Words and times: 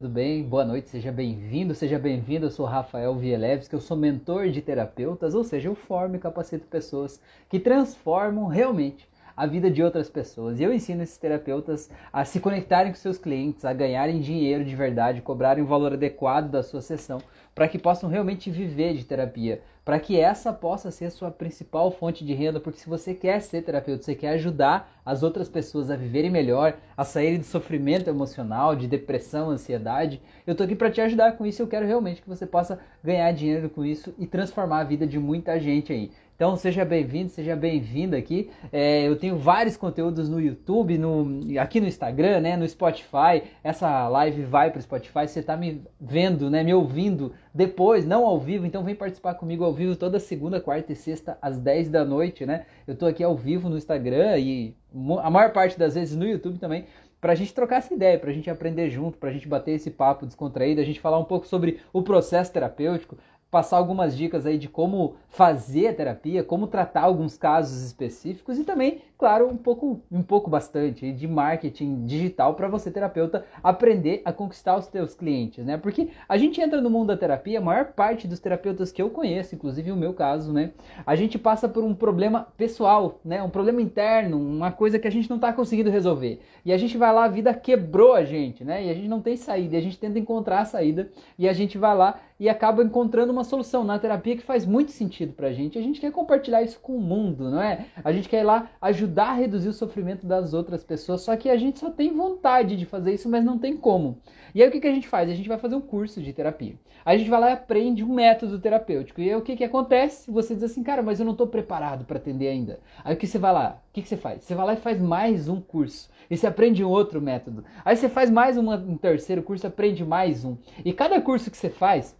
Tudo 0.00 0.14
bem? 0.14 0.44
Boa 0.44 0.64
noite, 0.64 0.88
seja 0.90 1.10
bem-vindo, 1.10 1.74
seja 1.74 1.98
bem-vindo. 1.98 2.46
Eu 2.46 2.50
sou 2.52 2.64
Rafael 2.64 3.16
Vieleves, 3.16 3.66
que 3.66 3.74
eu 3.74 3.80
sou 3.80 3.96
mentor 3.96 4.48
de 4.48 4.62
terapeutas, 4.62 5.34
ou 5.34 5.42
seja, 5.42 5.68
eu 5.68 5.74
formo 5.74 6.14
e 6.14 6.20
capacito 6.20 6.68
pessoas 6.68 7.20
que 7.48 7.58
transformam 7.58 8.46
realmente 8.46 9.08
a 9.36 9.44
vida 9.44 9.68
de 9.68 9.82
outras 9.82 10.08
pessoas. 10.08 10.60
E 10.60 10.62
eu 10.62 10.72
ensino 10.72 11.02
esses 11.02 11.18
terapeutas 11.18 11.90
a 12.12 12.24
se 12.24 12.38
conectarem 12.38 12.92
com 12.92 12.96
seus 12.96 13.18
clientes, 13.18 13.64
a 13.64 13.72
ganharem 13.72 14.20
dinheiro 14.20 14.64
de 14.64 14.76
verdade, 14.76 15.20
cobrarem 15.20 15.64
o 15.64 15.66
valor 15.66 15.94
adequado 15.94 16.48
da 16.48 16.62
sua 16.62 16.80
sessão, 16.80 17.20
para 17.58 17.66
que 17.66 17.76
possam 17.76 18.08
realmente 18.08 18.52
viver 18.52 18.94
de 18.94 19.02
terapia, 19.02 19.60
para 19.84 19.98
que 19.98 20.16
essa 20.16 20.52
possa 20.52 20.92
ser 20.92 21.06
a 21.06 21.10
sua 21.10 21.28
principal 21.28 21.90
fonte 21.90 22.24
de 22.24 22.32
renda, 22.32 22.60
porque 22.60 22.78
se 22.78 22.88
você 22.88 23.12
quer 23.12 23.40
ser 23.40 23.62
terapeuta, 23.62 24.04
você 24.04 24.14
quer 24.14 24.28
ajudar 24.34 24.88
as 25.04 25.24
outras 25.24 25.48
pessoas 25.48 25.90
a 25.90 25.96
viverem 25.96 26.30
melhor, 26.30 26.76
a 26.96 27.02
saírem 27.02 27.40
do 27.40 27.44
sofrimento 27.44 28.08
emocional, 28.08 28.76
de 28.76 28.86
depressão, 28.86 29.50
ansiedade, 29.50 30.22
eu 30.46 30.54
tô 30.54 30.62
aqui 30.62 30.76
para 30.76 30.88
te 30.88 31.00
ajudar 31.00 31.32
com 31.32 31.44
isso. 31.44 31.60
Eu 31.60 31.66
quero 31.66 31.84
realmente 31.84 32.22
que 32.22 32.28
você 32.28 32.46
possa 32.46 32.78
ganhar 33.02 33.32
dinheiro 33.32 33.68
com 33.68 33.84
isso 33.84 34.14
e 34.20 34.24
transformar 34.24 34.78
a 34.78 34.84
vida 34.84 35.04
de 35.04 35.18
muita 35.18 35.58
gente 35.58 35.92
aí. 35.92 36.12
Então 36.38 36.54
seja 36.54 36.84
bem-vindo, 36.84 37.30
seja 37.30 37.56
bem-vinda 37.56 38.16
aqui. 38.16 38.48
É, 38.70 39.02
eu 39.08 39.16
tenho 39.16 39.36
vários 39.36 39.76
conteúdos 39.76 40.28
no 40.28 40.40
YouTube, 40.40 40.96
no, 40.96 41.42
aqui 41.60 41.80
no 41.80 41.88
Instagram, 41.88 42.38
né, 42.38 42.56
no 42.56 42.68
Spotify. 42.68 43.42
Essa 43.60 44.06
live 44.06 44.44
vai 44.44 44.70
para 44.70 44.78
o 44.78 44.82
Spotify. 44.82 45.26
Você 45.26 45.40
está 45.40 45.56
me 45.56 45.82
vendo, 46.00 46.48
né, 46.48 46.62
me 46.62 46.72
ouvindo 46.72 47.34
depois, 47.52 48.06
não 48.06 48.24
ao 48.24 48.38
vivo. 48.38 48.64
Então 48.64 48.84
vem 48.84 48.94
participar 48.94 49.34
comigo 49.34 49.64
ao 49.64 49.74
vivo 49.74 49.96
toda 49.96 50.20
segunda, 50.20 50.60
quarta 50.60 50.92
e 50.92 50.94
sexta 50.94 51.36
às 51.42 51.58
10 51.58 51.88
da 51.88 52.04
noite, 52.04 52.46
né? 52.46 52.66
Eu 52.86 52.94
estou 52.94 53.08
aqui 53.08 53.24
ao 53.24 53.34
vivo 53.34 53.68
no 53.68 53.76
Instagram 53.76 54.38
e 54.38 54.76
a 55.20 55.30
maior 55.30 55.52
parte 55.52 55.76
das 55.76 55.96
vezes 55.96 56.14
no 56.14 56.24
YouTube 56.24 56.60
também 56.60 56.84
para 57.20 57.32
a 57.32 57.34
gente 57.34 57.52
trocar 57.52 57.78
essa 57.78 57.92
ideia, 57.92 58.18
para 58.18 58.30
a 58.30 58.32
gente 58.32 58.48
aprender 58.48 58.90
junto, 58.90 59.18
para 59.18 59.30
a 59.30 59.32
gente 59.32 59.48
bater 59.48 59.72
esse 59.72 59.90
papo 59.90 60.24
descontraído, 60.24 60.80
a 60.80 60.84
gente 60.84 61.00
falar 61.00 61.18
um 61.18 61.24
pouco 61.24 61.46
sobre 61.48 61.80
o 61.92 62.00
processo 62.00 62.52
terapêutico, 62.52 63.18
passar 63.50 63.78
algumas 63.78 64.16
dicas 64.16 64.44
aí 64.44 64.58
de 64.58 64.68
como 64.68 65.16
fazer 65.28 65.88
a 65.88 65.94
terapia, 65.94 66.44
como 66.44 66.66
tratar 66.66 67.02
alguns 67.02 67.36
casos 67.36 67.82
específicos 67.82 68.58
e 68.58 68.64
também, 68.64 69.00
claro, 69.16 69.48
um 69.48 69.56
pouco, 69.56 70.02
um 70.12 70.22
pouco 70.22 70.50
bastante 70.50 71.10
de 71.12 71.26
marketing 71.26 72.04
digital 72.04 72.54
para 72.54 72.68
você 72.68 72.90
terapeuta 72.90 73.44
aprender 73.62 74.20
a 74.24 74.32
conquistar 74.32 74.76
os 74.76 74.84
seus 74.86 75.14
clientes, 75.14 75.64
né? 75.64 75.78
Porque 75.78 76.10
a 76.28 76.36
gente 76.36 76.60
entra 76.60 76.80
no 76.80 76.90
mundo 76.90 77.08
da 77.08 77.16
terapia, 77.16 77.58
a 77.58 77.62
maior 77.62 77.86
parte 77.92 78.28
dos 78.28 78.38
terapeutas 78.38 78.92
que 78.92 79.00
eu 79.00 79.08
conheço, 79.08 79.54
inclusive 79.54 79.90
o 79.92 79.96
meu 79.96 80.12
caso, 80.12 80.52
né? 80.52 80.72
A 81.06 81.16
gente 81.16 81.38
passa 81.38 81.68
por 81.68 81.82
um 81.82 81.94
problema 81.94 82.48
pessoal, 82.56 83.18
né? 83.24 83.42
Um 83.42 83.50
problema 83.50 83.80
interno, 83.80 84.38
uma 84.38 84.72
coisa 84.72 84.98
que 84.98 85.08
a 85.08 85.12
gente 85.12 85.30
não 85.30 85.36
está 85.36 85.54
conseguindo 85.54 85.90
resolver. 85.90 86.40
E 86.64 86.72
a 86.72 86.76
gente 86.76 86.98
vai 86.98 87.12
lá, 87.14 87.24
a 87.24 87.28
vida 87.28 87.54
quebrou 87.54 88.12
a 88.12 88.24
gente, 88.24 88.62
né? 88.62 88.84
E 88.84 88.90
a 88.90 88.94
gente 88.94 89.08
não 89.08 89.22
tem 89.22 89.36
saída, 89.36 89.78
a 89.78 89.80
gente 89.80 89.98
tenta 89.98 90.18
encontrar 90.18 90.60
a 90.60 90.64
saída 90.66 91.10
e 91.38 91.48
a 91.48 91.52
gente 91.54 91.78
vai 91.78 91.96
lá 91.96 92.20
e 92.38 92.48
acaba 92.48 92.82
encontrando 92.82 93.32
uma 93.32 93.44
solução 93.44 93.82
na 93.82 93.98
terapia 93.98 94.36
que 94.36 94.42
faz 94.42 94.64
muito 94.64 94.92
sentido 94.92 95.32
pra 95.32 95.52
gente. 95.52 95.78
A 95.78 95.82
gente 95.82 96.00
quer 96.00 96.12
compartilhar 96.12 96.62
isso 96.62 96.78
com 96.80 96.96
o 96.96 97.00
mundo, 97.00 97.50
não 97.50 97.60
é? 97.60 97.86
A 98.04 98.12
gente 98.12 98.28
quer 98.28 98.40
ir 98.40 98.44
lá 98.44 98.70
ajudar 98.80 99.30
a 99.30 99.34
reduzir 99.34 99.68
o 99.68 99.72
sofrimento 99.72 100.26
das 100.26 100.54
outras 100.54 100.84
pessoas, 100.84 101.22
só 101.22 101.36
que 101.36 101.50
a 101.50 101.56
gente 101.56 101.78
só 101.78 101.90
tem 101.90 102.14
vontade 102.14 102.76
de 102.76 102.86
fazer 102.86 103.14
isso, 103.14 103.28
mas 103.28 103.44
não 103.44 103.58
tem 103.58 103.76
como. 103.76 104.18
E 104.54 104.62
aí 104.62 104.68
o 104.68 104.72
que, 104.72 104.80
que 104.80 104.86
a 104.86 104.94
gente 104.94 105.08
faz? 105.08 105.28
A 105.28 105.34
gente 105.34 105.48
vai 105.48 105.58
fazer 105.58 105.74
um 105.74 105.80
curso 105.80 106.22
de 106.22 106.32
terapia. 106.32 106.74
Aí 107.04 107.16
a 107.16 107.18
gente 107.18 107.30
vai 107.30 107.40
lá 107.40 107.50
e 107.50 107.52
aprende 107.54 108.04
um 108.04 108.14
método 108.14 108.58
terapêutico. 108.58 109.20
E 109.20 109.28
aí 109.30 109.36
o 109.36 109.42
que, 109.42 109.56
que 109.56 109.64
acontece? 109.64 110.30
Você 110.30 110.54
diz 110.54 110.64
assim, 110.64 110.82
cara, 110.82 111.02
mas 111.02 111.18
eu 111.18 111.24
não 111.24 111.32
estou 111.32 111.46
preparado 111.46 112.04
para 112.04 112.18
atender 112.18 112.48
ainda. 112.48 112.80
Aí 113.04 113.14
o 113.14 113.16
que 113.16 113.26
você 113.26 113.38
vai 113.38 113.52
lá? 113.52 113.82
O 113.88 113.92
que, 113.92 114.02
que 114.02 114.08
você 114.08 114.16
faz? 114.16 114.44
Você 114.44 114.54
vai 114.54 114.66
lá 114.66 114.74
e 114.74 114.76
faz 114.76 115.00
mais 115.00 115.48
um 115.48 115.60
curso. 115.60 116.10
E 116.30 116.36
você 116.36 116.46
aprende 116.46 116.84
um 116.84 116.88
outro 116.88 117.20
método. 117.20 117.64
Aí 117.84 117.96
você 117.96 118.08
faz 118.08 118.30
mais 118.30 118.56
uma, 118.56 118.76
um 118.76 118.96
terceiro 118.96 119.42
curso, 119.42 119.66
aprende 119.66 120.04
mais 120.04 120.44
um. 120.44 120.56
E 120.84 120.92
cada 120.92 121.20
curso 121.20 121.50
que 121.50 121.56
você 121.56 121.70
faz, 121.70 122.14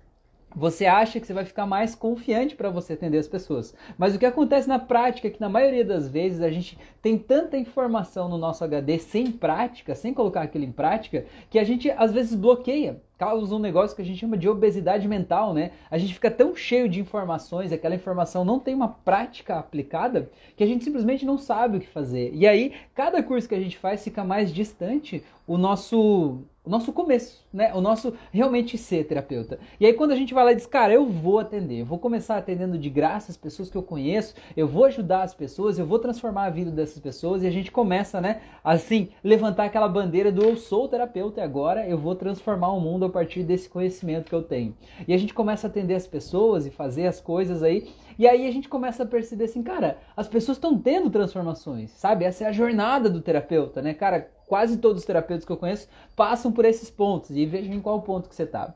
você 0.54 0.86
acha 0.86 1.20
que 1.20 1.26
você 1.26 1.32
vai 1.32 1.44
ficar 1.44 1.66
mais 1.66 1.94
confiante 1.94 2.56
para 2.56 2.70
você 2.70 2.94
atender 2.94 3.18
as 3.18 3.28
pessoas. 3.28 3.74
Mas 3.96 4.14
o 4.14 4.18
que 4.18 4.26
acontece 4.26 4.68
na 4.68 4.78
prática 4.78 5.28
é 5.28 5.30
que 5.30 5.40
na 5.40 5.48
maioria 5.48 5.84
das 5.84 6.08
vezes 6.08 6.40
a 6.40 6.50
gente 6.50 6.78
tem 7.02 7.18
tanta 7.18 7.56
informação 7.56 8.28
no 8.28 8.38
nosso 8.38 8.64
HD 8.64 8.98
sem 8.98 9.30
prática, 9.30 9.94
sem 9.94 10.14
colocar 10.14 10.42
aquilo 10.42 10.64
em 10.64 10.72
prática, 10.72 11.26
que 11.50 11.58
a 11.58 11.64
gente 11.64 11.90
às 11.90 12.12
vezes 12.12 12.34
bloqueia 12.34 13.00
causa 13.18 13.54
um 13.54 13.58
negócio 13.58 13.96
que 13.96 14.02
a 14.02 14.04
gente 14.04 14.20
chama 14.20 14.38
de 14.38 14.48
obesidade 14.48 15.08
mental, 15.08 15.52
né? 15.52 15.72
A 15.90 15.98
gente 15.98 16.14
fica 16.14 16.30
tão 16.30 16.54
cheio 16.54 16.88
de 16.88 17.00
informações, 17.00 17.72
aquela 17.72 17.96
informação 17.96 18.44
não 18.44 18.60
tem 18.60 18.74
uma 18.74 18.88
prática 18.88 19.58
aplicada, 19.58 20.30
que 20.56 20.62
a 20.62 20.66
gente 20.66 20.84
simplesmente 20.84 21.26
não 21.26 21.36
sabe 21.36 21.76
o 21.78 21.80
que 21.80 21.88
fazer. 21.88 22.30
E 22.32 22.46
aí, 22.46 22.74
cada 22.94 23.20
curso 23.20 23.48
que 23.48 23.56
a 23.56 23.60
gente 23.60 23.76
faz 23.76 24.04
fica 24.04 24.22
mais 24.22 24.54
distante 24.54 25.24
o 25.48 25.58
nosso 25.58 26.44
o 26.68 26.70
nosso 26.70 26.92
começo, 26.92 27.42
né? 27.50 27.72
O 27.74 27.80
nosso 27.80 28.12
realmente 28.30 28.76
ser 28.76 29.04
terapeuta. 29.04 29.58
E 29.80 29.86
aí 29.86 29.94
quando 29.94 30.10
a 30.10 30.14
gente 30.14 30.34
vai 30.34 30.44
lá 30.44 30.52
e 30.52 30.54
diz, 30.54 30.66
cara, 30.66 30.92
eu 30.92 31.06
vou 31.06 31.38
atender, 31.38 31.80
eu 31.80 31.86
vou 31.86 31.98
começar 31.98 32.36
atendendo 32.36 32.76
de 32.76 32.90
graça 32.90 33.30
as 33.30 33.38
pessoas 33.38 33.70
que 33.70 33.76
eu 33.76 33.82
conheço, 33.82 34.34
eu 34.54 34.68
vou 34.68 34.84
ajudar 34.84 35.22
as 35.22 35.32
pessoas, 35.32 35.78
eu 35.78 35.86
vou 35.86 35.98
transformar 35.98 36.44
a 36.44 36.50
vida 36.50 36.70
dessas 36.70 36.98
pessoas 36.98 37.42
e 37.42 37.46
a 37.46 37.50
gente 37.50 37.72
começa, 37.72 38.20
né, 38.20 38.42
assim, 38.62 39.08
levantar 39.24 39.64
aquela 39.64 39.88
bandeira 39.88 40.30
do 40.30 40.44
eu 40.44 40.56
sou 40.58 40.86
terapeuta 40.86 41.40
e 41.40 41.42
agora 41.42 41.88
eu 41.88 41.96
vou 41.96 42.14
transformar 42.14 42.70
o 42.72 42.80
mundo 42.80 43.06
a 43.06 43.08
partir 43.08 43.44
desse 43.44 43.66
conhecimento 43.66 44.28
que 44.28 44.34
eu 44.34 44.42
tenho. 44.42 44.76
E 45.06 45.14
a 45.14 45.18
gente 45.18 45.32
começa 45.32 45.66
a 45.66 45.70
atender 45.70 45.94
as 45.94 46.06
pessoas 46.06 46.66
e 46.66 46.70
fazer 46.70 47.06
as 47.06 47.18
coisas 47.18 47.62
aí, 47.62 47.88
e 48.18 48.26
aí 48.26 48.48
a 48.48 48.50
gente 48.50 48.68
começa 48.68 49.04
a 49.04 49.06
perceber 49.06 49.44
assim, 49.44 49.62
cara, 49.62 49.98
as 50.16 50.26
pessoas 50.26 50.56
estão 50.56 50.76
tendo 50.76 51.08
transformações, 51.08 51.90
sabe? 51.92 52.24
Essa 52.24 52.44
é 52.44 52.46
a 52.48 52.52
jornada 52.52 53.08
do 53.08 53.20
terapeuta, 53.20 53.80
né? 53.80 53.94
Cara, 53.94 54.28
quase 54.46 54.78
todos 54.78 55.02
os 55.02 55.06
terapeutas 55.06 55.44
que 55.44 55.52
eu 55.52 55.56
conheço 55.56 55.88
passam 56.16 56.50
por 56.50 56.64
esses 56.64 56.90
pontos 56.90 57.30
e 57.30 57.46
vejam 57.46 57.74
em 57.74 57.80
qual 57.80 58.02
ponto 58.02 58.28
que 58.28 58.34
você 58.34 58.42
está. 58.42 58.74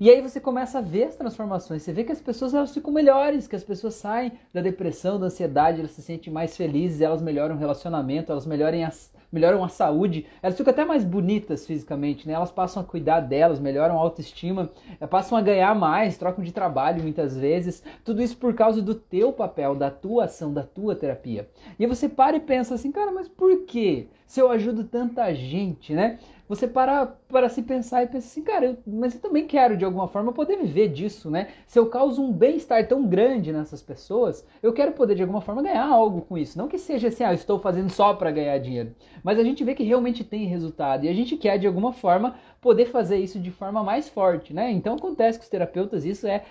E 0.00 0.10
aí 0.10 0.20
você 0.22 0.40
começa 0.40 0.78
a 0.78 0.80
ver 0.80 1.04
as 1.04 1.16
transformações, 1.16 1.82
você 1.82 1.92
vê 1.92 2.04
que 2.04 2.12
as 2.12 2.20
pessoas 2.20 2.54
elas 2.54 2.72
ficam 2.72 2.92
melhores, 2.92 3.46
que 3.46 3.56
as 3.56 3.64
pessoas 3.64 3.94
saem 3.94 4.32
da 4.52 4.60
depressão, 4.60 5.20
da 5.20 5.26
ansiedade, 5.26 5.80
elas 5.80 5.90
se 5.90 6.02
sentem 6.02 6.32
mais 6.32 6.56
felizes, 6.56 7.00
elas 7.00 7.20
melhoram 7.20 7.54
o 7.54 7.58
relacionamento, 7.58 8.32
elas 8.32 8.46
melhoram 8.46 8.84
as, 8.84 9.12
melhoram 9.34 9.64
a 9.64 9.68
saúde, 9.68 10.26
elas 10.40 10.56
ficam 10.56 10.70
até 10.70 10.84
mais 10.84 11.04
bonitas 11.04 11.66
fisicamente, 11.66 12.26
né? 12.26 12.34
Elas 12.34 12.52
passam 12.52 12.80
a 12.80 12.86
cuidar 12.86 13.18
delas, 13.18 13.58
melhoram 13.58 13.96
a 13.96 14.00
autoestima, 14.00 14.70
eh, 15.00 15.06
passam 15.08 15.36
a 15.36 15.42
ganhar 15.42 15.74
mais, 15.74 16.16
trocam 16.16 16.44
de 16.44 16.52
trabalho 16.52 17.02
muitas 17.02 17.36
vezes. 17.36 17.82
Tudo 18.04 18.22
isso 18.22 18.36
por 18.36 18.54
causa 18.54 18.80
do 18.80 18.94
teu 18.94 19.32
papel, 19.32 19.74
da 19.74 19.90
tua 19.90 20.26
ação, 20.26 20.54
da 20.54 20.62
tua 20.62 20.94
terapia. 20.94 21.48
E 21.78 21.84
aí 21.84 21.88
você 21.88 22.08
para 22.08 22.36
e 22.36 22.40
pensa 22.40 22.76
assim, 22.76 22.92
cara, 22.92 23.10
mas 23.10 23.28
por 23.28 23.64
quê? 23.66 24.06
Se 24.34 24.40
eu 24.40 24.50
ajudo 24.50 24.82
tanta 24.82 25.32
gente, 25.32 25.94
né? 25.94 26.18
você 26.48 26.66
para 26.66 27.06
para 27.06 27.48
se 27.48 27.62
pensar 27.62 28.02
e 28.02 28.08
pensa 28.08 28.26
assim, 28.26 28.42
cara, 28.42 28.66
eu, 28.66 28.78
mas 28.84 29.14
eu 29.14 29.20
também 29.20 29.46
quero 29.46 29.76
de 29.76 29.84
alguma 29.84 30.08
forma 30.08 30.32
poder 30.32 30.56
viver 30.56 30.88
disso, 30.88 31.30
né? 31.30 31.50
Se 31.68 31.78
eu 31.78 31.86
causo 31.86 32.20
um 32.20 32.32
bem-estar 32.32 32.84
tão 32.88 33.06
grande 33.06 33.52
nessas 33.52 33.80
pessoas, 33.80 34.44
eu 34.60 34.72
quero 34.72 34.90
poder 34.90 35.14
de 35.14 35.22
alguma 35.22 35.40
forma 35.40 35.62
ganhar 35.62 35.86
algo 35.86 36.22
com 36.22 36.36
isso. 36.36 36.58
Não 36.58 36.66
que 36.66 36.78
seja 36.78 37.06
assim, 37.06 37.22
ah, 37.22 37.30
eu 37.30 37.36
estou 37.36 37.60
fazendo 37.60 37.90
só 37.90 38.12
para 38.12 38.32
ganhar 38.32 38.58
dinheiro, 38.58 38.92
mas 39.22 39.38
a 39.38 39.44
gente 39.44 39.62
vê 39.62 39.72
que 39.72 39.84
realmente 39.84 40.24
tem 40.24 40.46
resultado 40.46 41.04
e 41.04 41.08
a 41.08 41.14
gente 41.14 41.36
quer 41.36 41.56
de 41.56 41.68
alguma 41.68 41.92
forma 41.92 42.34
poder 42.60 42.86
fazer 42.86 43.18
isso 43.18 43.38
de 43.38 43.52
forma 43.52 43.84
mais 43.84 44.08
forte, 44.08 44.52
né? 44.52 44.68
Então 44.72 44.96
acontece 44.96 45.38
com 45.38 45.44
os 45.44 45.48
terapeutas, 45.48 46.04
isso 46.04 46.26
é 46.26 46.44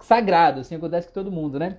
sagrado, 0.00 0.60
assim 0.60 0.74
acontece 0.74 1.08
com 1.08 1.12
todo 1.12 1.30
mundo, 1.30 1.58
né? 1.58 1.76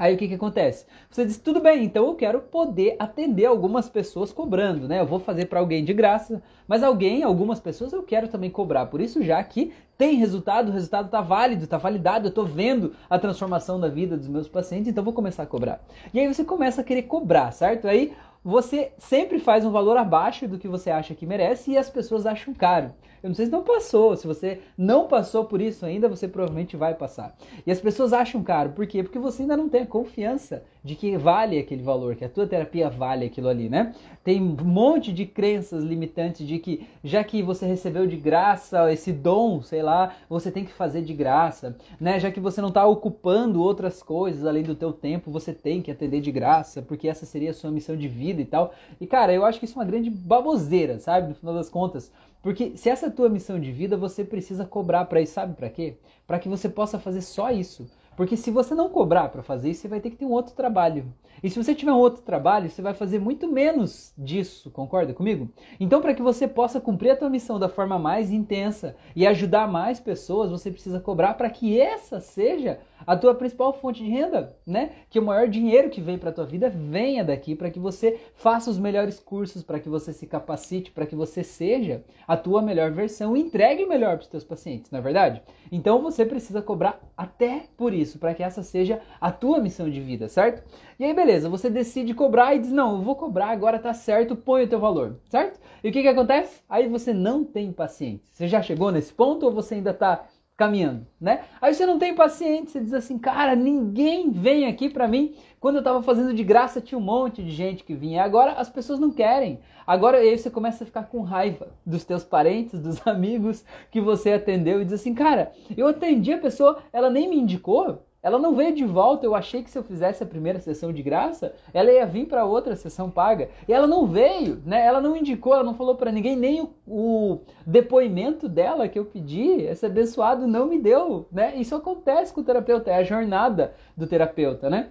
Aí 0.00 0.14
o 0.14 0.16
que, 0.16 0.28
que 0.28 0.34
acontece? 0.34 0.86
Você 1.10 1.26
diz, 1.26 1.36
tudo 1.36 1.60
bem, 1.60 1.84
então 1.84 2.06
eu 2.06 2.14
quero 2.14 2.40
poder 2.40 2.96
atender 2.98 3.44
algumas 3.44 3.86
pessoas 3.86 4.32
cobrando, 4.32 4.88
né? 4.88 4.98
Eu 4.98 5.04
vou 5.04 5.20
fazer 5.20 5.44
para 5.44 5.60
alguém 5.60 5.84
de 5.84 5.92
graça, 5.92 6.42
mas 6.66 6.82
alguém, 6.82 7.22
algumas 7.22 7.60
pessoas 7.60 7.92
eu 7.92 8.02
quero 8.02 8.26
também 8.26 8.48
cobrar. 8.48 8.86
Por 8.86 9.02
isso, 9.02 9.22
já 9.22 9.44
que 9.44 9.74
tem 9.98 10.14
resultado, 10.14 10.70
o 10.70 10.72
resultado 10.72 11.04
está 11.04 11.20
válido, 11.20 11.64
está 11.64 11.76
validado, 11.76 12.24
eu 12.24 12.30
estou 12.30 12.46
vendo 12.46 12.94
a 13.10 13.18
transformação 13.18 13.78
da 13.78 13.88
vida 13.88 14.16
dos 14.16 14.26
meus 14.26 14.48
pacientes, 14.48 14.88
então 14.88 15.04
vou 15.04 15.12
começar 15.12 15.42
a 15.42 15.46
cobrar. 15.46 15.84
E 16.14 16.18
aí 16.18 16.26
você 16.26 16.44
começa 16.44 16.80
a 16.80 16.84
querer 16.84 17.02
cobrar, 17.02 17.52
certo? 17.52 17.86
Aí 17.86 18.14
você 18.42 18.92
sempre 18.96 19.38
faz 19.38 19.66
um 19.66 19.70
valor 19.70 19.98
abaixo 19.98 20.48
do 20.48 20.58
que 20.58 20.66
você 20.66 20.90
acha 20.90 21.14
que 21.14 21.26
merece 21.26 21.72
e 21.72 21.76
as 21.76 21.90
pessoas 21.90 22.24
acham 22.24 22.54
caro. 22.54 22.90
Eu 23.22 23.28
não 23.28 23.34
sei 23.34 23.46
se 23.46 23.52
não 23.52 23.62
passou, 23.62 24.16
se 24.16 24.26
você 24.26 24.60
não 24.76 25.06
passou 25.06 25.44
por 25.44 25.60
isso 25.60 25.84
ainda, 25.84 26.08
você 26.08 26.26
provavelmente 26.26 26.76
vai 26.76 26.94
passar. 26.94 27.36
E 27.66 27.70
as 27.70 27.80
pessoas 27.80 28.12
acham 28.12 28.42
caro, 28.42 28.70
por 28.70 28.86
quê? 28.86 29.02
Porque 29.02 29.18
você 29.18 29.42
ainda 29.42 29.56
não 29.56 29.68
tem 29.68 29.82
a 29.82 29.86
confiança 29.86 30.62
de 30.82 30.94
que 30.94 31.16
vale 31.18 31.58
aquele 31.58 31.82
valor, 31.82 32.16
que 32.16 32.24
a 32.24 32.28
tua 32.28 32.46
terapia 32.46 32.88
vale 32.88 33.26
aquilo 33.26 33.48
ali, 33.48 33.68
né? 33.68 33.94
Tem 34.24 34.40
um 34.40 34.56
monte 34.64 35.12
de 35.12 35.26
crenças 35.26 35.84
limitantes 35.84 36.46
de 36.46 36.58
que 36.58 36.86
já 37.04 37.22
que 37.22 37.42
você 37.42 37.66
recebeu 37.66 38.06
de 38.06 38.16
graça 38.16 38.90
esse 38.90 39.12
dom, 39.12 39.62
sei 39.62 39.82
lá, 39.82 40.14
você 40.28 40.50
tem 40.50 40.64
que 40.64 40.72
fazer 40.72 41.02
de 41.02 41.12
graça, 41.12 41.76
né? 42.00 42.18
Já 42.18 42.30
que 42.30 42.40
você 42.40 42.62
não 42.62 42.68
está 42.68 42.86
ocupando 42.86 43.62
outras 43.62 44.02
coisas 44.02 44.46
além 44.46 44.62
do 44.62 44.74
teu 44.74 44.92
tempo, 44.92 45.30
você 45.30 45.52
tem 45.52 45.82
que 45.82 45.90
atender 45.90 46.22
de 46.22 46.32
graça, 46.32 46.80
porque 46.80 47.08
essa 47.08 47.26
seria 47.26 47.50
a 47.50 47.54
sua 47.54 47.70
missão 47.70 47.96
de 47.96 48.08
vida 48.08 48.40
e 48.40 48.46
tal. 48.46 48.72
E 48.98 49.06
cara, 49.06 49.34
eu 49.34 49.44
acho 49.44 49.58
que 49.58 49.66
isso 49.66 49.78
é 49.78 49.82
uma 49.82 49.88
grande 49.88 50.08
baboseira, 50.08 50.98
sabe? 50.98 51.28
No 51.28 51.34
final 51.34 51.54
das 51.54 51.68
contas, 51.68 52.10
porque 52.42 52.76
se 52.76 52.88
essa 52.88 53.06
é 53.06 53.08
a 53.08 53.12
tua 53.12 53.28
missão 53.28 53.58
de 53.60 53.70
vida, 53.72 53.96
você 53.96 54.24
precisa 54.24 54.64
cobrar 54.64 55.04
para 55.06 55.20
isso, 55.20 55.34
sabe 55.34 55.54
para 55.54 55.70
quê? 55.70 55.96
Para 56.30 56.38
que 56.38 56.48
você 56.48 56.68
possa 56.68 56.96
fazer 56.96 57.22
só 57.22 57.50
isso. 57.50 57.90
Porque 58.16 58.36
se 58.36 58.52
você 58.52 58.72
não 58.72 58.88
cobrar 58.88 59.30
para 59.30 59.42
fazer 59.42 59.70
isso, 59.70 59.80
você 59.80 59.88
vai 59.88 59.98
ter 59.98 60.10
que 60.10 60.16
ter 60.16 60.24
um 60.24 60.30
outro 60.30 60.54
trabalho. 60.54 61.12
E 61.42 61.48
se 61.48 61.60
você 61.60 61.74
tiver 61.74 61.92
um 61.92 61.98
outro 61.98 62.22
trabalho, 62.22 62.68
você 62.68 62.82
vai 62.82 62.92
fazer 62.92 63.18
muito 63.18 63.48
menos 63.48 64.12
disso, 64.16 64.70
concorda 64.70 65.14
comigo? 65.14 65.48
Então, 65.80 66.02
para 66.02 66.12
que 66.12 66.22
você 66.22 66.46
possa 66.46 66.80
cumprir 66.80 67.10
a 67.10 67.16
tua 67.16 67.30
missão 67.30 67.58
da 67.58 67.68
forma 67.68 67.98
mais 67.98 68.30
intensa 68.30 68.94
e 69.16 69.26
ajudar 69.26 69.66
mais 69.66 69.98
pessoas, 69.98 70.50
você 70.50 70.70
precisa 70.70 71.00
cobrar 71.00 71.34
para 71.34 71.48
que 71.48 71.80
essa 71.80 72.20
seja 72.20 72.78
a 73.06 73.16
tua 73.16 73.34
principal 73.34 73.72
fonte 73.72 74.04
de 74.04 74.10
renda, 74.10 74.54
né? 74.66 74.90
Que 75.08 75.18
o 75.18 75.24
maior 75.24 75.48
dinheiro 75.48 75.88
que 75.88 76.02
vem 76.02 76.18
para 76.18 76.30
tua 76.30 76.44
vida 76.44 76.68
venha 76.68 77.24
daqui 77.24 77.54
para 77.54 77.70
que 77.70 77.78
você 77.78 78.20
faça 78.34 78.70
os 78.70 78.78
melhores 78.78 79.18
cursos, 79.18 79.62
para 79.62 79.80
que 79.80 79.88
você 79.88 80.12
se 80.12 80.26
capacite, 80.26 80.90
para 80.90 81.06
que 81.06 81.16
você 81.16 81.42
seja 81.42 82.04
a 82.28 82.36
tua 82.36 82.60
melhor 82.60 82.90
versão 82.90 83.34
e 83.34 83.40
entregue 83.40 83.84
o 83.84 83.88
melhor 83.88 84.16
para 84.16 84.24
os 84.24 84.28
teus 84.28 84.44
pacientes, 84.44 84.90
não 84.90 84.98
é 84.98 85.02
verdade? 85.02 85.42
Então 85.72 86.02
você 86.02 86.19
precisa 86.24 86.62
cobrar 86.62 87.00
até 87.16 87.64
por 87.76 87.92
isso, 87.92 88.18
para 88.18 88.34
que 88.34 88.42
essa 88.42 88.62
seja 88.62 89.00
a 89.20 89.30
tua 89.30 89.60
missão 89.60 89.88
de 89.88 90.00
vida, 90.00 90.28
certo? 90.28 90.62
E 90.98 91.04
aí, 91.04 91.14
beleza, 91.14 91.48
você 91.48 91.70
decide 91.70 92.14
cobrar 92.14 92.54
e 92.54 92.58
diz: 92.58 92.72
Não, 92.72 92.96
eu 92.96 93.02
vou 93.02 93.16
cobrar, 93.16 93.50
agora 93.50 93.78
tá 93.78 93.92
certo, 93.92 94.36
põe 94.36 94.64
o 94.64 94.68
teu 94.68 94.80
valor, 94.80 95.16
certo? 95.26 95.60
E 95.82 95.88
o 95.88 95.92
que, 95.92 96.02
que 96.02 96.08
acontece? 96.08 96.60
Aí 96.68 96.88
você 96.88 97.12
não 97.12 97.44
tem 97.44 97.72
paciência. 97.72 98.26
Você 98.32 98.48
já 98.48 98.62
chegou 98.62 98.90
nesse 98.90 99.12
ponto 99.12 99.46
ou 99.46 99.52
você 99.52 99.76
ainda 99.76 99.94
tá 99.94 100.24
caminhando, 100.60 101.06
né? 101.18 101.44
Aí 101.58 101.72
você 101.72 101.86
não 101.86 101.98
tem 101.98 102.14
paciência, 102.14 102.72
você 102.72 102.80
diz 102.80 102.92
assim, 102.92 103.18
cara, 103.18 103.56
ninguém 103.56 104.30
vem 104.30 104.66
aqui 104.66 104.90
para 104.90 105.08
mim. 105.08 105.34
Quando 105.58 105.76
eu 105.76 105.82
tava 105.82 106.02
fazendo 106.02 106.34
de 106.34 106.44
graça, 106.44 106.82
tinha 106.82 106.98
um 106.98 107.02
monte 107.02 107.42
de 107.42 107.50
gente 107.50 107.82
que 107.82 107.94
vinha. 107.94 108.22
Agora 108.22 108.52
as 108.52 108.68
pessoas 108.68 109.00
não 109.00 109.10
querem. 109.10 109.60
Agora 109.86 110.18
aí 110.18 110.36
você 110.36 110.50
começa 110.50 110.84
a 110.84 110.86
ficar 110.86 111.04
com 111.04 111.22
raiva 111.22 111.68
dos 111.84 112.04
teus 112.04 112.24
parentes, 112.24 112.78
dos 112.78 113.00
amigos 113.08 113.64
que 113.90 114.02
você 114.02 114.34
atendeu 114.34 114.82
e 114.82 114.84
diz 114.84 114.92
assim, 114.92 115.14
cara, 115.14 115.50
eu 115.74 115.86
atendi 115.88 116.30
a 116.30 116.38
pessoa, 116.38 116.82
ela 116.92 117.08
nem 117.08 117.26
me 117.26 117.36
indicou, 117.36 118.04
ela 118.22 118.38
não 118.38 118.54
veio 118.54 118.74
de 118.74 118.84
volta. 118.84 119.24
Eu 119.24 119.34
achei 119.34 119.62
que 119.62 119.70
se 119.70 119.78
eu 119.78 119.82
fizesse 119.82 120.22
a 120.22 120.26
primeira 120.26 120.58
sessão 120.58 120.92
de 120.92 121.02
graça, 121.02 121.54
ela 121.72 121.90
ia 121.90 122.06
vir 122.06 122.26
para 122.26 122.44
outra 122.44 122.76
sessão 122.76 123.10
paga. 123.10 123.48
E 123.66 123.72
ela 123.72 123.86
não 123.86 124.06
veio, 124.06 124.62
né? 124.64 124.84
Ela 124.84 125.00
não 125.00 125.16
indicou, 125.16 125.54
ela 125.54 125.64
não 125.64 125.74
falou 125.74 125.94
para 125.94 126.12
ninguém, 126.12 126.36
nem 126.36 126.60
o, 126.60 126.70
o, 126.86 127.40
depoimento 127.66 128.48
dela 128.48 128.88
que 128.88 128.98
eu 128.98 129.04
pedi, 129.04 129.62
esse 129.62 129.86
abençoado 129.86 130.46
não 130.46 130.66
me 130.66 130.78
deu, 130.78 131.26
né? 131.32 131.54
Isso 131.56 131.74
acontece 131.74 132.32
com 132.32 132.40
o 132.40 132.44
terapeuta, 132.44 132.90
é 132.90 132.96
a 132.96 133.04
jornada 133.04 133.74
do 133.96 134.06
terapeuta, 134.06 134.68
né? 134.68 134.90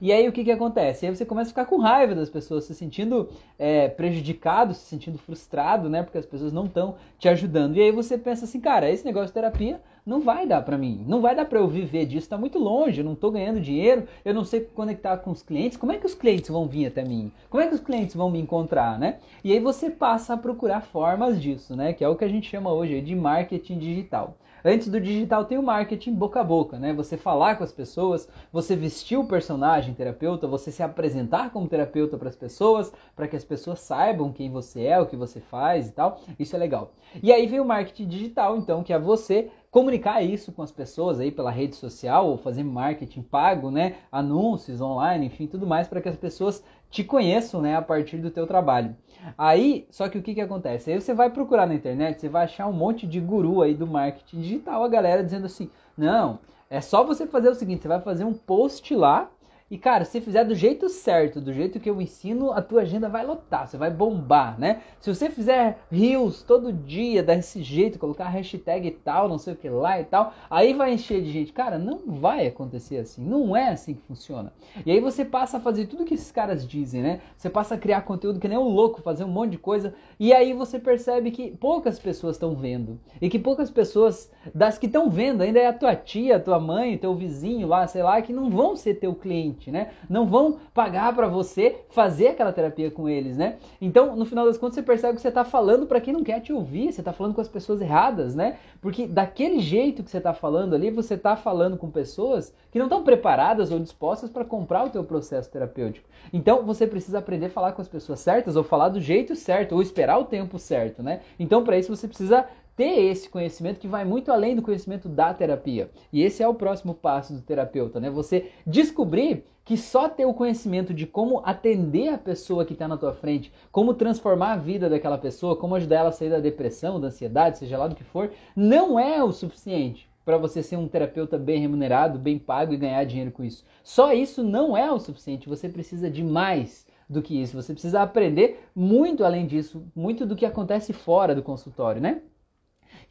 E 0.00 0.12
aí 0.12 0.28
o 0.28 0.32
que, 0.32 0.42
que 0.42 0.50
acontece? 0.50 1.06
Aí 1.06 1.14
você 1.14 1.24
começa 1.24 1.48
a 1.48 1.52
ficar 1.52 1.64
com 1.66 1.78
raiva 1.78 2.14
das 2.14 2.28
pessoas, 2.28 2.64
se 2.64 2.74
sentindo 2.74 3.28
é, 3.58 3.88
prejudicado, 3.88 4.74
se 4.74 4.80
sentindo 4.80 5.16
frustrado, 5.16 5.88
né? 5.88 6.02
Porque 6.02 6.18
as 6.18 6.26
pessoas 6.26 6.52
não 6.52 6.66
estão 6.66 6.96
te 7.18 7.28
ajudando. 7.28 7.76
E 7.76 7.82
aí 7.82 7.92
você 7.92 8.18
pensa 8.18 8.44
assim, 8.44 8.60
cara, 8.60 8.90
esse 8.90 9.04
negócio 9.04 9.28
de 9.28 9.34
terapia 9.34 9.80
não 10.06 10.20
vai 10.20 10.46
dar 10.46 10.62
para 10.62 10.78
mim, 10.78 11.04
não 11.06 11.20
vai 11.20 11.34
dar 11.34 11.44
para 11.44 11.58
eu 11.58 11.66
viver 11.66 12.06
disso, 12.06 12.26
está 12.26 12.38
muito 12.38 12.60
longe, 12.60 13.00
eu 13.00 13.04
não 13.04 13.14
estou 13.14 13.32
ganhando 13.32 13.60
dinheiro, 13.60 14.06
eu 14.24 14.32
não 14.32 14.44
sei 14.44 14.60
conectar 14.60 15.16
com 15.16 15.32
os 15.32 15.42
clientes, 15.42 15.76
como 15.76 15.90
é 15.90 15.98
que 15.98 16.06
os 16.06 16.14
clientes 16.14 16.48
vão 16.48 16.68
vir 16.68 16.86
até 16.86 17.04
mim? 17.04 17.32
Como 17.50 17.60
é 17.60 17.66
que 17.66 17.74
os 17.74 17.80
clientes 17.80 18.14
vão 18.14 18.30
me 18.30 18.38
encontrar, 18.38 18.98
né? 18.98 19.18
E 19.42 19.52
aí 19.52 19.58
você 19.58 19.90
passa 19.90 20.34
a 20.34 20.36
procurar 20.36 20.80
formas 20.80 21.42
disso, 21.42 21.74
né? 21.74 21.92
Que 21.92 22.04
é 22.04 22.08
o 22.08 22.14
que 22.14 22.24
a 22.24 22.28
gente 22.28 22.48
chama 22.48 22.72
hoje 22.72 23.00
de 23.00 23.16
marketing 23.16 23.78
digital. 23.78 24.36
Antes 24.64 24.88
do 24.88 25.00
digital 25.00 25.44
tem 25.44 25.58
o 25.58 25.62
marketing 25.62 26.14
boca 26.14 26.40
a 26.40 26.44
boca, 26.44 26.78
né? 26.78 26.92
Você 26.92 27.16
falar 27.16 27.56
com 27.56 27.64
as 27.64 27.72
pessoas, 27.72 28.28
você 28.52 28.74
vestir 28.74 29.18
o 29.18 29.26
personagem 29.26 29.94
terapeuta, 29.94 30.46
você 30.46 30.72
se 30.72 30.82
apresentar 30.82 31.50
como 31.50 31.68
terapeuta 31.68 32.16
para 32.16 32.28
as 32.28 32.36
pessoas, 32.36 32.92
para 33.14 33.28
que 33.28 33.36
as 33.36 33.44
pessoas 33.44 33.80
saibam 33.80 34.32
quem 34.32 34.50
você 34.50 34.84
é, 34.84 34.98
o 34.98 35.06
que 35.06 35.16
você 35.16 35.40
faz 35.40 35.88
e 35.88 35.92
tal. 35.92 36.20
Isso 36.38 36.56
é 36.56 36.58
legal. 36.58 36.92
E 37.22 37.32
aí 37.32 37.46
vem 37.46 37.60
o 37.60 37.64
marketing 37.64 38.08
digital, 38.08 38.56
então, 38.56 38.82
que 38.82 38.92
é 38.92 38.98
você 38.98 39.50
comunicar 39.70 40.22
isso 40.22 40.52
com 40.52 40.62
as 40.62 40.72
pessoas 40.72 41.20
aí 41.20 41.30
pela 41.30 41.50
rede 41.50 41.76
social 41.76 42.26
ou 42.26 42.38
fazer 42.38 42.64
marketing 42.64 43.20
pago, 43.20 43.70
né, 43.70 43.96
anúncios 44.10 44.80
online, 44.80 45.26
enfim, 45.26 45.46
tudo 45.46 45.66
mais 45.66 45.86
para 45.86 46.00
que 46.00 46.08
as 46.08 46.16
pessoas 46.16 46.64
te 46.96 47.04
conheçam, 47.04 47.60
né, 47.60 47.76
a 47.76 47.82
partir 47.82 48.16
do 48.16 48.30
teu 48.30 48.46
trabalho. 48.46 48.96
Aí, 49.36 49.86
só 49.90 50.08
que 50.08 50.16
o 50.16 50.22
que 50.22 50.34
que 50.34 50.40
acontece? 50.40 50.90
Aí 50.90 50.98
você 50.98 51.12
vai 51.12 51.28
procurar 51.28 51.66
na 51.66 51.74
internet, 51.74 52.18
você 52.18 52.28
vai 52.28 52.44
achar 52.44 52.66
um 52.66 52.72
monte 52.72 53.06
de 53.06 53.20
guru 53.20 53.60
aí 53.60 53.74
do 53.74 53.86
marketing 53.86 54.40
digital, 54.40 54.82
a 54.82 54.88
galera 54.88 55.22
dizendo 55.22 55.44
assim: 55.44 55.68
"Não, 55.94 56.38
é 56.70 56.80
só 56.80 57.04
você 57.04 57.26
fazer 57.26 57.50
o 57.50 57.54
seguinte, 57.54 57.82
você 57.82 57.88
vai 57.88 58.00
fazer 58.00 58.24
um 58.24 58.32
post 58.32 58.94
lá 58.94 59.30
e 59.68 59.76
cara, 59.76 60.04
se 60.04 60.20
fizer 60.20 60.44
do 60.44 60.54
jeito 60.54 60.88
certo, 60.88 61.40
do 61.40 61.52
jeito 61.52 61.80
que 61.80 61.90
eu 61.90 62.00
ensino, 62.00 62.52
a 62.52 62.62
tua 62.62 62.82
agenda 62.82 63.08
vai 63.08 63.26
lotar, 63.26 63.66
você 63.66 63.76
vai 63.76 63.90
bombar, 63.90 64.56
né? 64.60 64.80
Se 65.00 65.12
você 65.12 65.28
fizer 65.28 65.80
reels 65.90 66.44
todo 66.44 66.72
dia 66.72 67.20
desse 67.20 67.64
jeito, 67.64 67.98
colocar 67.98 68.28
hashtag 68.28 68.86
e 68.86 68.90
tal, 68.92 69.28
não 69.28 69.38
sei 69.38 69.54
o 69.54 69.56
que 69.56 69.68
lá 69.68 70.00
e 70.00 70.04
tal, 70.04 70.32
aí 70.48 70.72
vai 70.72 70.92
encher 70.92 71.20
de 71.20 71.32
gente. 71.32 71.52
Cara, 71.52 71.80
não 71.80 71.98
vai 72.06 72.46
acontecer 72.46 72.98
assim, 72.98 73.24
não 73.24 73.56
é 73.56 73.70
assim 73.70 73.94
que 73.94 74.02
funciona. 74.02 74.52
E 74.84 74.92
aí 74.92 75.00
você 75.00 75.24
passa 75.24 75.56
a 75.56 75.60
fazer 75.60 75.86
tudo 75.86 76.04
que 76.04 76.14
esses 76.14 76.30
caras 76.30 76.64
dizem, 76.64 77.02
né? 77.02 77.20
Você 77.36 77.50
passa 77.50 77.74
a 77.74 77.78
criar 77.78 78.02
conteúdo 78.02 78.38
que 78.38 78.46
nem 78.46 78.56
um 78.56 78.68
louco, 78.68 79.02
fazer 79.02 79.24
um 79.24 79.28
monte 79.28 79.50
de 79.50 79.58
coisa, 79.58 79.92
e 80.20 80.32
aí 80.32 80.52
você 80.52 80.78
percebe 80.78 81.32
que 81.32 81.50
poucas 81.50 81.98
pessoas 81.98 82.36
estão 82.36 82.54
vendo. 82.54 83.00
E 83.20 83.28
que 83.28 83.38
poucas 83.38 83.68
pessoas 83.68 84.30
das 84.54 84.78
que 84.78 84.86
estão 84.86 85.10
vendo 85.10 85.40
ainda 85.40 85.58
é 85.58 85.66
a 85.66 85.72
tua 85.72 85.96
tia, 85.96 86.36
a 86.36 86.40
tua 86.40 86.60
mãe, 86.60 86.96
teu 86.96 87.16
vizinho 87.16 87.66
lá, 87.66 87.84
sei 87.88 88.04
lá, 88.04 88.22
que 88.22 88.32
não 88.32 88.48
vão 88.48 88.76
ser 88.76 88.94
teu 88.94 89.12
cliente 89.12 89.55
né? 89.70 89.90
Não 90.08 90.26
vão 90.26 90.58
pagar 90.74 91.14
para 91.14 91.26
você 91.26 91.80
fazer 91.90 92.28
aquela 92.28 92.52
terapia 92.52 92.90
com 92.90 93.08
eles, 93.08 93.36
né? 93.36 93.56
Então, 93.80 94.14
no 94.14 94.24
final 94.24 94.46
das 94.46 94.58
contas, 94.58 94.74
você 94.74 94.82
percebe 94.82 95.16
que 95.16 95.22
você 95.22 95.28
está 95.28 95.44
falando 95.44 95.86
para 95.86 96.00
quem 96.00 96.12
não 96.12 96.22
quer 96.22 96.40
te 96.40 96.52
ouvir, 96.52 96.92
você 96.92 97.00
está 97.00 97.12
falando 97.12 97.34
com 97.34 97.40
as 97.40 97.48
pessoas 97.48 97.80
erradas, 97.80 98.34
né? 98.34 98.58
Porque 98.80 99.06
daquele 99.06 99.60
jeito 99.60 100.02
que 100.02 100.10
você 100.10 100.18
está 100.18 100.34
falando 100.34 100.74
ali, 100.74 100.90
você 100.90 101.14
está 101.14 101.36
falando 101.36 101.76
com 101.76 101.90
pessoas 101.90 102.52
que 102.70 102.78
não 102.78 102.86
estão 102.86 103.02
preparadas 103.02 103.70
ou 103.72 103.78
dispostas 103.78 104.30
para 104.30 104.44
comprar 104.44 104.84
o 104.84 104.90
teu 104.90 105.02
processo 105.02 105.50
terapêutico. 105.50 106.08
Então, 106.32 106.64
você 106.64 106.86
precisa 106.86 107.18
aprender 107.18 107.46
a 107.46 107.50
falar 107.50 107.72
com 107.72 107.80
as 107.80 107.88
pessoas 107.88 108.20
certas 108.20 108.56
ou 108.56 108.62
falar 108.62 108.90
do 108.90 109.00
jeito 109.00 109.34
certo 109.34 109.74
ou 109.74 109.82
esperar 109.82 110.18
o 110.18 110.24
tempo 110.24 110.58
certo, 110.58 111.02
né? 111.02 111.20
Então, 111.38 111.64
para 111.64 111.78
isso 111.78 111.94
você 111.94 112.06
precisa 112.06 112.46
ter 112.76 113.04
esse 113.06 113.28
conhecimento 113.28 113.80
que 113.80 113.88
vai 113.88 114.04
muito 114.04 114.30
além 114.30 114.54
do 114.54 114.62
conhecimento 114.62 115.08
da 115.08 115.32
terapia. 115.32 115.90
E 116.12 116.22
esse 116.22 116.42
é 116.42 116.48
o 116.48 116.54
próximo 116.54 116.94
passo 116.94 117.32
do 117.32 117.40
terapeuta, 117.40 117.98
né? 117.98 118.10
Você 118.10 118.50
descobrir 118.66 119.44
que 119.64 119.76
só 119.76 120.08
ter 120.08 120.26
o 120.26 120.34
conhecimento 120.34 120.94
de 120.94 121.06
como 121.06 121.40
atender 121.44 122.08
a 122.08 122.18
pessoa 122.18 122.64
que 122.64 122.74
está 122.74 122.86
na 122.86 122.96
tua 122.96 123.12
frente, 123.12 123.52
como 123.72 123.94
transformar 123.94 124.52
a 124.52 124.56
vida 124.56 124.88
daquela 124.88 125.18
pessoa, 125.18 125.56
como 125.56 125.74
ajudar 125.74 125.96
ela 125.96 126.08
a 126.10 126.12
sair 126.12 126.30
da 126.30 126.38
depressão, 126.38 127.00
da 127.00 127.08
ansiedade, 127.08 127.58
seja 127.58 127.76
lá 127.76 127.88
do 127.88 127.96
que 127.96 128.04
for, 128.04 128.30
não 128.54 129.00
é 129.00 129.24
o 129.24 129.32
suficiente 129.32 130.08
para 130.24 130.36
você 130.36 130.62
ser 130.62 130.76
um 130.76 130.86
terapeuta 130.86 131.38
bem 131.38 131.60
remunerado, 131.60 132.18
bem 132.18 132.38
pago 132.38 132.74
e 132.74 132.76
ganhar 132.76 133.02
dinheiro 133.04 133.32
com 133.32 133.42
isso. 133.42 133.64
Só 133.82 134.12
isso 134.12 134.44
não 134.44 134.76
é 134.76 134.90
o 134.90 135.00
suficiente, 135.00 135.48
você 135.48 135.68
precisa 135.68 136.10
de 136.10 136.22
mais 136.22 136.86
do 137.08 137.22
que 137.22 137.40
isso. 137.40 137.60
Você 137.60 137.72
precisa 137.72 138.02
aprender 138.02 138.68
muito 138.74 139.24
além 139.24 139.46
disso, 139.46 139.84
muito 139.94 140.26
do 140.26 140.36
que 140.36 140.44
acontece 140.44 140.92
fora 140.92 141.34
do 141.34 141.42
consultório, 141.42 142.02
né? 142.02 142.22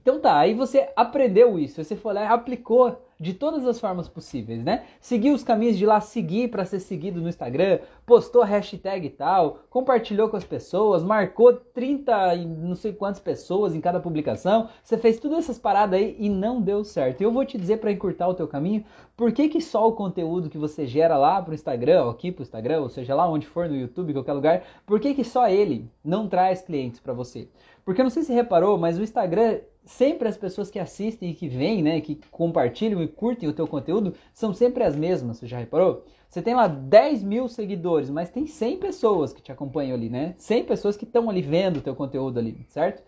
Então 0.06 0.20
tá, 0.20 0.38
aí 0.38 0.54
você 0.54 0.88
aprendeu 0.96 1.58
isso, 1.58 1.84
você 1.84 1.96
foi 1.96 2.14
lá 2.14 2.22
e 2.22 2.28
aplicou 2.28 2.96
de 3.20 3.34
todas 3.34 3.66
as 3.66 3.80
formas 3.80 4.08
possíveis, 4.08 4.64
né? 4.64 4.84
Seguiu 5.00 5.34
os 5.34 5.44
caminhos 5.44 5.80
de 5.80 5.84
lá 5.84 6.00
seguir 6.00 6.52
para 6.52 6.64
ser 6.64 6.80
seguido 6.80 7.20
no 7.20 7.28
Instagram, 7.28 7.80
postou 8.06 8.44
hashtag 8.44 9.08
e 9.08 9.10
tal, 9.10 9.62
compartilhou 9.68 10.30
com 10.30 10.38
as 10.38 10.44
pessoas, 10.44 11.02
marcou 11.02 11.54
30 11.54 12.36
e 12.36 12.46
não 12.46 12.76
sei 12.76 12.94
quantas 12.94 13.20
pessoas 13.20 13.74
em 13.74 13.82
cada 13.82 14.00
publicação. 14.00 14.70
Você 14.84 14.96
fez 14.96 15.20
todas 15.20 15.40
essas 15.40 15.58
paradas 15.58 16.00
aí 16.00 16.16
e 16.20 16.30
não 16.30 16.62
deu 16.62 16.84
certo. 16.84 17.22
E 17.22 17.24
eu 17.24 17.32
vou 17.32 17.44
te 17.44 17.58
dizer 17.58 17.78
para 17.78 17.92
encurtar 17.92 18.28
o 18.28 18.36
teu 18.36 18.48
caminho, 18.48 18.86
por 19.18 19.32
que, 19.32 19.50
que 19.50 19.60
só 19.60 19.88
o 19.88 19.94
conteúdo 19.94 20.52
que 20.52 20.58
você 20.60 20.86
gera 20.86 21.18
lá 21.18 21.42
pro 21.42 21.56
Instagram, 21.56 22.04
ou 22.04 22.12
aqui 22.12 22.32
pro 22.32 22.44
Instagram, 22.44 22.82
ou 22.82 22.90
seja, 22.90 23.16
lá 23.16 23.28
onde 23.28 23.48
for 23.48 23.68
no 23.68 23.76
YouTube, 23.76 24.14
qualquer 24.14 24.34
lugar, 24.34 24.64
por 24.86 25.00
que, 25.00 25.16
que 25.16 25.24
só 25.24 25.50
ele 25.50 25.90
não 26.04 26.28
traz 26.28 26.62
clientes 26.62 27.00
para 27.00 27.12
você? 27.12 27.50
Porque 27.84 28.02
eu 28.02 28.04
não 28.04 28.10
sei 28.10 28.24
se 28.24 28.34
reparou, 28.34 28.78
mas 28.78 29.00
o 29.00 29.04
Instagram 29.04 29.62
sempre 29.86 30.28
as 30.28 30.38
pessoas 30.38 30.70
que 30.70 30.80
assistem 30.80 31.30
e 31.30 31.34
que 31.34 31.48
vêm, 31.48 31.82
né, 31.84 32.02
que 32.02 32.20
compartilham 32.32 33.02
e 33.02 33.08
curtem 33.08 33.48
o 33.48 33.54
teu 33.54 33.68
conteúdo, 33.68 34.14
são 34.34 34.54
sempre 34.54 34.84
as 34.84 34.96
mesmas, 34.96 35.38
você 35.38 35.48
já 35.48 35.60
reparou? 35.60 36.04
Você 36.30 36.42
tem 36.42 36.56
lá 36.56 36.68
10 36.68 37.24
mil 37.24 37.48
seguidores, 37.48 38.10
mas 38.10 38.30
tem 38.30 38.46
100 38.46 38.78
pessoas 38.78 39.32
que 39.32 39.42
te 39.42 39.52
acompanham 39.52 39.96
ali, 39.96 40.10
né? 40.10 40.36
100 40.38 40.66
pessoas 40.66 40.98
que 40.98 41.06
estão 41.06 41.30
ali 41.30 41.42
vendo 41.42 41.78
o 41.78 41.82
teu 41.82 41.96
conteúdo 41.96 42.40
ali, 42.40 42.66
certo? 42.68 43.04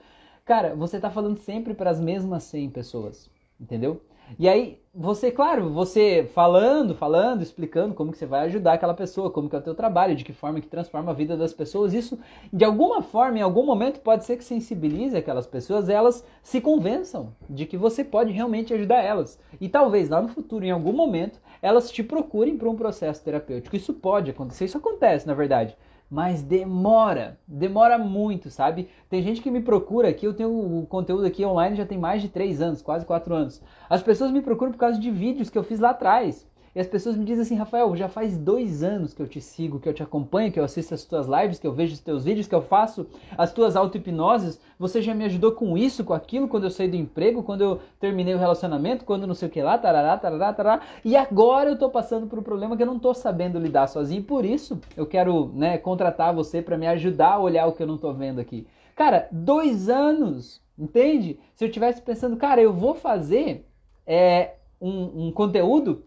Cara, 0.46 0.74
você 0.76 0.96
está 0.96 1.10
falando 1.10 1.38
sempre 1.40 1.74
para 1.74 1.90
as 1.90 2.00
mesmas 2.00 2.44
100 2.44 2.70
pessoas, 2.70 3.30
entendeu? 3.60 4.00
E 4.38 4.48
aí, 4.48 4.80
você, 4.94 5.32
claro, 5.32 5.70
você 5.70 6.30
falando, 6.34 6.96
falando, 6.96 7.42
explicando 7.42 7.94
como 7.94 8.12
que 8.12 8.18
você 8.18 8.26
vai 8.26 8.46
ajudar 8.48 8.74
aquela 8.74 8.94
pessoa, 8.94 9.30
como 9.30 9.50
que 9.50 9.56
é 9.56 9.60
o 9.60 9.62
teu 9.62 9.76
trabalho, 9.76 10.16
de 10.16 10.24
que 10.24 10.34
forma 10.34 10.60
que 10.60 10.68
transforma 10.68 11.12
a 11.12 11.14
vida 11.14 11.38
das 11.38 11.54
pessoas, 11.54 11.94
isso 11.94 12.20
de 12.52 12.66
alguma 12.66 13.02
forma, 13.02 13.38
em 13.38 13.42
algum 13.42 13.66
momento, 13.66 14.00
pode 14.00 14.26
ser 14.26 14.38
que 14.38 14.44
sensibilize 14.44 15.16
aquelas 15.16 15.48
pessoas, 15.48 15.88
elas 15.88 16.26
se 16.42 16.60
convençam 16.60 17.32
de 17.50 17.66
que 17.66 17.78
você 17.78 18.04
pode 18.04 18.32
realmente 18.32 18.74
ajudar 18.74 19.04
elas. 19.04 19.40
E 19.62 19.70
talvez 19.70 20.10
lá 20.10 20.22
no 20.22 20.30
futuro, 20.30 20.66
em 20.66 20.72
algum 20.72 20.94
momento, 20.94 21.40
elas 21.62 21.92
te 21.92 22.04
procurem 22.04 22.58
para 22.58 22.70
um 22.70 22.76
processo 22.76 23.24
terapêutico. 23.24 23.76
Isso 23.76 23.94
pode 23.94 24.32
acontecer, 24.32 24.66
isso 24.66 24.78
acontece, 24.78 25.28
na 25.28 25.34
verdade. 25.34 25.78
Mas 26.10 26.42
demora, 26.42 27.38
demora 27.48 27.98
muito, 27.98 28.50
sabe? 28.50 28.90
Tem 29.10 29.22
gente 29.22 29.42
que 29.42 29.52
me 29.52 29.62
procura 29.62 30.10
aqui, 30.10 30.26
eu 30.26 30.34
tenho 30.34 30.50
o 30.50 30.86
conteúdo 30.88 31.26
aqui 31.26 31.46
online 31.46 31.76
já 31.76 31.86
tem 31.86 31.98
mais 31.98 32.22
de 32.22 32.30
3 32.30 32.62
anos, 32.62 32.82
quase 32.82 33.06
4 33.06 33.34
anos. 33.36 33.62
As 33.90 34.02
pessoas 34.02 34.32
me 34.32 34.42
procuram 34.42 34.72
por 34.72 34.78
causa 34.78 35.00
de 35.00 35.12
vídeos 35.12 35.50
que 35.50 35.58
eu 35.58 35.64
fiz 35.64 35.80
lá 35.80 35.90
atrás. 35.90 36.48
E 36.78 36.80
as 36.80 36.86
pessoas 36.86 37.18
me 37.18 37.26
dizem 37.26 37.42
assim, 37.42 37.56
Rafael, 37.56 37.96
já 37.96 38.08
faz 38.08 38.38
dois 38.38 38.84
anos 38.84 39.12
que 39.12 39.20
eu 39.20 39.28
te 39.28 39.42
sigo, 39.42 39.80
que 39.80 39.90
eu 39.90 39.96
te 39.96 40.04
acompanho, 40.04 40.52
que 40.52 40.60
eu 40.60 40.64
assisto 40.64 40.94
as 40.94 41.04
tuas 41.04 41.26
lives, 41.26 41.58
que 41.58 41.66
eu 41.66 41.74
vejo 41.74 41.96
os 41.96 42.00
teus 42.00 42.24
vídeos, 42.24 42.46
que 42.46 42.54
eu 42.54 42.62
faço 42.62 43.08
as 43.36 43.52
tuas 43.52 43.76
auto-hipnoses. 43.76 44.62
Você 44.78 45.02
já 45.02 45.16
me 45.16 45.26
ajudou 45.26 45.54
com 45.54 45.76
isso, 45.76 46.04
com 46.04 46.14
aquilo, 46.14 46.48
quando 46.48 46.66
eu 46.66 46.70
saí 46.70 46.88
do 46.88 46.96
emprego, 46.96 47.42
quando 47.42 47.64
eu 47.64 47.82
terminei 48.00 48.36
o 48.36 48.38
relacionamento, 48.38 49.06
quando 49.06 49.26
não 49.26 49.34
sei 49.34 49.48
o 49.48 49.52
que 49.52 49.60
lá, 49.60 49.76
tarará, 49.76 50.16
tarará, 50.20 50.54
tarará. 50.54 50.84
E 51.04 51.16
agora 51.16 51.72
eu 51.72 51.80
tô 51.80 51.90
passando 51.90 52.28
por 52.28 52.38
um 52.38 52.44
problema 52.44 52.78
que 52.78 52.84
eu 52.84 52.88
não 52.88 53.00
tô 53.00 53.12
sabendo 53.12 53.58
lidar 53.58 53.88
sozinho. 53.88 54.22
Por 54.22 54.46
isso 54.46 54.80
eu 54.96 55.08
quero 55.08 55.52
né, 55.56 55.80
contratar 55.80 56.32
você 56.32 56.62
para 56.62 56.78
me 56.78 56.86
ajudar 56.86 57.32
a 57.32 57.40
olhar 57.40 57.66
o 57.66 57.72
que 57.72 57.82
eu 57.82 57.88
não 57.88 57.98
tô 57.98 58.14
vendo 58.14 58.40
aqui. 58.40 58.68
Cara, 58.96 59.28
dois 59.32 59.90
anos, 59.90 60.62
entende? 60.78 61.40
Se 61.56 61.66
eu 61.66 61.72
tivesse 61.72 62.04
pensando, 62.04 62.38
cara, 62.38 62.62
eu 62.62 62.72
vou 62.72 62.94
fazer 62.94 63.66
é, 64.06 64.58
um, 64.80 65.26
um 65.26 65.32
conteúdo 65.32 66.06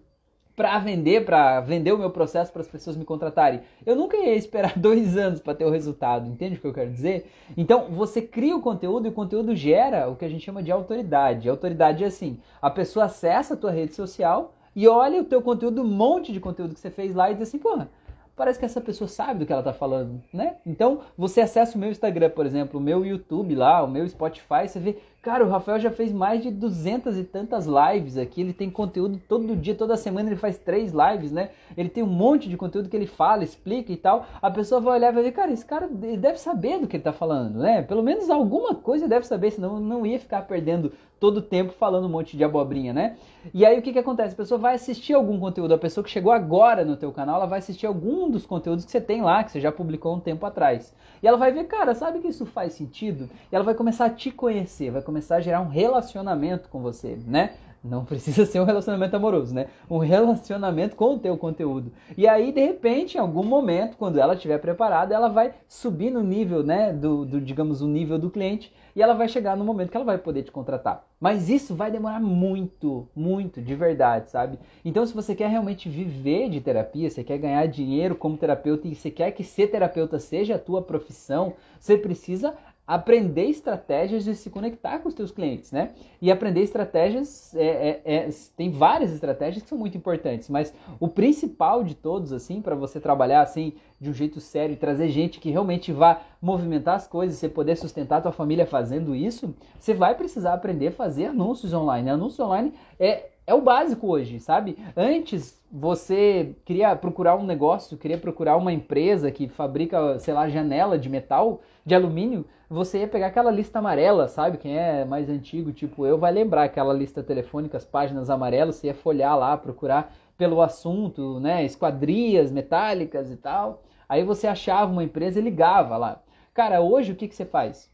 para 0.61 0.79
vender, 0.79 1.25
para 1.25 1.59
vender 1.61 1.90
o 1.90 1.97
meu 1.97 2.11
processo 2.11 2.52
para 2.52 2.61
as 2.61 2.69
pessoas 2.69 2.95
me 2.95 3.02
contratarem. 3.02 3.62
Eu 3.87 3.97
nunca 3.97 4.19
ia 4.19 4.35
esperar 4.35 4.76
dois 4.79 5.17
anos 5.17 5.40
para 5.40 5.55
ter 5.55 5.64
o 5.64 5.71
resultado, 5.71 6.29
entende 6.29 6.57
o 6.57 6.61
que 6.61 6.67
eu 6.67 6.75
quero 6.75 6.90
dizer? 6.90 7.31
Então 7.57 7.87
você 7.88 8.21
cria 8.21 8.55
o 8.55 8.61
conteúdo 8.61 9.07
e 9.07 9.09
o 9.09 9.12
conteúdo 9.12 9.57
gera 9.57 10.11
o 10.11 10.17
que 10.17 10.25
a 10.26 10.29
gente 10.29 10.45
chama 10.45 10.62
de 10.62 10.71
autoridade. 10.71 11.49
Autoridade 11.49 12.05
é 12.05 12.09
assim: 12.09 12.38
a 12.61 12.69
pessoa 12.69 13.07
acessa 13.07 13.55
a 13.55 13.57
tua 13.57 13.71
rede 13.71 13.95
social 13.95 14.52
e 14.76 14.87
olha 14.87 15.23
o 15.23 15.25
teu 15.25 15.40
conteúdo, 15.40 15.81
um 15.81 15.88
monte 15.88 16.31
de 16.31 16.38
conteúdo 16.38 16.75
que 16.75 16.81
você 16.81 16.90
fez 16.90 17.14
lá 17.14 17.31
e 17.31 17.35
diz 17.35 17.49
assim, 17.49 17.59
porra, 17.59 17.88
parece 18.37 18.59
que 18.59 18.67
essa 18.67 18.83
pessoa 18.83 19.09
sabe 19.09 19.40
do 19.40 19.47
que 19.47 19.52
ela 19.52 19.62
está 19.62 19.73
falando, 19.73 20.23
né? 20.31 20.57
Então, 20.67 21.00
você 21.17 21.40
acessa 21.40 21.76
o 21.76 21.81
meu 21.81 21.90
Instagram, 21.90 22.31
por 22.31 22.45
exemplo, 22.45 22.79
o 22.79 22.83
meu 22.83 23.05
YouTube 23.05 23.55
lá, 23.55 23.83
o 23.83 23.88
meu 23.88 24.07
Spotify, 24.07 24.69
você 24.69 24.79
vê 24.79 24.99
Cara, 25.23 25.45
o 25.45 25.50
Rafael 25.50 25.79
já 25.79 25.91
fez 25.91 26.11
mais 26.15 26.43
de 26.43 26.50
duzentas 26.50 27.19
e 27.19 27.25
tantas 27.25 27.67
lives 27.67 28.17
aqui. 28.17 28.41
Ele 28.41 28.55
tem 28.55 28.71
conteúdo 28.71 29.21
todo 29.29 29.55
dia, 29.55 29.75
toda 29.75 29.95
semana 29.95 30.31
ele 30.31 30.37
faz 30.37 30.57
três 30.57 30.95
lives, 30.95 31.31
né? 31.31 31.50
Ele 31.77 31.91
tem 31.91 32.03
um 32.03 32.07
monte 32.07 32.49
de 32.49 32.57
conteúdo 32.57 32.89
que 32.89 32.97
ele 32.97 33.07
fala, 33.07 33.45
explica 33.45 33.93
e 33.93 33.99
tal. 33.99 34.25
A 34.41 34.50
pessoa 34.50 34.81
vai 34.81 34.95
olhar 34.95 35.12
e 35.12 35.15
vai 35.15 35.23
ver, 35.23 35.33
cara, 35.33 35.53
esse 35.53 35.67
cara 35.67 35.87
deve 35.89 36.39
saber 36.39 36.79
do 36.79 36.87
que 36.87 36.97
ele 36.97 37.03
tá 37.03 37.12
falando, 37.12 37.59
né? 37.59 37.83
Pelo 37.83 38.03
menos 38.03 38.31
alguma 38.31 38.75
coisa 38.75 39.07
deve 39.07 39.27
saber, 39.27 39.50
senão 39.50 39.79
não 39.79 40.07
ia 40.07 40.19
ficar 40.19 40.41
perdendo 40.47 40.91
todo 41.21 41.37
o 41.37 41.43
tempo 41.43 41.71
falando 41.73 42.07
um 42.07 42.11
monte 42.11 42.35
de 42.35 42.43
abobrinha, 42.43 42.95
né? 42.95 43.19
E 43.53 43.67
aí 43.67 43.79
o 43.79 43.83
que 43.83 43.93
que 43.93 43.99
acontece? 43.99 44.33
A 44.33 44.37
pessoa 44.39 44.59
vai 44.59 44.75
assistir 44.75 45.12
algum 45.12 45.39
conteúdo, 45.39 45.75
a 45.75 45.79
pessoa 45.79 46.03
que 46.03 46.11
chegou 46.11 46.33
agora 46.33 46.83
no 46.83 46.97
teu 46.97 47.12
canal, 47.12 47.37
ela 47.37 47.47
vai 47.47 47.59
assistir 47.59 47.87
algum 47.87 48.31
dos 48.31 48.47
conteúdos 48.47 48.87
que 48.87 48.91
você 48.91 49.00
tem 49.03 49.21
lá, 49.21 49.45
que 49.45 49.53
você 49.53 49.61
já 49.61 49.71
publicou 49.71 50.17
um 50.17 50.21
tempo 50.21 50.47
atrás. 50.47 50.95
E 51.23 51.29
ela 51.29 51.37
vai 51.37 51.53
ver, 51.53 51.65
cara, 51.65 51.95
sabe 51.95 52.21
que 52.21 52.29
isso 52.29 52.47
faz 52.47 52.73
sentido? 52.73 53.29
E 53.53 53.55
ela 53.55 53.65
vai 53.65 53.75
começar 53.75 54.07
a 54.07 54.11
te 54.11 54.31
conhecer, 54.31 54.91
vai 54.91 55.03
começar 55.11 55.37
a 55.37 55.40
gerar 55.40 55.61
um 55.61 55.69
relacionamento 55.69 56.69
com 56.69 56.81
você, 56.81 57.19
né? 57.26 57.55
Não 57.83 58.05
precisa 58.05 58.45
ser 58.47 58.61
um 58.61 58.64
relacionamento 58.64 59.17
amoroso, 59.17 59.52
né? 59.52 59.67
Um 59.90 59.99
relacionamento 59.99 60.95
com 60.95 61.14
o 61.14 61.19
teu 61.19 61.37
conteúdo. 61.37 61.90
E 62.17 62.29
aí, 62.29 62.52
de 62.52 62.64
repente, 62.64 63.17
em 63.17 63.21
algum 63.21 63.43
momento, 63.43 63.97
quando 63.97 64.21
ela 64.21 64.35
estiver 64.35 64.59
preparada, 64.59 65.12
ela 65.12 65.29
vai 65.29 65.52
subir 65.67 66.11
no 66.11 66.23
nível, 66.23 66.62
né? 66.62 66.93
Do, 66.93 67.25
do, 67.25 67.40
digamos, 67.40 67.83
o 67.83 67.88
nível 67.88 68.21
do 68.21 68.31
cliente 68.31 68.73
e 68.95 69.02
ela 69.02 69.14
vai 69.14 69.29
chegar 69.29 69.57
no 69.57 69.64
momento 69.64 69.90
que 69.90 69.97
ela 69.97 70.05
vai 70.05 70.19
poder 70.19 70.43
te 70.43 70.50
contratar. 70.50 71.07
Mas 71.19 71.49
isso 71.49 71.75
vai 71.75 71.90
demorar 71.90 72.21
muito, 72.21 73.09
muito, 73.14 73.61
de 73.61 73.75
verdade, 73.75 74.31
sabe? 74.31 74.59
Então, 74.85 75.07
se 75.07 75.14
você 75.14 75.35
quer 75.35 75.49
realmente 75.49 75.88
viver 75.88 76.49
de 76.49 76.61
terapia, 76.61 77.11
você 77.11 77.23
quer 77.23 77.38
ganhar 77.38 77.67
dinheiro 77.67 78.14
como 78.14 78.37
terapeuta 78.37 78.88
e 78.88 78.95
você 78.95 79.11
quer 79.11 79.31
que 79.33 79.45
ser 79.45 79.69
terapeuta 79.69 80.19
seja 80.19 80.57
a 80.57 80.59
tua 80.59 80.83
profissão, 80.83 81.55
você 81.79 81.97
precisa 81.97 82.55
aprender 82.91 83.45
estratégias 83.45 84.25
de 84.25 84.35
se 84.35 84.51
conectar 84.51 84.99
com 84.99 85.09
os 85.09 85.15
teus 85.15 85.31
clientes, 85.31 85.71
né? 85.71 85.93
E 86.21 86.29
aprender 86.29 86.61
estratégias, 86.63 87.55
é, 87.55 88.03
é, 88.05 88.15
é, 88.17 88.29
tem 88.57 88.69
várias 88.69 89.13
estratégias 89.13 89.63
que 89.63 89.69
são 89.69 89.79
muito 89.79 89.97
importantes, 89.97 90.49
mas 90.49 90.75
o 90.99 91.07
principal 91.07 91.85
de 91.85 91.95
todos, 91.95 92.33
assim, 92.33 92.61
para 92.61 92.75
você 92.75 92.99
trabalhar 92.99 93.43
assim 93.43 93.75
de 94.01 94.11
um 94.11 94.13
jeito 94.13 94.41
sério 94.41 94.77
trazer 94.77 95.09
gente 95.09 95.39
que 95.39 95.51
realmente 95.51 95.93
vá 95.93 96.21
movimentar 96.43 96.97
as 96.97 97.07
coisas, 97.07 97.39
você 97.39 97.49
poder 97.49 97.77
sustentar 97.77 98.17
a 98.17 98.23
tua 98.23 98.33
família 98.33 98.67
fazendo 98.67 99.15
isso, 99.15 99.55
você 99.79 99.95
vai 99.95 100.17
precisar 100.17 100.55
aprender 100.55 100.89
a 100.89 100.93
fazer 100.93 101.27
anúncios 101.27 101.73
online. 101.73 102.11
Anúncios 102.11 102.41
online 102.41 102.75
é, 102.99 103.29
é 103.50 103.54
o 103.54 103.61
básico 103.61 104.07
hoje, 104.07 104.38
sabe? 104.38 104.78
Antes 104.97 105.61
você 105.73 106.54
queria 106.64 106.95
procurar 106.95 107.35
um 107.35 107.45
negócio, 107.45 107.99
queria 107.99 108.16
procurar 108.16 108.57
uma 108.57 108.73
empresa 108.73 109.30
que 109.33 109.49
fabrica, 109.49 110.21
sei 110.21 110.33
lá, 110.33 110.49
janela 110.49 110.97
de 110.97 111.09
metal, 111.09 111.61
de 111.85 111.92
alumínio, 111.92 112.47
você 112.69 113.00
ia 113.00 113.09
pegar 113.09 113.26
aquela 113.26 113.50
lista 113.50 113.80
amarela, 113.80 114.28
sabe? 114.28 114.57
Quem 114.57 114.78
é 114.78 115.04
mais 115.04 115.28
antigo, 115.28 115.73
tipo 115.73 116.07
eu, 116.07 116.16
vai 116.16 116.30
lembrar 116.30 116.62
aquela 116.62 116.92
lista 116.95 117.25
telefônica, 117.25 117.76
as 117.76 117.85
páginas 117.85 118.30
amarelas, 118.30 118.76
você 118.76 118.87
ia 118.87 118.95
folhear 118.95 119.37
lá, 119.37 119.57
procurar 119.57 120.14
pelo 120.38 120.62
assunto, 120.62 121.40
né? 121.40 121.64
Esquadrias 121.64 122.52
metálicas 122.52 123.33
e 123.33 123.37
tal. 123.37 123.83
Aí 124.09 124.23
você 124.23 124.47
achava 124.47 124.92
uma 124.92 125.02
empresa 125.02 125.40
e 125.40 125.42
ligava 125.42 125.97
lá. 125.97 126.23
Cara, 126.54 126.80
hoje 126.80 127.11
o 127.11 127.16
que, 127.16 127.26
que 127.26 127.35
você 127.35 127.45
faz? 127.45 127.90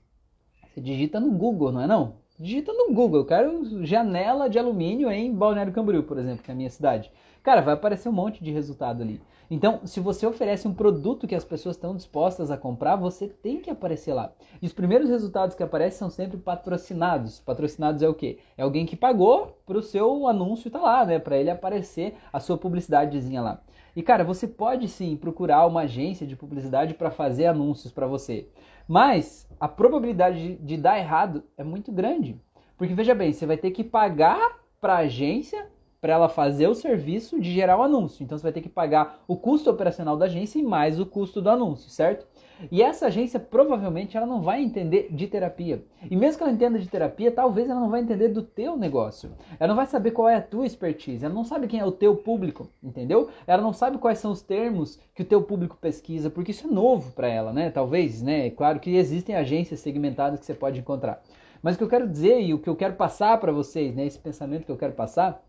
Você 0.68 0.82
digita 0.82 1.18
no 1.18 1.30
Google, 1.30 1.72
não 1.72 1.80
é 1.80 1.86
não? 1.86 2.25
Digita 2.38 2.70
no 2.70 2.92
Google, 2.92 3.20
eu 3.20 3.24
quero 3.24 3.86
janela 3.86 4.46
de 4.50 4.58
alumínio 4.58 5.10
em 5.10 5.32
Balneário 5.34 5.72
Camboriú, 5.72 6.02
por 6.02 6.18
exemplo, 6.18 6.42
que 6.42 6.50
é 6.50 6.52
a 6.52 6.56
minha 6.56 6.68
cidade. 6.68 7.10
Cara, 7.42 7.62
vai 7.62 7.72
aparecer 7.72 8.10
um 8.10 8.12
monte 8.12 8.44
de 8.44 8.52
resultado 8.52 9.02
ali. 9.02 9.22
Então, 9.50 9.80
se 9.86 10.00
você 10.00 10.26
oferece 10.26 10.68
um 10.68 10.74
produto 10.74 11.26
que 11.26 11.34
as 11.34 11.46
pessoas 11.46 11.76
estão 11.76 11.96
dispostas 11.96 12.50
a 12.50 12.56
comprar, 12.58 12.96
você 12.96 13.26
tem 13.26 13.62
que 13.62 13.70
aparecer 13.70 14.12
lá. 14.12 14.32
E 14.60 14.66
os 14.66 14.72
primeiros 14.74 15.08
resultados 15.08 15.56
que 15.56 15.62
aparecem 15.62 15.98
são 15.98 16.10
sempre 16.10 16.36
patrocinados. 16.36 17.40
Patrocinados 17.40 18.02
é 18.02 18.08
o 18.08 18.14
quê? 18.14 18.38
É 18.58 18.62
alguém 18.62 18.84
que 18.84 18.96
pagou 18.96 19.56
para 19.64 19.78
o 19.78 19.82
seu 19.82 20.28
anúncio 20.28 20.68
estar 20.68 20.80
tá 20.80 20.84
lá, 20.84 21.06
né? 21.06 21.18
Para 21.18 21.38
ele 21.38 21.48
aparecer 21.48 22.16
a 22.30 22.38
sua 22.38 22.58
publicidadezinha 22.58 23.40
lá. 23.40 23.62
E 23.96 24.02
cara, 24.02 24.22
você 24.22 24.46
pode 24.46 24.88
sim 24.88 25.16
procurar 25.16 25.64
uma 25.64 25.82
agência 25.82 26.26
de 26.26 26.36
publicidade 26.36 26.92
para 26.92 27.10
fazer 27.10 27.46
anúncios 27.46 27.90
para 27.90 28.06
você. 28.06 28.46
Mas 28.88 29.48
a 29.58 29.68
probabilidade 29.68 30.38
de, 30.38 30.56
de 30.56 30.76
dar 30.76 30.98
errado 30.98 31.44
é 31.56 31.64
muito 31.64 31.90
grande. 31.90 32.40
Porque 32.76 32.94
veja 32.94 33.14
bem, 33.14 33.32
você 33.32 33.46
vai 33.46 33.56
ter 33.56 33.70
que 33.70 33.82
pagar 33.82 34.58
para 34.80 34.94
a 34.94 34.98
agência 34.98 35.66
para 36.00 36.12
ela 36.12 36.28
fazer 36.28 36.68
o 36.68 36.74
serviço 36.74 37.40
de 37.40 37.52
gerar 37.52 37.78
o 37.78 37.82
anúncio. 37.82 38.22
Então 38.22 38.36
você 38.36 38.42
vai 38.42 38.52
ter 38.52 38.60
que 38.60 38.68
pagar 38.68 39.24
o 39.26 39.36
custo 39.36 39.70
operacional 39.70 40.16
da 40.16 40.26
agência 40.26 40.58
e 40.58 40.62
mais 40.62 41.00
o 41.00 41.06
custo 41.06 41.40
do 41.40 41.50
anúncio, 41.50 41.90
certo? 41.90 42.26
E 42.70 42.82
essa 42.82 43.06
agência 43.06 43.38
provavelmente 43.38 44.16
ela 44.16 44.26
não 44.26 44.40
vai 44.40 44.62
entender 44.62 45.08
de 45.10 45.26
terapia. 45.26 45.82
E 46.10 46.16
mesmo 46.16 46.38
que 46.38 46.42
ela 46.44 46.52
entenda 46.52 46.78
de 46.78 46.88
terapia, 46.88 47.30
talvez 47.30 47.68
ela 47.68 47.80
não 47.80 47.90
vai 47.90 48.00
entender 48.00 48.28
do 48.28 48.42
teu 48.42 48.76
negócio. 48.76 49.30
Ela 49.58 49.68
não 49.68 49.76
vai 49.76 49.86
saber 49.86 50.12
qual 50.12 50.28
é 50.28 50.36
a 50.36 50.42
tua 50.42 50.66
expertise, 50.66 51.24
ela 51.24 51.34
não 51.34 51.44
sabe 51.44 51.66
quem 51.66 51.80
é 51.80 51.84
o 51.84 51.92
teu 51.92 52.16
público, 52.16 52.68
entendeu? 52.82 53.28
Ela 53.46 53.62
não 53.62 53.72
sabe 53.72 53.98
quais 53.98 54.18
são 54.18 54.32
os 54.32 54.42
termos 54.42 54.98
que 55.14 55.22
o 55.22 55.26
teu 55.26 55.42
público 55.42 55.76
pesquisa, 55.76 56.30
porque 56.30 56.50
isso 56.50 56.66
é 56.66 56.70
novo 56.70 57.12
para 57.12 57.28
ela, 57.28 57.52
né? 57.52 57.70
Talvez, 57.70 58.22
né? 58.22 58.50
Claro 58.50 58.80
que 58.80 58.96
existem 58.96 59.34
agências 59.34 59.80
segmentadas 59.80 60.40
que 60.40 60.46
você 60.46 60.54
pode 60.54 60.80
encontrar. 60.80 61.22
Mas 61.62 61.74
o 61.74 61.78
que 61.78 61.84
eu 61.84 61.88
quero 61.88 62.08
dizer 62.08 62.40
e 62.40 62.54
o 62.54 62.58
que 62.58 62.68
eu 62.68 62.76
quero 62.76 62.94
passar 62.94 63.38
para 63.40 63.52
vocês, 63.52 63.94
né, 63.94 64.06
esse 64.06 64.18
pensamento 64.18 64.64
que 64.64 64.70
eu 64.70 64.76
quero 64.76 64.92
passar, 64.92 65.42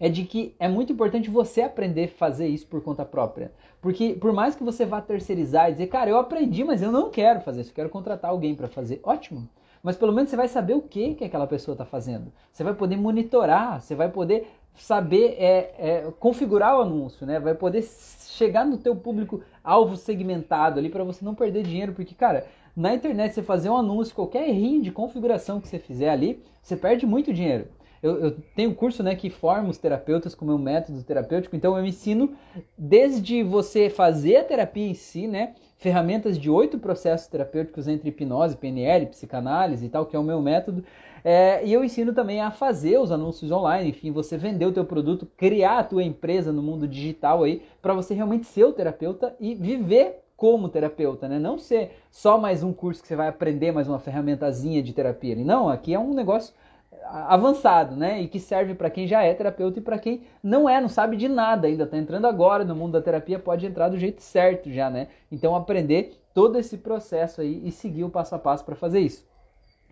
é 0.00 0.08
de 0.08 0.24
que 0.24 0.54
é 0.58 0.68
muito 0.68 0.92
importante 0.92 1.30
você 1.30 1.62
aprender 1.62 2.04
a 2.04 2.08
fazer 2.08 2.46
isso 2.48 2.66
por 2.66 2.82
conta 2.82 3.04
própria. 3.04 3.52
Porque 3.80 4.14
por 4.14 4.32
mais 4.32 4.54
que 4.54 4.62
você 4.62 4.84
vá 4.84 5.00
terceirizar 5.00 5.68
e 5.68 5.72
dizer, 5.72 5.86
cara, 5.88 6.10
eu 6.10 6.18
aprendi, 6.18 6.64
mas 6.64 6.82
eu 6.82 6.92
não 6.92 7.10
quero 7.10 7.40
fazer 7.40 7.62
isso, 7.62 7.70
eu 7.70 7.74
quero 7.74 7.88
contratar 7.88 8.30
alguém 8.30 8.54
para 8.54 8.68
fazer, 8.68 9.00
ótimo. 9.02 9.48
Mas 9.82 9.96
pelo 9.96 10.12
menos 10.12 10.30
você 10.30 10.36
vai 10.36 10.48
saber 10.48 10.74
o 10.74 10.82
que, 10.82 11.14
que 11.14 11.24
aquela 11.24 11.46
pessoa 11.46 11.74
está 11.74 11.84
fazendo. 11.84 12.32
Você 12.52 12.64
vai 12.64 12.74
poder 12.74 12.96
monitorar, 12.96 13.80
você 13.80 13.94
vai 13.94 14.08
poder 14.08 14.48
saber 14.74 15.36
é, 15.38 15.74
é, 15.78 16.12
configurar 16.18 16.76
o 16.76 16.82
anúncio, 16.82 17.26
né? 17.26 17.38
Vai 17.38 17.54
poder 17.54 17.82
chegar 17.82 18.64
no 18.64 18.76
teu 18.76 18.94
público 18.94 19.40
alvo 19.62 19.96
segmentado 19.96 20.78
ali 20.78 20.88
para 20.88 21.04
você 21.04 21.24
não 21.24 21.34
perder 21.34 21.62
dinheiro, 21.62 21.92
porque 21.92 22.14
cara, 22.14 22.46
na 22.76 22.94
internet 22.94 23.34
você 23.34 23.42
fazer 23.42 23.70
um 23.70 23.76
anúncio, 23.76 24.14
qualquer 24.14 24.48
errinho 24.48 24.82
de 24.82 24.90
configuração 24.90 25.60
que 25.60 25.68
você 25.68 25.78
fizer 25.78 26.10
ali, 26.10 26.42
você 26.62 26.76
perde 26.76 27.06
muito 27.06 27.32
dinheiro 27.32 27.66
eu, 28.02 28.18
eu 28.20 28.36
tenho 28.54 28.70
um 28.70 28.74
curso 28.74 29.02
né, 29.02 29.14
que 29.14 29.30
forma 29.30 29.68
os 29.68 29.78
terapeutas 29.78 30.34
com 30.34 30.44
o 30.44 30.48
meu 30.48 30.58
método 30.58 31.02
terapêutico, 31.02 31.56
então 31.56 31.76
eu 31.76 31.84
ensino 31.84 32.34
desde 32.76 33.42
você 33.42 33.90
fazer 33.90 34.36
a 34.36 34.44
terapia 34.44 34.86
em 34.86 34.94
si, 34.94 35.26
né? 35.26 35.54
Ferramentas 35.76 36.38
de 36.38 36.50
oito 36.50 36.78
processos 36.78 37.28
terapêuticos 37.28 37.86
entre 37.86 38.08
hipnose, 38.08 38.56
PNL, 38.56 39.06
psicanálise 39.06 39.86
e 39.86 39.88
tal, 39.88 40.06
que 40.06 40.16
é 40.16 40.18
o 40.18 40.24
meu 40.24 40.42
método. 40.42 40.84
É, 41.24 41.64
e 41.64 41.72
eu 41.72 41.84
ensino 41.84 42.12
também 42.12 42.40
a 42.40 42.50
fazer 42.50 42.98
os 42.98 43.12
anúncios 43.12 43.50
online, 43.50 43.90
enfim, 43.90 44.10
você 44.10 44.36
vender 44.36 44.66
o 44.66 44.72
teu 44.72 44.84
produto, 44.84 45.26
criar 45.36 45.78
a 45.78 45.84
tua 45.84 46.02
empresa 46.02 46.52
no 46.52 46.62
mundo 46.62 46.86
digital 46.86 47.44
aí, 47.44 47.62
para 47.80 47.94
você 47.94 48.14
realmente 48.14 48.46
ser 48.46 48.64
o 48.64 48.72
terapeuta 48.72 49.34
e 49.38 49.54
viver 49.54 50.22
como 50.36 50.68
terapeuta, 50.68 51.28
né? 51.28 51.38
Não 51.38 51.58
ser 51.58 51.98
só 52.10 52.38
mais 52.38 52.62
um 52.62 52.72
curso 52.72 53.02
que 53.02 53.08
você 53.08 53.16
vai 53.16 53.26
aprender 53.26 53.72
mais 53.72 53.88
uma 53.88 53.98
ferramentazinha 53.98 54.80
de 54.80 54.92
terapia. 54.92 55.34
Não, 55.34 55.68
aqui 55.68 55.92
é 55.92 55.98
um 55.98 56.14
negócio 56.14 56.54
avançado, 57.04 57.96
né? 57.96 58.22
E 58.22 58.28
que 58.28 58.38
serve 58.38 58.74
para 58.74 58.90
quem 58.90 59.06
já 59.06 59.22
é 59.22 59.32
terapeuta 59.34 59.78
e 59.78 59.82
para 59.82 59.98
quem 59.98 60.22
não 60.42 60.68
é, 60.68 60.80
não 60.80 60.88
sabe 60.88 61.16
de 61.16 61.28
nada 61.28 61.66
ainda, 61.66 61.84
está 61.84 61.96
entrando 61.96 62.26
agora 62.26 62.64
no 62.64 62.74
mundo 62.74 62.92
da 62.92 63.02
terapia, 63.02 63.38
pode 63.38 63.66
entrar 63.66 63.88
do 63.88 63.98
jeito 63.98 64.22
certo 64.22 64.70
já, 64.70 64.90
né? 64.90 65.08
Então 65.30 65.54
aprender 65.54 66.20
todo 66.34 66.58
esse 66.58 66.78
processo 66.78 67.40
aí 67.40 67.62
e 67.64 67.70
seguir 67.70 68.04
o 68.04 68.10
passo 68.10 68.34
a 68.34 68.38
passo 68.38 68.64
para 68.64 68.74
fazer 68.74 69.00
isso, 69.00 69.26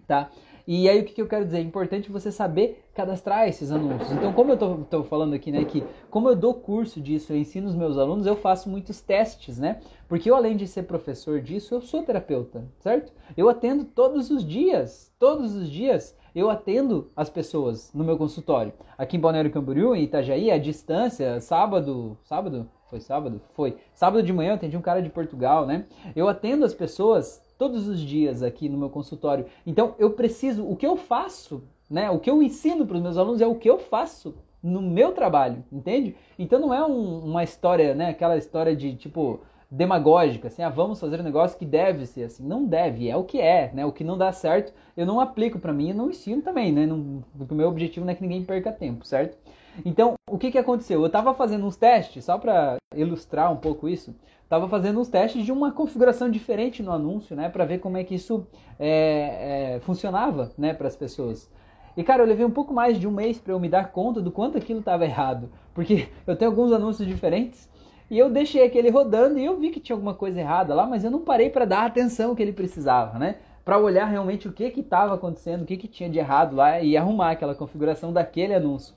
tá? 0.06 0.30
E 0.66 0.88
aí 0.88 1.00
o 1.00 1.04
que, 1.04 1.14
que 1.14 1.22
eu 1.22 1.28
quero 1.28 1.44
dizer? 1.44 1.58
É 1.58 1.60
importante 1.60 2.10
você 2.10 2.32
saber 2.32 2.84
cadastrar 2.92 3.46
esses 3.48 3.70
anúncios. 3.70 4.10
Então, 4.10 4.32
como 4.32 4.50
eu 4.50 4.82
estou 4.82 5.04
falando 5.04 5.32
aqui, 5.32 5.52
né, 5.52 5.64
que 5.64 5.84
como 6.10 6.28
eu 6.28 6.34
dou 6.34 6.54
curso 6.54 7.00
disso, 7.00 7.32
eu 7.32 7.36
ensino 7.36 7.68
os 7.68 7.74
meus 7.76 7.96
alunos, 7.96 8.26
eu 8.26 8.34
faço 8.34 8.68
muitos 8.68 9.00
testes, 9.00 9.58
né? 9.58 9.78
Porque 10.08 10.28
eu, 10.28 10.34
além 10.34 10.56
de 10.56 10.66
ser 10.66 10.82
professor 10.82 11.40
disso, 11.40 11.72
eu 11.72 11.80
sou 11.80 12.02
terapeuta, 12.02 12.64
certo? 12.80 13.12
Eu 13.36 13.48
atendo 13.48 13.84
todos 13.84 14.28
os 14.28 14.44
dias, 14.44 15.14
todos 15.20 15.54
os 15.54 15.70
dias 15.70 16.16
eu 16.36 16.50
atendo 16.50 17.10
as 17.16 17.30
pessoas 17.30 17.90
no 17.94 18.04
meu 18.04 18.18
consultório. 18.18 18.70
Aqui 18.98 19.16
em 19.16 19.20
Balneário 19.20 19.50
Camboriú, 19.50 19.96
em 19.96 20.02
Itajaí, 20.02 20.50
à 20.50 20.58
distância, 20.58 21.40
sábado, 21.40 22.14
sábado? 22.24 22.68
Foi 22.90 23.00
sábado? 23.00 23.40
Foi. 23.54 23.78
Sábado 23.94 24.22
de 24.22 24.34
manhã 24.34 24.50
eu 24.50 24.56
atendi 24.56 24.76
um 24.76 24.82
cara 24.82 25.00
de 25.00 25.08
Portugal, 25.08 25.64
né? 25.64 25.86
Eu 26.14 26.28
atendo 26.28 26.66
as 26.66 26.74
pessoas 26.74 27.42
todos 27.56 27.88
os 27.88 27.98
dias 27.98 28.42
aqui 28.42 28.68
no 28.68 28.76
meu 28.76 28.90
consultório. 28.90 29.46
Então 29.66 29.94
eu 29.98 30.10
preciso, 30.10 30.68
o 30.68 30.76
que 30.76 30.86
eu 30.86 30.94
faço, 30.94 31.64
né? 31.88 32.10
O 32.10 32.20
que 32.20 32.28
eu 32.28 32.42
ensino 32.42 32.86
para 32.86 32.96
os 32.98 33.02
meus 33.02 33.16
alunos 33.16 33.40
é 33.40 33.46
o 33.46 33.54
que 33.54 33.70
eu 33.70 33.78
faço 33.78 34.34
no 34.62 34.82
meu 34.82 35.12
trabalho, 35.12 35.64
entende? 35.72 36.14
Então 36.38 36.60
não 36.60 36.74
é 36.74 36.84
um, 36.84 37.20
uma 37.24 37.44
história, 37.44 37.94
né? 37.94 38.10
Aquela 38.10 38.36
história 38.36 38.76
de 38.76 38.94
tipo 38.94 39.40
demagógica, 39.70 40.48
assim, 40.48 40.62
ah, 40.62 40.68
vamos 40.68 41.00
fazer 41.00 41.20
um 41.20 41.24
negócio 41.24 41.58
que 41.58 41.64
deve 41.64 42.06
ser 42.06 42.24
assim. 42.24 42.46
Não 42.46 42.64
deve, 42.64 43.08
é 43.08 43.16
o 43.16 43.24
que 43.24 43.40
é, 43.40 43.70
né? 43.74 43.84
O 43.84 43.92
que 43.92 44.04
não 44.04 44.16
dá 44.16 44.32
certo, 44.32 44.72
eu 44.96 45.04
não 45.04 45.20
aplico 45.20 45.58
para 45.58 45.72
mim 45.72 45.90
e 45.90 45.94
não 45.94 46.10
ensino 46.10 46.42
também, 46.42 46.72
né? 46.72 46.86
Não, 46.86 47.24
o 47.38 47.54
meu 47.54 47.68
objetivo 47.68 48.06
não 48.06 48.12
é 48.12 48.14
que 48.14 48.22
ninguém 48.22 48.44
perca 48.44 48.72
tempo, 48.72 49.06
certo? 49.06 49.36
Então, 49.84 50.14
o 50.30 50.38
que 50.38 50.50
que 50.50 50.58
aconteceu? 50.58 51.00
Eu 51.00 51.06
estava 51.06 51.34
fazendo 51.34 51.66
uns 51.66 51.76
testes, 51.76 52.24
só 52.24 52.38
para 52.38 52.76
ilustrar 52.94 53.52
um 53.52 53.56
pouco 53.56 53.88
isso, 53.88 54.14
estava 54.42 54.68
fazendo 54.68 55.00
uns 55.00 55.08
testes 55.08 55.44
de 55.44 55.52
uma 55.52 55.72
configuração 55.72 56.30
diferente 56.30 56.82
no 56.82 56.92
anúncio, 56.92 57.36
né, 57.36 57.48
para 57.48 57.64
ver 57.64 57.78
como 57.78 57.96
é 57.96 58.04
que 58.04 58.14
isso 58.14 58.46
é, 58.78 59.74
é, 59.74 59.80
funcionava, 59.80 60.52
né, 60.56 60.72
para 60.72 60.86
as 60.86 60.96
pessoas. 60.96 61.50
E 61.96 62.04
cara, 62.04 62.22
eu 62.22 62.26
levei 62.26 62.46
um 62.46 62.50
pouco 62.50 62.72
mais 62.72 62.98
de 62.98 63.06
um 63.08 63.10
mês 63.10 63.38
para 63.38 63.52
eu 63.52 63.60
me 63.60 63.68
dar 63.68 63.90
conta 63.90 64.20
do 64.20 64.30
quanto 64.30 64.56
aquilo 64.56 64.80
estava 64.80 65.04
errado, 65.04 65.50
porque 65.74 66.08
eu 66.26 66.36
tenho 66.36 66.50
alguns 66.50 66.72
anúncios 66.72 67.06
diferentes 67.06 67.68
e 68.10 68.18
eu 68.18 68.30
deixei 68.30 68.64
aquele 68.64 68.90
rodando 68.90 69.38
e 69.38 69.44
eu 69.44 69.58
vi 69.58 69.70
que 69.70 69.80
tinha 69.80 69.94
alguma 69.94 70.14
coisa 70.14 70.40
errada 70.40 70.74
lá, 70.74 70.86
mas 70.86 71.02
eu 71.02 71.10
não 71.10 71.22
parei 71.22 71.50
para 71.50 71.64
dar 71.64 71.80
a 71.80 71.86
atenção 71.86 72.34
que 72.34 72.42
ele 72.42 72.52
precisava, 72.52 73.18
né? 73.18 73.36
Para 73.64 73.78
olhar 73.78 74.04
realmente 74.04 74.46
o 74.46 74.52
que 74.52 74.70
que 74.70 74.80
estava 74.80 75.14
acontecendo, 75.14 75.62
o 75.62 75.66
que 75.66 75.76
que 75.76 75.88
tinha 75.88 76.08
de 76.08 76.18
errado 76.18 76.54
lá 76.54 76.80
e 76.80 76.96
arrumar 76.96 77.32
aquela 77.32 77.54
configuração 77.54 78.12
daquele 78.12 78.54
anúncio. 78.54 78.94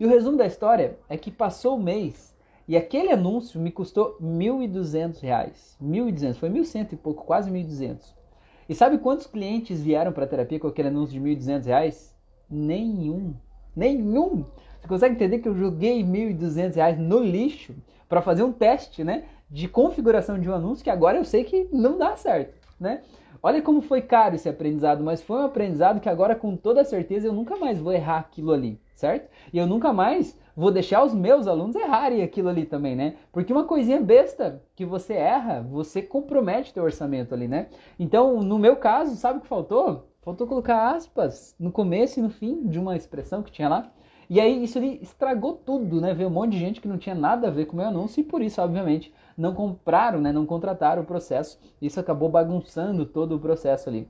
E 0.00 0.06
o 0.06 0.08
resumo 0.08 0.38
da 0.38 0.46
história 0.46 0.98
é 1.08 1.18
que 1.18 1.30
passou 1.30 1.76
o 1.76 1.82
mês 1.82 2.34
e 2.68 2.76
aquele 2.76 3.12
anúncio 3.12 3.60
me 3.60 3.70
custou 3.70 4.16
R$ 4.20 4.26
1.200. 4.26 5.76
R$ 5.80 5.86
1.200, 5.86 6.34
foi 6.34 6.50
1.100 6.50 6.94
e 6.94 6.96
pouco, 6.96 7.24
quase 7.24 7.50
1.200. 7.50 7.98
E 8.68 8.74
sabe 8.74 8.98
quantos 8.98 9.26
clientes 9.26 9.80
vieram 9.80 10.12
para 10.12 10.24
a 10.24 10.26
terapia 10.26 10.58
com 10.58 10.66
aquele 10.66 10.88
anúncio 10.88 11.20
de 11.20 11.28
R$ 11.28 11.36
1.200? 11.36 12.10
Nenhum. 12.50 13.34
Nenhum. 13.74 14.44
Você 14.80 14.88
consegue 14.88 15.14
entender 15.14 15.38
que 15.38 15.48
eu 15.48 15.54
joguei 15.54 16.02
R$ 16.02 16.34
1.200 16.34 16.96
no 16.96 17.20
lixo 17.20 17.74
para 18.08 18.22
fazer 18.22 18.42
um 18.42 18.52
teste, 18.52 19.04
né, 19.04 19.24
de 19.50 19.68
configuração 19.68 20.38
de 20.38 20.48
um 20.48 20.54
anúncio 20.54 20.84
que 20.84 20.90
agora 20.90 21.18
eu 21.18 21.24
sei 21.24 21.44
que 21.44 21.68
não 21.72 21.98
dá 21.98 22.16
certo, 22.16 22.54
né? 22.80 23.02
Olha 23.42 23.62
como 23.62 23.80
foi 23.80 24.02
caro 24.02 24.34
esse 24.34 24.48
aprendizado, 24.48 25.04
mas 25.04 25.22
foi 25.22 25.38
um 25.38 25.44
aprendizado 25.44 26.00
que 26.00 26.08
agora 26.08 26.34
com 26.34 26.56
toda 26.56 26.84
certeza 26.84 27.28
eu 27.28 27.32
nunca 27.32 27.56
mais 27.56 27.78
vou 27.78 27.92
errar 27.92 28.18
aquilo 28.18 28.52
ali, 28.52 28.80
certo? 28.94 29.30
E 29.52 29.58
eu 29.58 29.66
nunca 29.66 29.92
mais 29.92 30.36
vou 30.56 30.72
deixar 30.72 31.04
os 31.04 31.14
meus 31.14 31.46
alunos 31.46 31.76
errarem 31.76 32.22
aquilo 32.22 32.48
ali 32.48 32.64
também, 32.64 32.96
né? 32.96 33.14
Porque 33.30 33.52
uma 33.52 33.64
coisinha 33.64 34.00
besta 34.00 34.62
que 34.74 34.84
você 34.84 35.12
erra, 35.12 35.62
você 35.62 36.02
compromete 36.02 36.72
teu 36.72 36.82
orçamento 36.82 37.34
ali, 37.34 37.46
né? 37.46 37.68
Então, 37.98 38.42
no 38.42 38.58
meu 38.58 38.76
caso, 38.76 39.14
sabe 39.14 39.38
o 39.38 39.42
que 39.42 39.48
faltou? 39.48 40.08
Faltou 40.22 40.46
colocar 40.46 40.96
aspas 40.96 41.54
no 41.56 41.70
começo 41.70 42.18
e 42.18 42.22
no 42.22 42.30
fim 42.30 42.66
de 42.66 42.80
uma 42.80 42.96
expressão 42.96 43.44
que 43.44 43.52
tinha 43.52 43.68
lá. 43.68 43.92
E 44.28 44.40
aí 44.40 44.64
isso 44.64 44.78
ali 44.78 44.98
estragou 45.02 45.54
tudo, 45.54 46.00
né? 46.00 46.12
Veio 46.12 46.28
um 46.28 46.32
monte 46.32 46.52
de 46.52 46.58
gente 46.58 46.80
que 46.80 46.88
não 46.88 46.98
tinha 46.98 47.14
nada 47.14 47.48
a 47.48 47.50
ver 47.50 47.66
com 47.66 47.74
o 47.74 47.76
meu 47.76 47.86
anúncio 47.86 48.20
e 48.20 48.24
por 48.24 48.42
isso, 48.42 48.60
obviamente, 48.60 49.12
não 49.36 49.54
compraram, 49.54 50.20
né? 50.20 50.32
Não 50.32 50.44
contrataram 50.44 51.02
o 51.02 51.06
processo. 51.06 51.58
Isso 51.80 52.00
acabou 52.00 52.28
bagunçando 52.28 53.06
todo 53.06 53.36
o 53.36 53.40
processo 53.40 53.88
ali. 53.88 54.08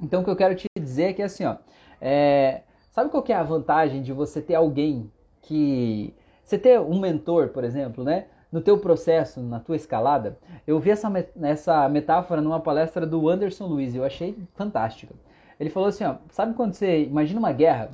Então 0.00 0.22
o 0.22 0.24
que 0.24 0.30
eu 0.30 0.36
quero 0.36 0.54
te 0.56 0.66
dizer 0.76 1.04
é 1.04 1.12
que 1.12 1.22
assim, 1.22 1.44
ó, 1.44 1.56
é... 2.00 2.62
sabe 2.90 3.10
qual 3.10 3.22
que 3.22 3.32
é 3.32 3.36
a 3.36 3.42
vantagem 3.42 4.02
de 4.02 4.12
você 4.12 4.42
ter 4.42 4.54
alguém 4.54 5.10
que 5.40 6.12
você 6.44 6.58
ter 6.58 6.80
um 6.80 7.00
mentor, 7.00 7.48
por 7.48 7.64
exemplo, 7.64 8.04
né? 8.04 8.26
No 8.52 8.60
teu 8.60 8.78
processo, 8.78 9.40
na 9.40 9.58
tua 9.58 9.76
escalada, 9.76 10.38
eu 10.66 10.78
vi 10.78 10.90
essa, 10.90 11.10
essa 11.42 11.88
metáfora 11.88 12.40
numa 12.40 12.60
palestra 12.60 13.06
do 13.06 13.28
Anderson 13.28 13.66
Luiz 13.66 13.94
e 13.94 13.98
eu 13.98 14.04
achei 14.04 14.36
fantástica. 14.54 15.14
Ele 15.58 15.70
falou 15.70 15.88
assim, 15.88 16.04
ó, 16.04 16.16
sabe 16.30 16.54
quando 16.54 16.74
você 16.74 17.02
imagina 17.04 17.40
uma 17.40 17.52
guerra, 17.52 17.90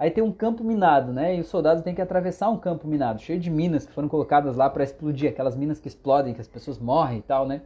aí 0.00 0.10
tem 0.10 0.24
um 0.24 0.32
campo 0.32 0.64
minado, 0.64 1.12
né? 1.12 1.36
E 1.36 1.40
os 1.40 1.48
soldados 1.48 1.82
têm 1.82 1.94
que 1.94 2.00
atravessar 2.00 2.48
um 2.48 2.56
campo 2.56 2.88
minado, 2.88 3.20
cheio 3.20 3.38
de 3.38 3.50
minas 3.50 3.84
que 3.84 3.92
foram 3.92 4.08
colocadas 4.08 4.56
lá 4.56 4.70
para 4.70 4.82
explodir, 4.82 5.28
aquelas 5.28 5.54
minas 5.54 5.78
que 5.78 5.88
explodem, 5.88 6.32
que 6.32 6.40
as 6.40 6.48
pessoas 6.48 6.78
morrem 6.78 7.18
e 7.18 7.22
tal, 7.22 7.46
né? 7.46 7.60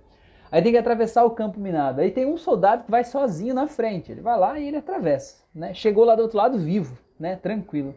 Aí 0.51 0.61
tem 0.61 0.73
que 0.73 0.79
atravessar 0.79 1.25
o 1.25 1.31
campo 1.31 1.61
minado. 1.61 2.01
Aí 2.01 2.11
tem 2.11 2.27
um 2.27 2.37
soldado 2.37 2.85
que 2.85 2.91
vai 2.91 3.05
sozinho 3.05 3.55
na 3.55 3.69
frente. 3.69 4.11
Ele 4.11 4.21
vai 4.21 4.39
lá 4.39 4.59
e 4.59 4.67
ele 4.67 4.77
atravessa, 4.77 5.45
né? 5.55 5.73
Chegou 5.73 6.05
lá 6.05 6.17
do 6.17 6.23
outro 6.23 6.37
lado 6.37 6.59
vivo, 6.59 6.99
né? 7.19 7.37
Tranquilo. 7.37 7.95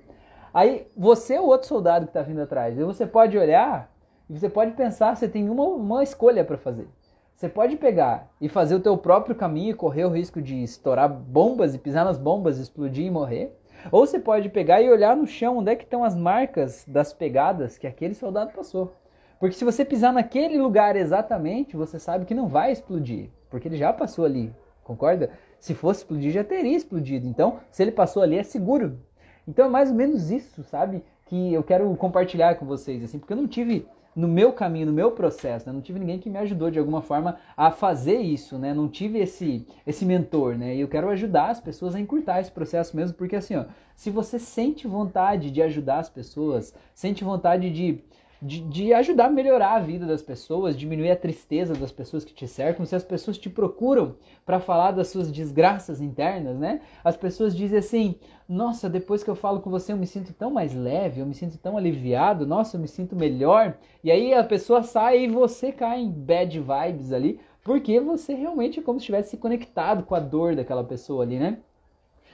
Aí 0.54 0.88
você 0.95 1.34
é 1.34 1.41
o 1.41 1.45
outro 1.45 1.67
soldado 1.67 2.06
que 2.06 2.12
está 2.12 2.21
vindo 2.21 2.41
atrás. 2.41 2.78
E 2.78 2.84
você 2.84 3.06
pode 3.06 3.38
olhar 3.38 3.91
e 4.30 4.38
você 4.38 4.50
pode 4.50 4.71
pensar, 4.71 5.15
você 5.15 5.28
tem 5.28 5.50
uma, 5.50 5.63
uma 5.63 6.04
escolha 6.04 6.43
para 6.43 6.58
fazer. 6.58 6.88
Você 7.36 7.47
pode 7.47 7.76
pegar 7.76 8.30
e 8.41 8.50
fazer 8.50 8.76
o 8.76 8.80
teu 8.80 8.97
próprio 8.97 9.36
caminho 9.36 9.71
e 9.71 9.76
correr 9.76 10.06
o 10.06 10.10
risco 10.10 10.41
de 10.41 10.63
estourar 10.63 11.08
bombas 11.08 11.76
e 11.76 11.78
pisar 11.78 12.04
nas 12.04 12.17
bombas, 12.17 12.58
explodir 12.58 13.06
e 13.06 13.12
morrer. 13.12 13.57
Ou 13.92 14.06
você 14.06 14.20
pode 14.20 14.50
pegar 14.50 14.82
e 14.82 14.90
olhar 14.90 15.16
no 15.16 15.28
chão 15.28 15.58
onde 15.58 15.72
é 15.72 15.76
que 15.76 15.84
estão 15.84 16.04
as 16.04 16.16
marcas 16.16 16.86
das 16.88 17.13
pegadas 17.13 17.78
que 17.78 17.88
aquele 17.88 18.13
soldado 18.13 18.52
passou. 18.52 18.94
Porque 19.40 19.56
se 19.56 19.63
você 19.66 19.86
pisar 19.86 20.12
naquele 20.12 20.58
lugar 20.58 20.96
exatamente, 20.96 21.78
você 21.78 22.00
sabe 22.00 22.26
que 22.26 22.34
não 22.34 22.48
vai 22.48 22.72
explodir, 22.72 23.30
porque 23.50 23.68
ele 23.68 23.78
já 23.78 23.94
passou 23.94 24.26
ali, 24.26 24.54
concorda? 24.84 25.30
Se 25.60 25.74
fosse 25.74 26.02
explodir, 26.02 26.32
já 26.32 26.44
teria 26.44 26.76
explodido. 26.76 27.28
Então, 27.28 27.60
se 27.72 27.84
ele 27.84 27.92
passou 27.92 28.24
ali, 28.24 28.38
é 28.38 28.44
seguro. 28.44 29.00
Então 29.48 29.66
é 29.66 29.70
mais 29.70 29.90
ou 29.90 29.96
menos 29.96 30.32
isso, 30.32 30.63
sabe? 30.63 31.04
Que 31.26 31.54
eu 31.54 31.63
quero 31.63 31.96
compartilhar 31.96 32.56
com 32.56 32.66
vocês, 32.66 33.04
assim, 33.04 33.20
porque 33.20 33.34
eu 33.34 33.38
não 33.38 33.48
tive 33.48 33.88
no 34.17 34.27
meu 34.27 34.51
caminho, 34.51 34.88
no 34.88 34.91
meu 34.91 35.12
processo, 35.12 35.67
né? 35.67 35.71
não 35.71 35.80
tive 35.80 35.99
ninguém 35.99 36.17
que 36.17 36.27
me 36.27 36.39
ajudou 36.39 36.71
de 36.71 36.80
alguma 36.80 37.03
forma 37.03 37.38
a 37.56 37.69
fazer 37.69 38.17
isso, 38.17 38.58
né? 38.58 38.73
Não 38.73 38.89
tive 38.89 39.19
esse 39.19 39.63
esse 39.86 40.03
mentor, 40.06 40.58
né? 40.58 40.75
E 40.75 40.82
eu 40.82 40.88
quero 40.88 41.08
ajudar 41.10 41.51
as 41.51 41.60
pessoas 41.60 41.93
a 41.93 41.99
encurtar 41.99 42.41
esse 42.41 42.49
processo 42.49 42.97
mesmo, 42.97 43.15
porque 43.15 43.36
assim, 43.36 43.56
ó, 43.56 43.65
se 43.95 44.10
você 44.10 44.39
sente 44.39 44.88
vontade 44.88 45.51
de 45.51 45.62
ajudar 45.62 45.99
as 45.99 46.10
pessoas, 46.10 46.73
sente 46.95 47.23
vontade 47.23 47.69
de 47.69 47.99
de, 48.41 48.62
de, 48.62 48.93
ajudar 48.93 49.26
a 49.26 49.30
melhorar 49.30 49.76
a 49.76 49.80
vida 49.80 50.06
das 50.06 50.21
pessoas, 50.21 50.78
diminuir 50.78 51.10
a 51.10 51.15
tristeza 51.15 51.73
das 51.73 51.91
pessoas 51.91 52.23
que 52.23 52.34
te 52.34 52.47
cercam. 52.47 52.86
Se 52.86 52.95
as 52.95 53.04
pessoas 53.04 53.38
te 53.38 53.50
procuram 53.50 54.15
para 54.45 54.60
falar 54.60 54.91
das 54.91 55.08
suas 55.08 55.32
desgraças 55.32 56.00
internas, 56.00 56.58
né? 56.58 56.82
As 57.04 57.17
pessoas 57.17 57.56
dizem 57.56 57.80
assim: 57.80 58.15
Nossa, 58.47 58.89
depois 58.89 59.23
que 59.23 59.30
eu 59.30 59.36
falo 59.36 59.60
com 59.60 59.71
você, 59.71 59.91
eu 59.91 59.97
me 59.97 60.06
sinto 60.06 60.34
tão 60.34 60.52
mais 60.52 60.73
leve, 60.73 61.21
eu 61.21 61.26
me 61.26 61.34
sinto 61.34 61.58
tão 61.58 61.78
aliviado, 61.78 62.45
nossa, 62.45 62.78
eu 62.78 62.82
me 62.82 62.88
sinto 62.88 63.15
melhor. 63.15 63.78
E 64.04 64.12
aí 64.12 64.34
a 64.34 64.43
pessoa 64.43 64.84
sai 64.84 65.23
e 65.23 65.28
você 65.28 65.71
cai 65.71 66.02
em 66.02 66.12
bad 66.12 66.60
vibes 66.60 67.12
ali, 67.12 67.39
porque 67.63 68.00
você 68.00 68.36
realmente 68.36 68.80
é 68.80 68.84
como 68.84 69.00
se 69.00 69.08
tivesse 69.08 69.32
se 69.32 69.38
conectado 69.38 70.04
com 70.04 70.13
a 70.13 70.19
dor 70.19 70.56
daquela 70.56 70.84
pessoa 70.84 71.23
ali, 71.23 71.39
né? 71.39 71.58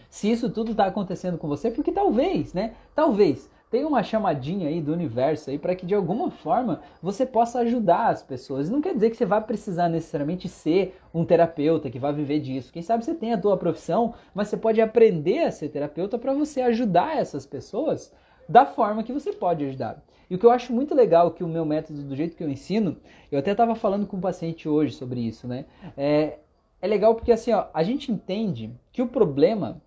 Se 0.09 0.29
isso 0.29 0.49
tudo 0.49 0.71
está 0.71 0.85
acontecendo 0.85 1.39
com 1.39 1.47
você, 1.47 1.71
porque 1.71 1.91
talvez, 1.91 2.53
né? 2.53 2.75
Talvez 2.93 3.49
tem 3.73 3.85
uma 3.85 4.03
chamadinha 4.03 4.69
aí 4.69 4.79
do 4.79 4.93
universo 4.93 5.49
aí 5.49 5.57
para 5.57 5.73
que 5.73 5.83
de 5.83 5.95
alguma 5.95 6.29
forma 6.29 6.81
você 7.01 7.25
possa 7.25 7.61
ajudar 7.61 8.09
as 8.09 8.21
pessoas. 8.21 8.69
Não 8.69 8.79
quer 8.79 8.93
dizer 8.93 9.09
que 9.09 9.17
você 9.17 9.25
vai 9.25 9.41
precisar 9.41 9.89
necessariamente 9.89 10.47
ser 10.47 10.95
um 11.11 11.25
terapeuta 11.25 11.89
que 11.89 11.97
vai 11.97 12.13
viver 12.13 12.39
disso. 12.39 12.71
Quem 12.71 12.83
sabe 12.83 13.03
você 13.03 13.15
tem 13.15 13.33
a 13.33 13.37
tua 13.41 13.57
profissão, 13.57 14.13
mas 14.31 14.49
você 14.49 14.57
pode 14.57 14.79
aprender 14.79 15.39
a 15.39 15.51
ser 15.51 15.69
terapeuta 15.69 16.19
para 16.19 16.35
você 16.35 16.61
ajudar 16.61 17.17
essas 17.17 17.47
pessoas 17.47 18.13
da 18.47 18.63
forma 18.63 19.01
que 19.01 19.11
você 19.11 19.33
pode 19.33 19.65
ajudar. 19.65 20.03
E 20.29 20.35
o 20.35 20.37
que 20.37 20.45
eu 20.45 20.51
acho 20.51 20.71
muito 20.71 20.93
legal 20.93 21.31
que 21.31 21.43
o 21.43 21.47
meu 21.47 21.65
método, 21.65 22.03
do 22.03 22.15
jeito 22.15 22.37
que 22.37 22.43
eu 22.43 22.49
ensino, 22.51 22.97
eu 23.31 23.39
até 23.39 23.53
estava 23.53 23.73
falando 23.73 24.05
com 24.05 24.17
um 24.17 24.21
paciente 24.21 24.69
hoje 24.69 24.93
sobre 24.93 25.19
isso, 25.19 25.47
né? 25.47 25.65
É, 25.97 26.37
é 26.79 26.87
legal 26.87 27.15
porque 27.15 27.31
assim, 27.31 27.51
ó, 27.51 27.65
a 27.73 27.81
gente 27.81 28.11
entende 28.11 28.71
que 28.91 29.01
o 29.01 29.07
problema 29.07 29.81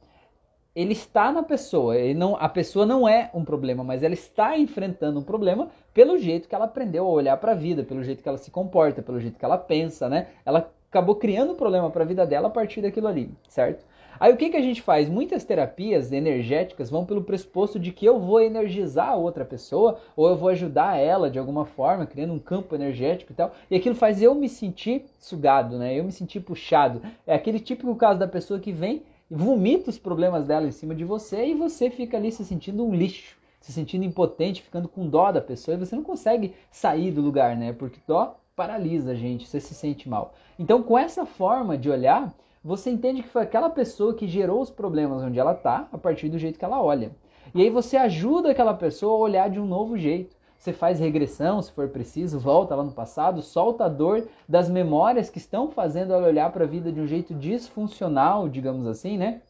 ele 0.76 0.92
está 0.92 1.32
na 1.32 1.42
pessoa. 1.42 1.96
Ele 1.96 2.12
não, 2.12 2.36
a 2.36 2.50
pessoa 2.50 2.84
não 2.84 3.08
é 3.08 3.30
um 3.32 3.42
problema, 3.42 3.82
mas 3.82 4.02
ela 4.02 4.12
está 4.12 4.58
enfrentando 4.58 5.18
um 5.18 5.22
problema 5.22 5.70
pelo 5.94 6.18
jeito 6.18 6.46
que 6.46 6.54
ela 6.54 6.66
aprendeu 6.66 7.06
a 7.06 7.10
olhar 7.10 7.36
para 7.38 7.52
a 7.52 7.54
vida, 7.54 7.82
pelo 7.82 8.04
jeito 8.04 8.22
que 8.22 8.28
ela 8.28 8.36
se 8.36 8.50
comporta, 8.50 9.00
pelo 9.00 9.18
jeito 9.18 9.38
que 9.38 9.44
ela 9.44 9.56
pensa, 9.56 10.06
né? 10.06 10.26
Ela 10.44 10.70
acabou 10.90 11.16
criando 11.16 11.54
um 11.54 11.56
problema 11.56 11.90
para 11.90 12.04
a 12.04 12.06
vida 12.06 12.26
dela 12.26 12.48
a 12.48 12.50
partir 12.50 12.82
daquilo 12.82 13.08
ali, 13.08 13.30
certo? 13.48 13.86
Aí 14.20 14.32
o 14.32 14.36
que, 14.36 14.50
que 14.50 14.56
a 14.56 14.62
gente 14.62 14.80
faz? 14.80 15.08
Muitas 15.08 15.44
terapias 15.44 16.10
energéticas 16.12 16.88
vão 16.88 17.04
pelo 17.04 17.24
pressuposto 17.24 17.78
de 17.78 17.92
que 17.92 18.06
eu 18.06 18.18
vou 18.18 18.40
energizar 18.40 19.10
a 19.10 19.16
outra 19.16 19.44
pessoa 19.44 19.98
ou 20.14 20.28
eu 20.28 20.36
vou 20.36 20.48
ajudar 20.50 20.98
ela 20.98 21.30
de 21.30 21.38
alguma 21.38 21.66
forma, 21.66 22.06
criando 22.06 22.32
um 22.32 22.38
campo 22.38 22.74
energético 22.74 23.32
e 23.32 23.34
tal. 23.34 23.52
E 23.70 23.76
aquilo 23.76 23.94
faz 23.94 24.22
eu 24.22 24.34
me 24.34 24.48
sentir 24.48 25.04
sugado, 25.18 25.78
né? 25.78 25.98
Eu 25.98 26.04
me 26.04 26.12
sentir 26.12 26.40
puxado. 26.40 27.02
É 27.26 27.34
aquele 27.34 27.60
típico 27.60 27.94
caso 27.94 28.18
da 28.18 28.28
pessoa 28.28 28.60
que 28.60 28.72
vem 28.72 29.02
vomita 29.30 29.90
os 29.90 29.98
problemas 29.98 30.44
dela 30.46 30.66
em 30.66 30.72
cima 30.72 30.94
de 30.94 31.04
você 31.04 31.46
e 31.46 31.54
você 31.54 31.90
fica 31.90 32.16
ali 32.16 32.30
se 32.30 32.44
sentindo 32.44 32.84
um 32.84 32.94
lixo, 32.94 33.36
se 33.60 33.72
sentindo 33.72 34.04
impotente, 34.04 34.62
ficando 34.62 34.88
com 34.88 35.08
dó 35.08 35.32
da 35.32 35.40
pessoa 35.40 35.74
e 35.74 35.78
você 35.78 35.96
não 35.96 36.04
consegue 36.04 36.54
sair 36.70 37.10
do 37.10 37.20
lugar, 37.20 37.56
né? 37.56 37.72
Porque 37.72 37.98
dó 38.06 38.38
paralisa 38.54 39.12
a 39.12 39.14
gente, 39.14 39.46
você 39.46 39.60
se 39.60 39.74
sente 39.74 40.08
mal. 40.08 40.34
Então, 40.58 40.82
com 40.82 40.96
essa 40.96 41.26
forma 41.26 41.76
de 41.76 41.90
olhar, 41.90 42.32
você 42.64 42.90
entende 42.90 43.22
que 43.22 43.28
foi 43.28 43.42
aquela 43.42 43.68
pessoa 43.68 44.14
que 44.14 44.26
gerou 44.26 44.60
os 44.60 44.70
problemas 44.70 45.22
onde 45.22 45.38
ela 45.38 45.52
está, 45.52 45.88
a 45.92 45.98
partir 45.98 46.28
do 46.28 46.38
jeito 46.38 46.58
que 46.58 46.64
ela 46.64 46.82
olha. 46.82 47.10
E 47.54 47.62
aí 47.62 47.70
você 47.70 47.96
ajuda 47.96 48.50
aquela 48.50 48.74
pessoa 48.74 49.12
a 49.12 49.20
olhar 49.20 49.50
de 49.50 49.60
um 49.60 49.66
novo 49.66 49.96
jeito. 49.96 50.34
Você 50.66 50.72
faz 50.72 50.98
regressão, 50.98 51.62
se 51.62 51.70
for 51.70 51.90
preciso, 51.90 52.40
volta 52.40 52.74
lá 52.74 52.82
no 52.82 52.90
passado, 52.90 53.40
solta 53.40 53.84
a 53.84 53.88
dor 53.88 54.26
das 54.48 54.68
memórias 54.68 55.30
que 55.30 55.38
estão 55.38 55.70
fazendo 55.70 56.12
ela 56.12 56.26
olhar 56.26 56.50
para 56.50 56.64
a 56.64 56.66
vida 56.66 56.90
de 56.90 57.00
um 57.00 57.06
jeito 57.06 57.32
disfuncional, 57.34 58.48
digamos 58.48 58.84
assim, 58.88 59.16
né? 59.16 59.42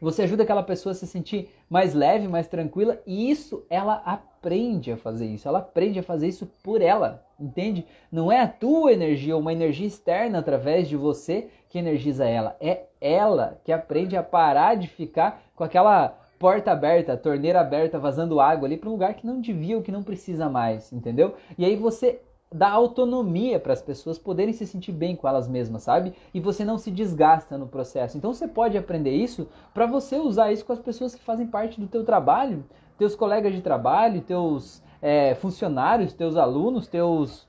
Você 0.00 0.22
ajuda 0.22 0.42
aquela 0.42 0.64
pessoa 0.64 0.90
a 0.90 0.94
se 0.96 1.06
sentir 1.06 1.50
mais 1.70 1.94
leve, 1.94 2.26
mais 2.26 2.48
tranquila, 2.48 3.00
e 3.06 3.30
isso 3.30 3.64
ela 3.70 4.02
aprende 4.04 4.90
a 4.90 4.96
fazer 4.96 5.26
isso. 5.26 5.46
Ela 5.46 5.60
aprende 5.60 6.00
a 6.00 6.02
fazer 6.02 6.26
isso 6.26 6.50
por 6.64 6.82
ela, 6.82 7.24
entende? 7.38 7.86
Não 8.10 8.32
é 8.32 8.40
a 8.40 8.48
tua 8.48 8.92
energia, 8.92 9.36
uma 9.36 9.52
energia 9.52 9.86
externa 9.86 10.40
através 10.40 10.88
de 10.88 10.96
você 10.96 11.48
que 11.68 11.78
energiza 11.78 12.24
ela. 12.24 12.56
É 12.60 12.86
ela 13.00 13.60
que 13.62 13.70
aprende 13.70 14.16
a 14.16 14.22
parar 14.24 14.74
de 14.74 14.88
ficar 14.88 15.44
com 15.54 15.62
aquela 15.62 16.23
porta 16.44 16.72
aberta, 16.72 17.16
torneira 17.16 17.62
aberta, 17.62 17.98
vazando 17.98 18.38
água 18.38 18.68
ali 18.68 18.76
para 18.76 18.90
um 18.90 18.92
lugar 18.92 19.14
que 19.14 19.26
não 19.26 19.40
devia 19.40 19.78
ou 19.78 19.82
que 19.82 19.90
não 19.90 20.02
precisa 20.02 20.46
mais, 20.46 20.92
entendeu? 20.92 21.36
E 21.56 21.64
aí 21.64 21.74
você 21.74 22.20
dá 22.52 22.68
autonomia 22.68 23.58
para 23.58 23.72
as 23.72 23.80
pessoas 23.80 24.18
poderem 24.18 24.52
se 24.52 24.66
sentir 24.66 24.92
bem 24.92 25.16
com 25.16 25.26
elas 25.26 25.48
mesmas, 25.48 25.84
sabe? 25.84 26.12
E 26.34 26.40
você 26.40 26.62
não 26.62 26.76
se 26.76 26.90
desgasta 26.90 27.56
no 27.56 27.66
processo. 27.66 28.18
Então 28.18 28.34
você 28.34 28.46
pode 28.46 28.76
aprender 28.76 29.12
isso 29.12 29.48
para 29.72 29.86
você 29.86 30.18
usar 30.18 30.52
isso 30.52 30.66
com 30.66 30.74
as 30.74 30.80
pessoas 30.80 31.14
que 31.14 31.24
fazem 31.24 31.46
parte 31.46 31.80
do 31.80 31.86
teu 31.86 32.04
trabalho, 32.04 32.62
teus 32.98 33.16
colegas 33.16 33.54
de 33.54 33.62
trabalho, 33.62 34.20
teus 34.20 34.82
é, 35.00 35.34
funcionários, 35.36 36.12
teus 36.12 36.36
alunos, 36.36 36.86
teus 36.86 37.48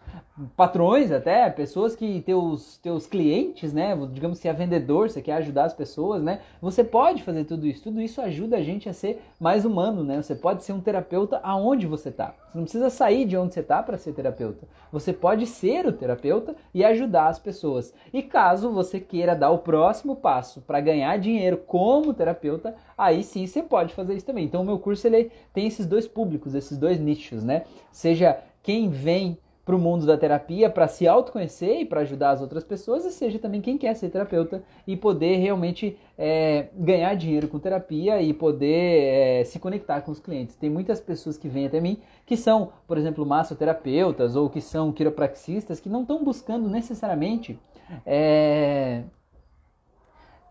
patrões 0.56 1.12
até, 1.12 1.50
pessoas 1.50 1.96
que 1.96 2.22
teus 2.22 2.78
teus 2.78 3.08
clientes, 3.08 3.74
né, 3.74 3.96
digamos 4.12 4.40
que 4.40 4.48
é 4.48 4.54
vendedor, 4.54 5.10
você 5.10 5.22
quer 5.22 5.34
ajudar 5.34 5.66
as 5.66 5.74
pessoas, 5.74 6.22
né? 6.22 6.42
Você 6.62 6.84
pode 6.84 7.24
fazer 7.24 7.46
tudo 7.46 7.66
isso. 7.66 7.84
Tudo 7.84 8.02
isso 8.02 8.22
ajuda 8.22 8.58
a 8.58 8.62
gente 8.62 8.90
a 8.90 8.94
ser 8.94 9.22
mais 9.40 9.66
humano, 9.66 10.04
né? 10.04 10.22
Você 10.22 10.36
pode 10.36 10.64
ser 10.64 10.74
um 10.74 10.80
terapeuta 10.80 11.40
aonde 11.44 11.88
você 11.88 12.10
está. 12.10 12.34
Você 12.52 12.58
não 12.58 12.64
precisa 12.64 12.90
sair 12.90 13.26
de 13.26 13.38
onde 13.38 13.54
você 13.54 13.60
está 13.60 13.82
para 13.82 13.98
ser 13.98 14.14
terapeuta. 14.14 14.68
Você 14.92 15.12
pode 15.12 15.46
ser 15.46 15.86
o 15.86 15.92
terapeuta 15.92 16.56
e 16.74 16.84
ajudar 16.84 17.28
as 17.28 17.40
pessoas. 17.40 17.94
E 18.14 18.22
caso 18.22 18.72
você 18.72 19.00
queira 19.00 19.36
dar 19.36 19.52
o 19.52 19.60
próximo 19.60 20.16
passo 20.16 20.62
para 20.62 20.80
ganhar 20.80 21.18
dinheiro 21.18 21.58
como 21.58 22.14
terapeuta, 22.14 22.76
aí 22.98 23.24
sim 23.24 23.46
você 23.46 23.62
pode 23.62 23.94
fazer 23.94 24.16
isso 24.16 24.26
também. 24.26 24.46
Então 24.46 24.62
o 24.62 24.66
meu 24.66 24.80
curso 24.80 25.06
ele 25.08 25.32
tem 25.54 25.68
esses 25.68 25.86
dois 25.86 26.08
públicos, 26.08 26.56
esses 26.56 26.78
dois 26.78 27.00
nichos, 27.00 27.44
né? 27.44 27.64
Seja 27.92 28.40
quem 28.64 28.90
vem 28.90 29.38
para 29.66 29.76
o 29.76 29.80
mundo 29.80 30.06
da 30.06 30.16
terapia 30.16 30.70
para 30.70 30.88
se 30.88 31.08
autoconhecer 31.08 31.82
e 31.82 31.86
para 31.86 32.02
ajudar 32.02 32.32
as 32.32 32.42
outras 32.42 32.64
pessoas, 32.64 33.04
e 33.04 33.12
seja 33.12 33.40
também 33.40 33.62
quem 33.62 33.78
quer 33.78 33.96
ser 33.96 34.10
terapeuta 34.10 34.64
e 34.86 34.96
poder 34.96 35.38
realmente 35.38 35.98
é, 36.16 36.68
ganhar 36.76 37.16
dinheiro 37.16 37.48
com 37.48 37.58
terapia 37.58 38.22
e 38.22 38.32
poder 38.32 39.42
é, 39.42 39.44
se 39.44 39.58
conectar 39.58 40.02
com 40.02 40.12
os 40.12 40.20
clientes. 40.20 40.56
Tem 40.56 40.70
muitas 40.70 41.02
pessoas 41.02 41.36
que 41.36 41.50
vêm 41.50 41.66
até 41.66 41.82
mim 41.82 41.98
que 42.26 42.38
são, 42.38 42.72
por 42.88 42.98
exemplo, 42.98 43.26
massoterapeutas 43.26 44.36
ou 44.36 44.50
que 44.50 44.62
são 44.62 44.92
quiropraxistas 44.92 45.80
que 45.80 45.90
não 45.90 46.02
estão 46.02 46.24
buscando 46.24 46.70
necessariamente 46.70 47.60
é, 48.06 49.04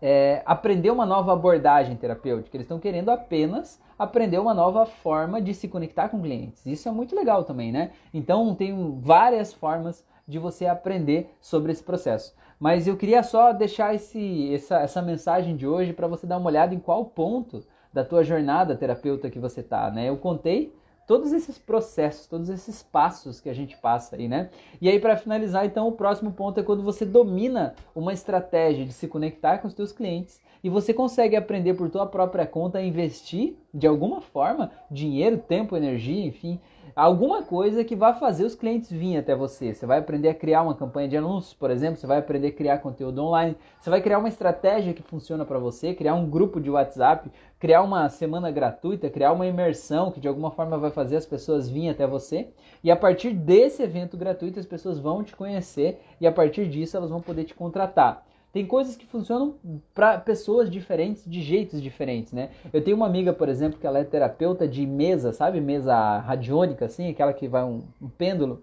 é, 0.01 0.41
aprender 0.45 0.91
uma 0.91 1.05
nova 1.05 1.33
abordagem 1.33 1.95
terapêutica, 1.95 2.55
eles 2.55 2.65
estão 2.65 2.79
querendo 2.79 3.09
apenas 3.09 3.81
aprender 3.97 4.37
uma 4.39 4.53
nova 4.53 4.85
forma 4.85 5.41
de 5.41 5.53
se 5.53 5.67
conectar 5.67 6.09
com 6.09 6.21
clientes. 6.21 6.65
Isso 6.65 6.87
é 6.89 6.91
muito 6.91 7.15
legal 7.15 7.43
também, 7.43 7.71
né? 7.71 7.91
Então 8.13 8.53
tem 8.53 8.99
várias 9.01 9.53
formas 9.53 10.05
de 10.27 10.39
você 10.39 10.65
aprender 10.65 11.33
sobre 11.39 11.71
esse 11.71 11.83
processo. 11.83 12.35
Mas 12.59 12.87
eu 12.87 12.97
queria 12.97 13.21
só 13.23 13.53
deixar 13.53 13.93
esse, 13.93 14.53
essa, 14.53 14.79
essa 14.79 15.01
mensagem 15.01 15.55
de 15.55 15.67
hoje 15.67 15.93
para 15.93 16.07
você 16.07 16.25
dar 16.25 16.37
uma 16.37 16.49
olhada 16.49 16.73
em 16.73 16.79
qual 16.79 17.05
ponto 17.05 17.63
da 17.93 18.03
tua 18.03 18.23
jornada 18.23 18.75
terapeuta 18.75 19.29
que 19.29 19.39
você 19.39 19.61
está, 19.61 19.89
né? 19.91 20.09
Eu 20.09 20.17
contei 20.17 20.73
todos 21.07 21.31
esses 21.31 21.57
processos, 21.57 22.27
todos 22.27 22.49
esses 22.49 22.81
passos 22.83 23.39
que 23.39 23.49
a 23.49 23.53
gente 23.53 23.77
passa 23.77 24.15
aí, 24.15 24.27
né? 24.27 24.49
E 24.81 24.89
aí 24.89 24.99
para 24.99 25.17
finalizar, 25.17 25.65
então, 25.65 25.87
o 25.87 25.91
próximo 25.91 26.31
ponto 26.31 26.59
é 26.59 26.63
quando 26.63 26.83
você 26.83 27.05
domina 27.05 27.75
uma 27.95 28.13
estratégia 28.13 28.85
de 28.85 28.93
se 28.93 29.07
conectar 29.07 29.59
com 29.59 29.67
os 29.67 29.73
teus 29.73 29.91
clientes 29.91 30.41
e 30.65 30.69
você 30.69 30.91
consegue 30.93 31.35
aprender 31.35 31.75
por 31.75 31.91
tua 31.91 32.07
própria 32.07 32.47
conta 32.47 32.79
a 32.79 32.83
investir 32.83 33.55
de 33.71 33.85
alguma 33.85 34.19
forma 34.19 34.71
dinheiro, 34.89 35.37
tempo, 35.37 35.77
energia, 35.77 36.25
enfim, 36.25 36.59
alguma 36.95 37.43
coisa 37.43 37.83
que 37.83 37.95
vai 37.95 38.17
fazer 38.17 38.45
os 38.45 38.55
clientes 38.55 38.89
virem 38.89 39.17
até 39.17 39.35
você. 39.35 39.75
Você 39.75 39.85
vai 39.85 39.99
aprender 39.99 40.29
a 40.29 40.33
criar 40.33 40.63
uma 40.63 40.73
campanha 40.73 41.07
de 41.07 41.17
anúncios, 41.17 41.53
por 41.53 41.69
exemplo, 41.69 41.97
você 41.97 42.07
vai 42.07 42.17
aprender 42.17 42.47
a 42.47 42.51
criar 42.51 42.79
conteúdo 42.79 43.21
online, 43.21 43.55
você 43.79 43.91
vai 43.91 44.01
criar 44.01 44.17
uma 44.17 44.27
estratégia 44.27 44.91
que 44.91 45.03
funciona 45.03 45.45
para 45.45 45.59
você, 45.59 45.93
criar 45.93 46.15
um 46.15 46.27
grupo 46.27 46.59
de 46.59 46.71
WhatsApp, 46.71 47.29
criar 47.65 47.81
uma 47.81 48.07
semana 48.09 48.51
gratuita, 48.51 49.09
criar 49.09 49.31
uma 49.31 49.47
imersão 49.47 50.11
que 50.11 50.19
de 50.19 50.27
alguma 50.27 50.51
forma 50.51 50.77
vai 50.77 50.91
fazer 50.91 51.15
as 51.15 51.25
pessoas 51.25 51.67
virem 51.67 51.89
até 51.89 52.05
você. 52.05 52.49
E 52.83 52.91
a 52.91 52.95
partir 52.95 53.31
desse 53.33 53.81
evento 53.81 54.15
gratuito, 54.15 54.59
as 54.59 54.67
pessoas 54.67 54.99
vão 54.99 55.23
te 55.23 55.35
conhecer 55.35 55.99
e 56.21 56.27
a 56.27 56.31
partir 56.31 56.69
disso 56.69 56.95
elas 56.95 57.09
vão 57.09 57.19
poder 57.19 57.43
te 57.43 57.55
contratar. 57.55 58.23
Tem 58.53 58.67
coisas 58.67 58.95
que 58.95 59.07
funcionam 59.07 59.55
para 59.95 60.19
pessoas 60.19 60.69
diferentes, 60.69 61.23
de 61.25 61.41
jeitos 61.41 61.81
diferentes, 61.81 62.33
né? 62.33 62.51
Eu 62.71 62.83
tenho 62.83 62.95
uma 62.95 63.07
amiga, 63.07 63.33
por 63.33 63.49
exemplo, 63.49 63.79
que 63.79 63.87
ela 63.87 63.97
é 63.97 64.03
terapeuta 64.03 64.67
de 64.67 64.85
mesa, 64.85 65.33
sabe? 65.33 65.59
Mesa 65.59 66.19
radiônica, 66.19 66.85
assim, 66.85 67.09
aquela 67.09 67.33
que 67.33 67.47
vai 67.47 67.63
um, 67.63 67.81
um 67.99 68.07
pêndulo. 68.07 68.61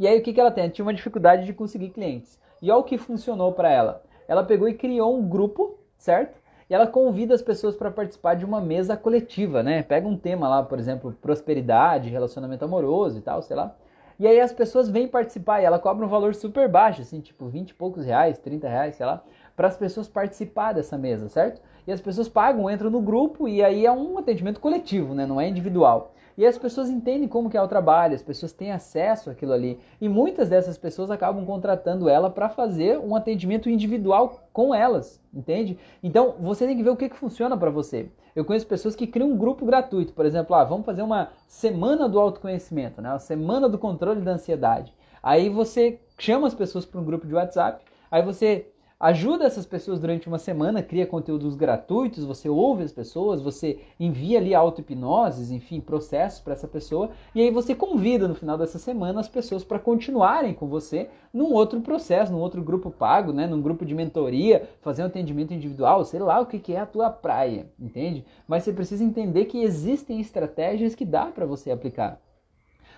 E 0.00 0.08
aí 0.08 0.18
o 0.18 0.22
que, 0.24 0.32
que 0.32 0.40
ela 0.40 0.50
tem? 0.50 0.64
Ela 0.64 0.72
tinha 0.72 0.84
uma 0.84 0.92
dificuldade 0.92 1.46
de 1.46 1.52
conseguir 1.52 1.90
clientes. 1.90 2.40
E 2.60 2.72
olha 2.72 2.80
o 2.80 2.82
que 2.82 2.98
funcionou 2.98 3.52
para 3.52 3.70
ela. 3.70 4.02
Ela 4.26 4.42
pegou 4.42 4.68
e 4.68 4.74
criou 4.74 5.16
um 5.16 5.28
grupo, 5.28 5.78
certo? 5.96 6.47
E 6.68 6.74
ela 6.74 6.86
convida 6.86 7.34
as 7.34 7.40
pessoas 7.40 7.74
para 7.74 7.90
participar 7.90 8.34
de 8.34 8.44
uma 8.44 8.60
mesa 8.60 8.96
coletiva, 8.96 9.62
né? 9.62 9.82
Pega 9.82 10.06
um 10.06 10.16
tema 10.16 10.48
lá, 10.48 10.62
por 10.62 10.78
exemplo, 10.78 11.16
prosperidade, 11.20 12.10
relacionamento 12.10 12.64
amoroso 12.64 13.18
e 13.18 13.22
tal, 13.22 13.40
sei 13.40 13.56
lá. 13.56 13.74
E 14.18 14.26
aí 14.26 14.38
as 14.38 14.52
pessoas 14.52 14.88
vêm 14.88 15.08
participar 15.08 15.62
e 15.62 15.64
ela 15.64 15.78
cobra 15.78 16.04
um 16.04 16.08
valor 16.08 16.34
super 16.34 16.68
baixo, 16.68 17.00
assim, 17.00 17.20
tipo 17.20 17.46
20 17.46 17.70
e 17.70 17.74
poucos 17.74 18.04
reais, 18.04 18.36
30 18.38 18.68
reais, 18.68 18.96
sei 18.96 19.06
lá, 19.06 19.22
para 19.56 19.68
as 19.68 19.76
pessoas 19.76 20.08
participar 20.08 20.72
dessa 20.72 20.98
mesa, 20.98 21.28
certo? 21.28 21.62
E 21.86 21.92
as 21.92 22.00
pessoas 22.00 22.28
pagam, 22.28 22.70
entram 22.70 22.90
no 22.90 23.00
grupo 23.00 23.48
e 23.48 23.64
aí 23.64 23.86
é 23.86 23.92
um 23.92 24.18
atendimento 24.18 24.60
coletivo, 24.60 25.14
né? 25.14 25.24
Não 25.24 25.40
é 25.40 25.48
individual. 25.48 26.12
E 26.38 26.46
as 26.46 26.56
pessoas 26.56 26.88
entendem 26.88 27.26
como 27.26 27.50
que 27.50 27.56
é 27.56 27.60
o 27.60 27.66
trabalho, 27.66 28.14
as 28.14 28.22
pessoas 28.22 28.52
têm 28.52 28.70
acesso 28.70 29.28
àquilo 29.28 29.52
ali. 29.52 29.76
E 30.00 30.08
muitas 30.08 30.48
dessas 30.48 30.78
pessoas 30.78 31.10
acabam 31.10 31.44
contratando 31.44 32.08
ela 32.08 32.30
para 32.30 32.48
fazer 32.48 32.96
um 32.96 33.16
atendimento 33.16 33.68
individual 33.68 34.48
com 34.52 34.72
elas, 34.72 35.20
entende? 35.34 35.76
Então, 36.00 36.36
você 36.38 36.64
tem 36.64 36.76
que 36.76 36.82
ver 36.84 36.90
o 36.90 36.96
que, 36.96 37.08
que 37.08 37.16
funciona 37.16 37.56
para 37.56 37.70
você. 37.70 38.08
Eu 38.36 38.44
conheço 38.44 38.68
pessoas 38.68 38.94
que 38.94 39.04
criam 39.04 39.30
um 39.30 39.36
grupo 39.36 39.66
gratuito, 39.66 40.12
por 40.12 40.24
exemplo, 40.24 40.54
ah, 40.54 40.62
vamos 40.62 40.86
fazer 40.86 41.02
uma 41.02 41.30
semana 41.48 42.08
do 42.08 42.20
autoconhecimento, 42.20 43.02
né? 43.02 43.10
uma 43.10 43.18
semana 43.18 43.68
do 43.68 43.76
controle 43.76 44.20
da 44.20 44.30
ansiedade. 44.30 44.94
Aí 45.20 45.48
você 45.48 45.98
chama 46.16 46.46
as 46.46 46.54
pessoas 46.54 46.86
para 46.86 47.00
um 47.00 47.04
grupo 47.04 47.26
de 47.26 47.34
WhatsApp, 47.34 47.84
aí 48.08 48.22
você 48.22 48.68
ajuda 49.00 49.44
essas 49.44 49.64
pessoas 49.64 50.00
durante 50.00 50.26
uma 50.26 50.38
semana, 50.38 50.82
cria 50.82 51.06
conteúdos 51.06 51.54
gratuitos, 51.54 52.24
você 52.24 52.48
ouve 52.48 52.82
as 52.82 52.90
pessoas, 52.90 53.40
você 53.40 53.78
envia 53.98 54.38
ali 54.38 54.54
auto-hipnoses, 54.54 55.52
enfim, 55.52 55.80
processos 55.80 56.40
para 56.40 56.54
essa 56.54 56.66
pessoa, 56.66 57.10
e 57.32 57.40
aí 57.40 57.50
você 57.50 57.76
convida 57.76 58.26
no 58.26 58.34
final 58.34 58.58
dessa 58.58 58.78
semana 58.78 59.20
as 59.20 59.28
pessoas 59.28 59.62
para 59.62 59.78
continuarem 59.78 60.52
com 60.52 60.66
você 60.66 61.08
num 61.32 61.52
outro 61.52 61.80
processo, 61.80 62.32
num 62.32 62.40
outro 62.40 62.60
grupo 62.60 62.90
pago, 62.90 63.32
né, 63.32 63.46
num 63.46 63.62
grupo 63.62 63.84
de 63.84 63.94
mentoria, 63.94 64.68
fazer 64.80 65.04
um 65.04 65.06
atendimento 65.06 65.54
individual, 65.54 66.04
sei 66.04 66.18
lá 66.18 66.40
o 66.40 66.46
que, 66.46 66.58
que 66.58 66.74
é 66.74 66.80
a 66.80 66.86
tua 66.86 67.08
praia, 67.08 67.70
entende? 67.78 68.24
Mas 68.48 68.64
você 68.64 68.72
precisa 68.72 69.04
entender 69.04 69.44
que 69.44 69.62
existem 69.62 70.20
estratégias 70.20 70.96
que 70.96 71.04
dá 71.04 71.26
para 71.26 71.46
você 71.46 71.70
aplicar. 71.70 72.20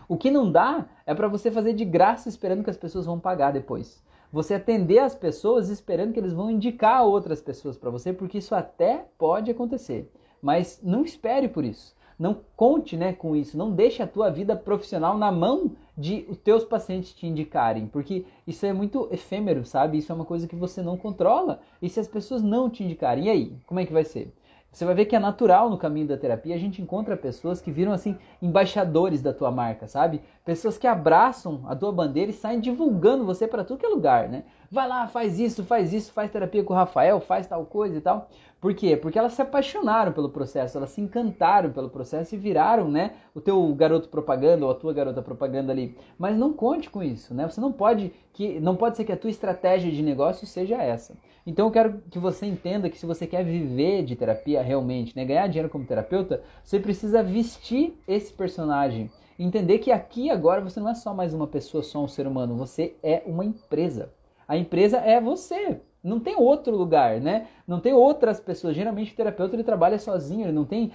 O 0.08 0.16
que 0.16 0.30
não 0.30 0.50
dá 0.50 0.86
é 1.06 1.14
para 1.14 1.28
você 1.28 1.50
fazer 1.50 1.74
de 1.74 1.84
graça 1.84 2.28
esperando 2.28 2.64
que 2.64 2.70
as 2.70 2.76
pessoas 2.76 3.04
vão 3.04 3.20
pagar 3.20 3.52
depois 3.52 4.02
você 4.32 4.54
atender 4.54 4.98
as 4.98 5.14
pessoas 5.14 5.68
esperando 5.68 6.12
que 6.12 6.20
eles 6.20 6.32
vão 6.32 6.50
indicar 6.50 7.04
outras 7.04 7.40
pessoas 7.40 7.76
para 7.76 7.90
você, 7.90 8.12
porque 8.12 8.38
isso 8.38 8.54
até 8.54 9.06
pode 9.18 9.50
acontecer. 9.50 10.10
Mas 10.40 10.80
não 10.82 11.04
espere 11.04 11.48
por 11.48 11.64
isso. 11.64 11.94
não 12.20 12.36
conte 12.54 12.98
né, 12.98 13.14
com 13.14 13.34
isso, 13.34 13.56
não 13.56 13.72
deixe 13.72 14.02
a 14.02 14.06
tua 14.06 14.28
vida 14.28 14.54
profissional 14.54 15.16
na 15.16 15.32
mão 15.32 15.72
de 15.96 16.26
os 16.28 16.36
teus 16.36 16.64
pacientes 16.64 17.14
te 17.14 17.26
indicarem, 17.26 17.86
porque 17.86 18.26
isso 18.46 18.66
é 18.66 18.74
muito 18.74 19.08
efêmero, 19.10 19.64
sabe? 19.64 19.96
Isso 19.96 20.12
é 20.12 20.14
uma 20.14 20.26
coisa 20.26 20.46
que 20.46 20.54
você 20.54 20.82
não 20.82 20.98
controla. 20.98 21.60
E 21.80 21.88
se 21.88 21.98
as 21.98 22.06
pessoas 22.06 22.42
não 22.42 22.68
te 22.68 22.84
indicarem, 22.84 23.24
e 23.24 23.30
aí? 23.30 23.56
Como 23.66 23.80
é 23.80 23.86
que 23.86 23.92
vai 23.92 24.04
ser? 24.04 24.34
Você 24.72 24.85
vai 24.85 24.94
ver 24.94 25.06
que 25.06 25.16
é 25.16 25.18
natural 25.18 25.68
no 25.68 25.76
caminho 25.76 26.06
da 26.06 26.16
terapia 26.16 26.54
a 26.54 26.59
gente 26.59 26.80
encontra 26.80 27.16
pessoas 27.16 27.61
que 27.61 27.72
viram 27.72 27.92
assim 27.92 28.16
embaixadores 28.40 29.20
da 29.20 29.33
tua 29.33 29.50
marca, 29.50 29.88
sabe? 29.88 30.22
Pessoas 30.44 30.78
que 30.78 30.87
abraçam 30.87 31.62
a 31.66 31.74
tua 31.74 31.90
bandeira 31.90 32.30
e 32.30 32.35
saem 32.35 32.61
divulgando 32.61 33.26
você 33.26 33.48
para 33.48 33.64
tudo 33.64 33.80
que 33.80 33.87
é 33.87 33.88
lugar, 33.88 34.28
né? 34.28 34.44
Vai 34.70 34.87
lá, 34.87 35.09
faz 35.09 35.40
isso, 35.40 35.64
faz 35.64 35.92
isso, 35.92 36.12
faz 36.12 36.30
terapia 36.30 36.62
com 36.62 36.72
o 36.72 36.76
Rafael, 36.76 37.20
faz 37.20 37.48
tal 37.48 37.66
coisa 37.66 37.96
e 37.96 38.00
tal. 38.00 38.28
Por 38.60 38.74
quê? 38.74 38.94
Porque 38.94 39.18
elas 39.18 39.32
se 39.32 39.40
apaixonaram 39.40 40.12
pelo 40.12 40.28
processo, 40.28 40.76
elas 40.76 40.90
se 40.90 41.00
encantaram 41.00 41.70
pelo 41.72 41.88
processo 41.88 42.34
e 42.34 42.38
viraram, 42.38 42.90
né, 42.90 43.14
o 43.34 43.40
teu 43.40 43.74
garoto 43.74 44.08
propaganda 44.10 44.66
ou 44.66 44.70
a 44.70 44.74
tua 44.74 44.92
garota 44.92 45.22
propaganda 45.22 45.72
ali. 45.72 45.96
Mas 46.18 46.36
não 46.36 46.52
conte 46.52 46.90
com 46.90 47.02
isso, 47.02 47.32
né? 47.32 47.48
Você 47.48 47.58
não 47.58 47.72
pode 47.72 48.12
que 48.34 48.60
não 48.60 48.76
pode 48.76 48.98
ser 48.98 49.04
que 49.04 49.12
a 49.12 49.16
tua 49.16 49.30
estratégia 49.30 49.90
de 49.90 50.02
negócio 50.02 50.46
seja 50.46 50.76
essa. 50.76 51.16
Então 51.46 51.66
eu 51.66 51.72
quero 51.72 52.02
que 52.10 52.18
você 52.18 52.44
entenda 52.44 52.90
que 52.90 52.98
se 52.98 53.06
você 53.06 53.26
quer 53.26 53.42
viver 53.44 54.04
de 54.04 54.14
terapia 54.14 54.62
realmente, 54.62 55.16
né, 55.16 55.24
ganhar 55.24 55.46
dinheiro 55.46 55.70
como 55.70 55.86
terapeuta, 55.86 56.42
você 56.62 56.78
precisa 56.78 57.22
vestir 57.22 57.98
esse 58.06 58.30
personagem. 58.30 59.10
Entender 59.38 59.78
que 59.78 59.90
aqui 59.90 60.30
agora 60.30 60.60
você 60.60 60.78
não 60.78 60.90
é 60.90 60.94
só 60.94 61.14
mais 61.14 61.32
uma 61.32 61.46
pessoa, 61.46 61.82
só 61.82 62.04
um 62.04 62.08
ser 62.08 62.26
humano, 62.26 62.56
você 62.56 62.94
é 63.02 63.22
uma 63.24 63.42
empresa. 63.42 64.12
A 64.46 64.54
empresa 64.54 64.98
é 64.98 65.18
você. 65.18 65.80
Não 66.02 66.18
tem 66.18 66.34
outro 66.34 66.74
lugar, 66.74 67.20
né? 67.20 67.48
Não 67.66 67.78
tem 67.78 67.92
outras 67.92 68.40
pessoas. 68.40 68.74
Geralmente 68.74 69.12
o 69.12 69.16
terapeuta 69.16 69.54
ele 69.54 69.62
trabalha 69.62 69.98
sozinho, 69.98 70.46
ele 70.46 70.52
não 70.52 70.64
tem 70.64 70.92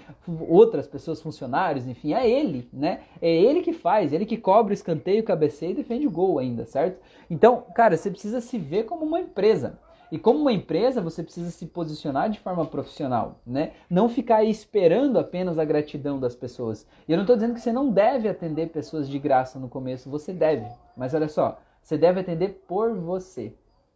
outras 0.49 0.87
pessoas, 0.87 1.21
funcionários, 1.21 1.87
enfim, 1.87 2.13
é 2.13 2.27
ele, 2.27 2.67
né? 2.73 3.01
É 3.21 3.29
ele 3.29 3.61
que 3.61 3.71
faz, 3.71 4.11
ele 4.11 4.25
que 4.25 4.37
cobre 4.37 4.73
o 4.73 4.73
escanteio, 4.73 5.23
cabeceia 5.23 5.71
e 5.71 5.75
defende 5.75 6.07
o 6.07 6.11
gol 6.11 6.39
ainda, 6.39 6.65
certo? 6.65 6.99
Então, 7.29 7.63
cara, 7.75 7.95
você 7.95 8.09
precisa 8.09 8.41
se 8.41 8.57
ver 8.57 8.85
como 8.85 9.05
uma 9.05 9.19
empresa. 9.19 9.77
E 10.11 10.19
como 10.19 10.39
uma 10.39 10.53
empresa, 10.53 11.01
você 11.01 11.23
precisa 11.23 11.49
se 11.49 11.65
posicionar 11.65 12.29
de 12.29 12.39
forma 12.39 12.65
profissional, 12.65 13.39
né? 13.45 13.73
Não 13.89 14.07
ficar 14.07 14.37
aí 14.37 14.49
esperando 14.49 15.17
apenas 15.17 15.57
a 15.57 15.65
gratidão 15.65 16.19
das 16.19 16.35
pessoas. 16.35 16.87
E 17.07 17.11
eu 17.11 17.17
não 17.17 17.23
estou 17.23 17.35
dizendo 17.35 17.53
que 17.53 17.59
você 17.59 17.71
não 17.71 17.89
deve 17.89 18.29
atender 18.29 18.69
pessoas 18.69 19.09
de 19.09 19.19
graça 19.19 19.59
no 19.59 19.67
começo, 19.67 20.09
você 20.09 20.31
deve. 20.31 20.65
Mas 20.95 21.13
olha 21.13 21.27
só, 21.27 21.59
você 21.81 21.97
deve 21.97 22.19
atender 22.19 22.63
por 22.67 22.93
você, 22.93 23.53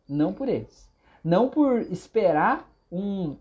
não 0.07 0.33
por 0.33 0.49
eles. 0.49 0.88
Não 1.23 1.49
por 1.49 1.81
esperar 1.81 2.69
um, 2.91 3.35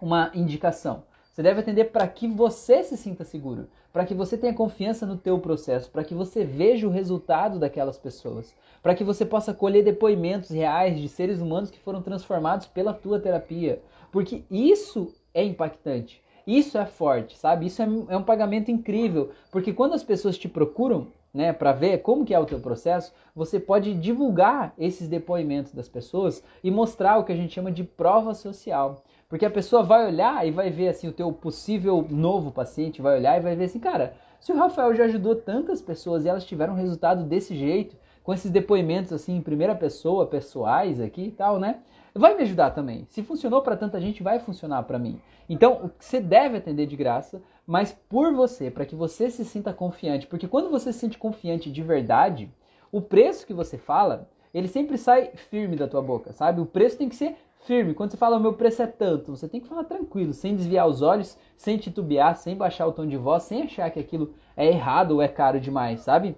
uma 0.00 0.30
indicação. 0.34 1.04
Você 1.32 1.42
deve 1.42 1.60
atender 1.60 1.86
para 1.86 2.08
que 2.08 2.26
você 2.26 2.82
se 2.82 2.96
sinta 2.96 3.22
seguro, 3.22 3.68
para 3.92 4.06
que 4.06 4.14
você 4.14 4.38
tenha 4.38 4.54
confiança 4.54 5.04
no 5.04 5.18
teu 5.18 5.38
processo, 5.38 5.90
para 5.90 6.02
que 6.02 6.14
você 6.14 6.44
veja 6.44 6.86
o 6.86 6.90
resultado 6.90 7.58
daquelas 7.58 7.98
pessoas, 7.98 8.54
para 8.82 8.94
que 8.94 9.04
você 9.04 9.24
possa 9.24 9.52
colher 9.52 9.84
depoimentos 9.84 10.50
reais 10.50 10.98
de 10.98 11.08
seres 11.08 11.40
humanos 11.40 11.70
que 11.70 11.78
foram 11.78 12.00
transformados 12.00 12.66
pela 12.66 12.94
tua 12.94 13.20
terapia, 13.20 13.82
porque 14.10 14.44
isso 14.50 15.14
é 15.34 15.44
impactante. 15.44 16.22
Isso 16.46 16.78
é 16.78 16.86
forte, 16.86 17.36
sabe? 17.36 17.66
Isso 17.66 17.82
é, 17.82 17.84
é 17.84 18.16
um 18.16 18.22
pagamento 18.22 18.70
incrível, 18.70 19.32
porque 19.50 19.72
quando 19.72 19.94
as 19.94 20.04
pessoas 20.04 20.38
te 20.38 20.48
procuram, 20.48 21.08
né, 21.36 21.52
para 21.52 21.70
ver 21.70 21.98
como 21.98 22.24
que 22.24 22.32
é 22.32 22.38
o 22.38 22.46
teu 22.46 22.58
processo, 22.58 23.12
você 23.34 23.60
pode 23.60 23.92
divulgar 23.92 24.72
esses 24.78 25.06
depoimentos 25.06 25.72
das 25.72 25.86
pessoas 25.86 26.42
e 26.64 26.70
mostrar 26.70 27.18
o 27.18 27.24
que 27.24 27.32
a 27.32 27.36
gente 27.36 27.52
chama 27.52 27.70
de 27.70 27.84
prova 27.84 28.32
social. 28.32 29.04
Porque 29.28 29.44
a 29.44 29.50
pessoa 29.50 29.82
vai 29.82 30.06
olhar 30.06 30.46
e 30.48 30.50
vai 30.50 30.70
ver 30.70 30.88
assim 30.88 31.08
o 31.08 31.12
teu 31.12 31.30
possível 31.30 32.06
novo 32.08 32.50
paciente, 32.50 33.02
vai 33.02 33.18
olhar 33.18 33.36
e 33.36 33.42
vai 33.42 33.54
ver 33.54 33.64
assim, 33.64 33.78
cara, 33.78 34.14
se 34.40 34.50
o 34.50 34.56
Rafael 34.56 34.94
já 34.94 35.04
ajudou 35.04 35.36
tantas 35.36 35.82
pessoas 35.82 36.24
e 36.24 36.28
elas 36.28 36.46
tiveram 36.46 36.74
resultado 36.74 37.22
desse 37.22 37.54
jeito, 37.54 37.96
com 38.22 38.32
esses 38.32 38.50
depoimentos 38.50 39.12
assim 39.12 39.36
em 39.36 39.42
primeira 39.42 39.74
pessoa, 39.74 40.26
pessoais 40.26 41.00
aqui 41.02 41.26
e 41.26 41.30
tal, 41.32 41.60
né? 41.60 41.80
Vai 42.16 42.34
me 42.34 42.42
ajudar 42.42 42.70
também. 42.70 43.04
Se 43.10 43.22
funcionou 43.22 43.60
para 43.60 43.76
tanta 43.76 44.00
gente, 44.00 44.22
vai 44.22 44.38
funcionar 44.38 44.82
para 44.84 44.98
mim. 44.98 45.20
Então, 45.48 45.90
você 45.98 46.18
deve 46.20 46.56
atender 46.56 46.86
de 46.86 46.96
graça, 46.96 47.42
mas 47.66 47.92
por 48.08 48.32
você, 48.34 48.70
para 48.70 48.86
que 48.86 48.94
você 48.94 49.30
se 49.30 49.44
sinta 49.44 49.72
confiante. 49.72 50.26
Porque 50.26 50.48
quando 50.48 50.70
você 50.70 50.92
se 50.92 51.00
sente 51.00 51.18
confiante 51.18 51.70
de 51.70 51.82
verdade, 51.82 52.50
o 52.90 53.02
preço 53.02 53.46
que 53.46 53.52
você 53.52 53.76
fala, 53.76 54.28
ele 54.54 54.68
sempre 54.68 54.96
sai 54.96 55.30
firme 55.34 55.76
da 55.76 55.86
tua 55.86 56.00
boca, 56.00 56.32
sabe? 56.32 56.60
O 56.60 56.66
preço 56.66 56.96
tem 56.96 57.08
que 57.08 57.16
ser 57.16 57.36
firme. 57.66 57.92
Quando 57.92 58.12
você 58.12 58.16
fala 58.16 58.38
o 58.38 58.40
meu 58.40 58.54
preço 58.54 58.80
é 58.80 58.86
tanto, 58.86 59.36
você 59.36 59.46
tem 59.46 59.60
que 59.60 59.68
falar 59.68 59.84
tranquilo, 59.84 60.32
sem 60.32 60.56
desviar 60.56 60.88
os 60.88 61.02
olhos, 61.02 61.36
sem 61.56 61.76
titubear, 61.76 62.36
sem 62.36 62.56
baixar 62.56 62.86
o 62.86 62.92
tom 62.92 63.06
de 63.06 63.16
voz, 63.16 63.42
sem 63.42 63.64
achar 63.64 63.90
que 63.90 64.00
aquilo 64.00 64.32
é 64.56 64.66
errado 64.66 65.12
ou 65.12 65.22
é 65.22 65.28
caro 65.28 65.60
demais, 65.60 66.00
sabe? 66.00 66.36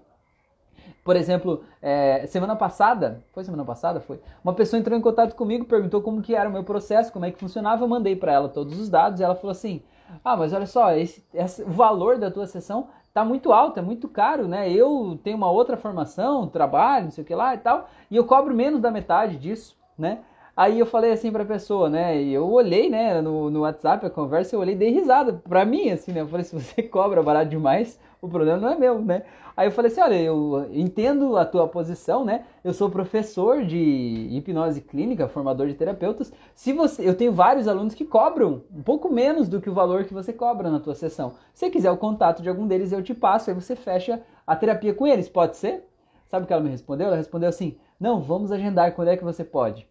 Por 1.04 1.16
exemplo, 1.16 1.64
é, 1.80 2.26
semana 2.26 2.54
passada, 2.54 3.22
foi 3.32 3.42
semana 3.42 3.64
passada? 3.64 4.00
Foi. 4.00 4.20
Uma 4.44 4.52
pessoa 4.52 4.78
entrou 4.78 4.98
em 4.98 5.00
contato 5.00 5.34
comigo, 5.34 5.64
perguntou 5.64 6.02
como 6.02 6.20
que 6.20 6.34
era 6.34 6.48
o 6.48 6.52
meu 6.52 6.64
processo, 6.64 7.12
como 7.12 7.24
é 7.24 7.30
que 7.30 7.38
funcionava, 7.38 7.82
eu 7.82 7.88
mandei 7.88 8.14
para 8.14 8.32
ela 8.32 8.48
todos 8.48 8.78
os 8.78 8.88
dados 8.88 9.20
e 9.20 9.24
ela 9.24 9.34
falou 9.34 9.52
assim: 9.52 9.82
ah, 10.24 10.36
mas 10.36 10.52
olha 10.52 10.66
só, 10.66 10.92
esse, 10.92 11.24
esse, 11.32 11.62
o 11.62 11.70
valor 11.70 12.18
da 12.18 12.30
tua 12.30 12.46
sessão 12.46 12.88
tá 13.12 13.24
muito 13.24 13.52
alto, 13.52 13.78
é 13.78 13.82
muito 13.82 14.08
caro, 14.08 14.46
né? 14.46 14.70
Eu 14.70 15.18
tenho 15.22 15.36
uma 15.36 15.50
outra 15.50 15.76
formação, 15.76 16.46
trabalho, 16.46 17.06
não 17.06 17.10
sei 17.10 17.24
o 17.24 17.26
que 17.26 17.34
lá 17.34 17.54
e 17.54 17.58
tal, 17.58 17.88
e 18.10 18.16
eu 18.16 18.24
cobro 18.24 18.54
menos 18.54 18.80
da 18.80 18.90
metade 18.90 19.36
disso, 19.36 19.76
né? 19.98 20.20
Aí 20.56 20.78
eu 20.78 20.86
falei 20.86 21.12
assim 21.12 21.30
pra 21.30 21.44
pessoa, 21.44 21.88
né? 21.88 22.20
E 22.20 22.34
eu 22.34 22.50
olhei, 22.50 22.90
né, 22.90 23.20
no, 23.20 23.48
no 23.48 23.60
WhatsApp 23.60 24.04
a 24.04 24.10
conversa, 24.10 24.56
eu 24.56 24.60
olhei 24.60 24.74
e 24.74 24.78
dei 24.78 24.90
risada 24.90 25.32
pra 25.48 25.64
mim, 25.64 25.90
assim, 25.90 26.12
né? 26.12 26.20
Eu 26.20 26.28
falei, 26.28 26.44
se 26.44 26.54
você 26.54 26.82
cobra 26.88 27.22
barato 27.22 27.48
demais, 27.48 27.98
o 28.20 28.28
problema 28.28 28.58
não 28.58 28.70
é 28.70 28.76
meu, 28.76 29.00
né? 29.00 29.22
Aí 29.56 29.66
eu 29.66 29.72
falei 29.72 29.90
assim, 29.90 30.00
olha, 30.00 30.20
eu 30.20 30.68
entendo 30.72 31.36
a 31.36 31.44
tua 31.44 31.66
posição, 31.66 32.24
né? 32.24 32.44
Eu 32.62 32.72
sou 32.72 32.90
professor 32.90 33.64
de 33.64 34.28
hipnose 34.30 34.80
clínica, 34.80 35.28
formador 35.28 35.66
de 35.66 35.74
terapeutas. 35.74 36.32
Se 36.54 36.72
você, 36.72 37.08
eu 37.08 37.14
tenho 37.14 37.32
vários 37.32 37.66
alunos 37.66 37.94
que 37.94 38.04
cobram 38.04 38.62
um 38.74 38.82
pouco 38.82 39.12
menos 39.12 39.48
do 39.48 39.60
que 39.60 39.70
o 39.70 39.74
valor 39.74 40.04
que 40.04 40.14
você 40.14 40.32
cobra 40.32 40.70
na 40.70 40.80
tua 40.80 40.94
sessão. 40.94 41.30
Se 41.52 41.66
você 41.66 41.70
quiser 41.70 41.90
o 41.90 41.96
contato 41.96 42.42
de 42.42 42.48
algum 42.48 42.66
deles, 42.66 42.92
eu 42.92 43.02
te 43.02 43.14
passo, 43.14 43.50
aí 43.50 43.54
você 43.54 43.74
fecha 43.74 44.22
a 44.46 44.54
terapia 44.54 44.94
com 44.94 45.06
eles. 45.06 45.28
Pode 45.28 45.56
ser? 45.56 45.84
Sabe 46.26 46.44
o 46.44 46.46
que 46.46 46.52
ela 46.52 46.62
me 46.62 46.70
respondeu? 46.70 47.08
Ela 47.08 47.16
respondeu 47.16 47.48
assim: 47.48 47.76
"Não, 47.98 48.20
vamos 48.20 48.52
agendar 48.52 48.94
quando 48.94 49.08
é 49.08 49.16
que 49.16 49.24
você 49.24 49.42
pode?" 49.42 49.88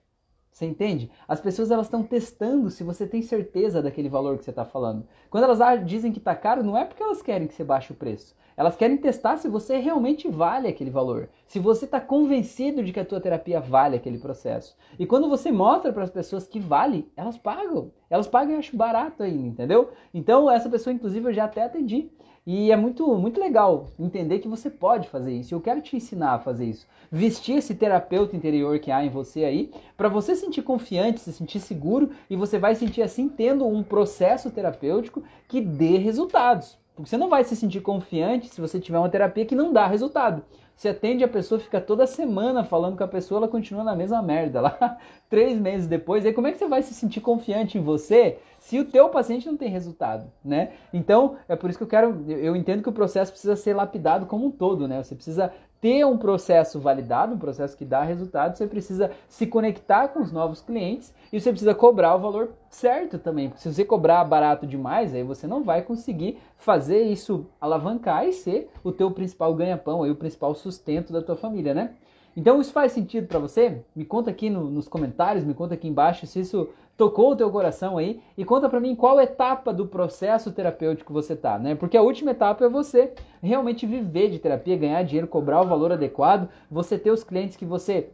Você 0.57 0.65
entende? 0.65 1.11
As 1.27 1.39
pessoas 1.39 1.69
elas 1.69 1.85
estão 1.85 2.01
testando 2.01 2.71
se 2.71 2.83
você 2.83 3.05
tem 3.05 3.21
certeza 3.21 3.79
daquele 3.79 4.09
valor 4.09 4.39
que 4.39 4.43
você 4.43 4.49
está 4.49 4.65
falando. 4.65 5.05
Quando 5.29 5.43
elas 5.43 5.85
dizem 5.85 6.11
que 6.11 6.17
está 6.17 6.33
caro, 6.33 6.63
não 6.63 6.75
é 6.75 6.83
porque 6.83 7.03
elas 7.03 7.21
querem 7.21 7.47
que 7.47 7.53
você 7.53 7.63
baixe 7.63 7.93
o 7.93 7.95
preço. 7.95 8.35
Elas 8.57 8.75
querem 8.75 8.97
testar 8.97 9.37
se 9.37 9.47
você 9.47 9.77
realmente 9.77 10.27
vale 10.27 10.67
aquele 10.67 10.89
valor, 10.89 11.29
se 11.45 11.59
você 11.59 11.85
está 11.85 12.01
convencido 12.01 12.83
de 12.83 12.91
que 12.91 12.99
a 12.99 13.05
tua 13.05 13.21
terapia 13.21 13.59
vale 13.59 13.95
aquele 13.95 14.17
processo. 14.17 14.75
E 14.97 15.05
quando 15.05 15.29
você 15.29 15.51
mostra 15.51 15.93
para 15.93 16.01
as 16.01 16.09
pessoas 16.09 16.47
que 16.47 16.59
vale, 16.59 17.07
elas 17.15 17.37
pagam. 17.37 17.91
Elas 18.09 18.27
pagam 18.27 18.55
e 18.55 18.57
acham 18.57 18.75
barato 18.75 19.21
ainda, 19.21 19.47
entendeu? 19.47 19.91
Então 20.11 20.49
essa 20.49 20.67
pessoa, 20.67 20.91
inclusive, 20.91 21.29
eu 21.29 21.33
já 21.33 21.45
até 21.45 21.65
atendi. 21.65 22.09
E 22.49 22.71
é 22.71 22.77
muito, 22.77 23.05
muito 23.17 23.41
legal 23.41 23.87
entender 23.99 24.39
que 24.39 24.47
você 24.47 24.69
pode 24.69 25.09
fazer 25.09 25.33
isso. 25.33 25.53
Eu 25.53 25.59
quero 25.59 25.81
te 25.81 25.97
ensinar 25.97 26.35
a 26.35 26.39
fazer 26.39 26.63
isso. 26.63 26.87
Vestir 27.11 27.57
esse 27.57 27.75
terapeuta 27.75 28.37
interior 28.37 28.79
que 28.79 28.89
há 28.89 29.03
em 29.03 29.09
você 29.09 29.43
aí, 29.43 29.69
para 29.97 30.07
você 30.07 30.33
sentir 30.33 30.61
confiante, 30.61 31.19
se 31.19 31.33
sentir 31.33 31.59
seguro 31.59 32.11
e 32.29 32.37
você 32.37 32.57
vai 32.57 32.73
sentir 32.73 33.01
assim 33.01 33.27
tendo 33.27 33.67
um 33.67 33.83
processo 33.83 34.49
terapêutico 34.49 35.21
que 35.45 35.59
dê 35.59 35.97
resultados. 35.97 36.77
Porque 36.95 37.09
você 37.09 37.17
não 37.17 37.27
vai 37.27 37.43
se 37.43 37.53
sentir 37.53 37.81
confiante 37.81 38.47
se 38.47 38.61
você 38.61 38.79
tiver 38.79 38.97
uma 38.97 39.09
terapia 39.09 39.45
que 39.45 39.53
não 39.53 39.73
dá 39.73 39.85
resultado. 39.85 40.41
Você 40.73 40.89
atende 40.89 41.23
a 41.23 41.27
pessoa, 41.27 41.59
fica 41.59 41.81
toda 41.81 42.07
semana 42.07 42.63
falando 42.63 42.95
com 42.95 43.03
a 43.03 43.07
pessoa, 43.07 43.39
ela 43.39 43.47
continua 43.47 43.83
na 43.83 43.95
mesma 43.95 44.21
merda 44.21 44.61
lá, 44.61 44.97
três 45.27 45.59
meses 45.59 45.85
depois. 45.85 46.25
Aí 46.25 46.31
como 46.31 46.47
é 46.47 46.51
que 46.53 46.59
você 46.59 46.67
vai 46.67 46.81
se 46.81 46.93
sentir 46.93 47.19
confiante 47.19 47.77
em 47.77 47.81
você 47.81 48.37
se 48.67 48.77
o 48.77 48.83
teu 48.83 49.07
paciente 49.07 49.47
não 49.47 49.55
tem 49.55 49.69
resultado, 49.69 50.29
né? 50.43 50.73
Então, 50.91 51.37
é 51.47 51.55
por 51.55 51.69
isso 51.69 51.79
que 51.79 51.83
eu 51.83 51.87
quero, 51.87 52.25
eu 52.27 52.53
entendo 52.53 52.83
que 52.83 52.89
o 52.89 52.91
processo 52.91 53.31
precisa 53.31 53.55
ser 53.55 53.73
lapidado 53.73 54.25
como 54.25 54.45
um 54.45 54.51
todo, 54.51 54.89
né? 54.89 55.01
Você 55.01 55.15
precisa 55.15 55.53
ter 55.79 56.05
um 56.05 56.17
processo 56.17 56.77
validado, 56.77 57.33
um 57.33 57.37
processo 57.37 57.77
que 57.77 57.85
dá 57.85 58.03
resultado, 58.03 58.57
você 58.57 58.67
precisa 58.67 59.11
se 59.29 59.47
conectar 59.47 60.09
com 60.09 60.19
os 60.19 60.33
novos 60.33 60.59
clientes 60.59 61.13
e 61.31 61.39
você 61.39 61.49
precisa 61.49 61.73
cobrar 61.73 62.15
o 62.15 62.19
valor 62.19 62.49
certo 62.69 63.17
também. 63.17 63.47
Porque 63.47 63.61
se 63.61 63.73
você 63.73 63.85
cobrar 63.85 64.25
barato 64.25 64.67
demais, 64.67 65.13
aí 65.13 65.23
você 65.23 65.47
não 65.47 65.63
vai 65.63 65.81
conseguir 65.81 66.37
fazer 66.57 67.03
isso 67.03 67.45
alavancar 67.61 68.27
e 68.27 68.33
ser 68.33 68.69
o 68.83 68.91
teu 68.91 69.09
principal 69.11 69.55
ganha-pão, 69.55 70.01
o 70.01 70.15
principal 70.15 70.53
sustento 70.53 71.13
da 71.13 71.21
tua 71.21 71.37
família, 71.37 71.73
né? 71.73 71.91
Então 72.35 72.61
isso 72.61 72.71
faz 72.71 72.91
sentido 72.91 73.27
para 73.27 73.39
você? 73.39 73.81
Me 73.95 74.05
conta 74.05 74.29
aqui 74.29 74.47
no, 74.47 74.69
nos 74.69 74.87
comentários, 74.87 75.43
me 75.43 75.55
conta 75.55 75.73
aqui 75.73 75.87
embaixo 75.87 76.27
se 76.27 76.41
isso 76.41 76.69
tocou 76.97 77.31
o 77.31 77.35
teu 77.35 77.49
coração 77.51 77.97
aí 77.97 78.19
e 78.35 78.43
conta 78.43 78.67
para 78.67 78.79
mim 78.79 78.95
qual 78.95 79.21
etapa 79.21 79.71
do 79.71 79.85
processo 79.85 80.51
terapêutico 80.51 81.13
você 81.13 81.35
tá, 81.35 81.59
né? 81.59 81.75
Porque 81.75 81.95
a 81.95 82.01
última 82.01 82.31
etapa 82.31 82.65
é 82.65 82.69
você 82.69 83.13
realmente 83.41 83.85
viver 83.85 84.31
de 84.31 84.39
terapia, 84.39 84.75
ganhar 84.75 85.03
dinheiro, 85.03 85.27
cobrar 85.27 85.61
o 85.61 85.67
valor 85.67 85.91
adequado, 85.91 86.49
você 86.69 86.97
ter 86.97 87.11
os 87.11 87.23
clientes 87.23 87.55
que 87.55 87.65
você 87.65 88.09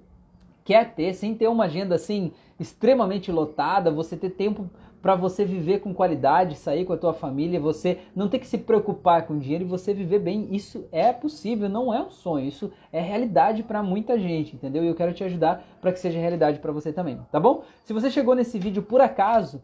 quer 0.66 0.94
ter, 0.94 1.14
sem 1.14 1.34
ter 1.34 1.48
uma 1.48 1.66
agenda 1.66 1.96
assim 1.96 2.34
extremamente 2.60 3.32
lotada, 3.32 3.90
você 3.90 4.18
ter 4.18 4.32
tempo 4.32 4.70
para 5.04 5.16
você 5.16 5.44
viver 5.44 5.82
com 5.82 5.94
qualidade, 5.94 6.56
sair 6.56 6.86
com 6.86 6.94
a 6.94 6.98
tua 6.98 7.14
família, 7.14 7.60
você 7.60 8.00
não 8.16 8.30
ter 8.30 8.40
que 8.40 8.48
se 8.48 8.58
preocupar 8.58 9.28
com 9.28 9.38
dinheiro 9.38 9.66
e 9.66 9.68
você 9.68 9.94
viver 9.94 10.20
bem. 10.20 10.48
Isso 10.50 10.88
é 10.94 11.12
possível, 11.12 11.68
não 11.68 11.94
é 11.94 12.02
um 12.02 12.10
sonho, 12.10 12.48
isso 12.48 12.72
é 12.90 13.02
realidade 13.02 13.64
para 13.64 13.84
muita 13.84 14.18
gente, 14.18 14.56
entendeu? 14.56 14.82
E 14.82 14.88
eu 14.88 14.96
quero 14.96 15.14
te 15.14 15.22
ajudar 15.22 15.62
para 15.82 15.92
que 15.92 16.00
seja 16.00 16.18
realidade 16.18 16.60
para 16.60 16.72
você 16.72 16.94
também, 16.94 17.20
tá 17.30 17.38
bom? 17.38 17.64
Se 17.84 17.92
você 17.92 18.10
chegou 18.10 18.34
nesse 18.34 18.58
vídeo 18.58 18.82
por 18.82 19.02
acaso, 19.02 19.62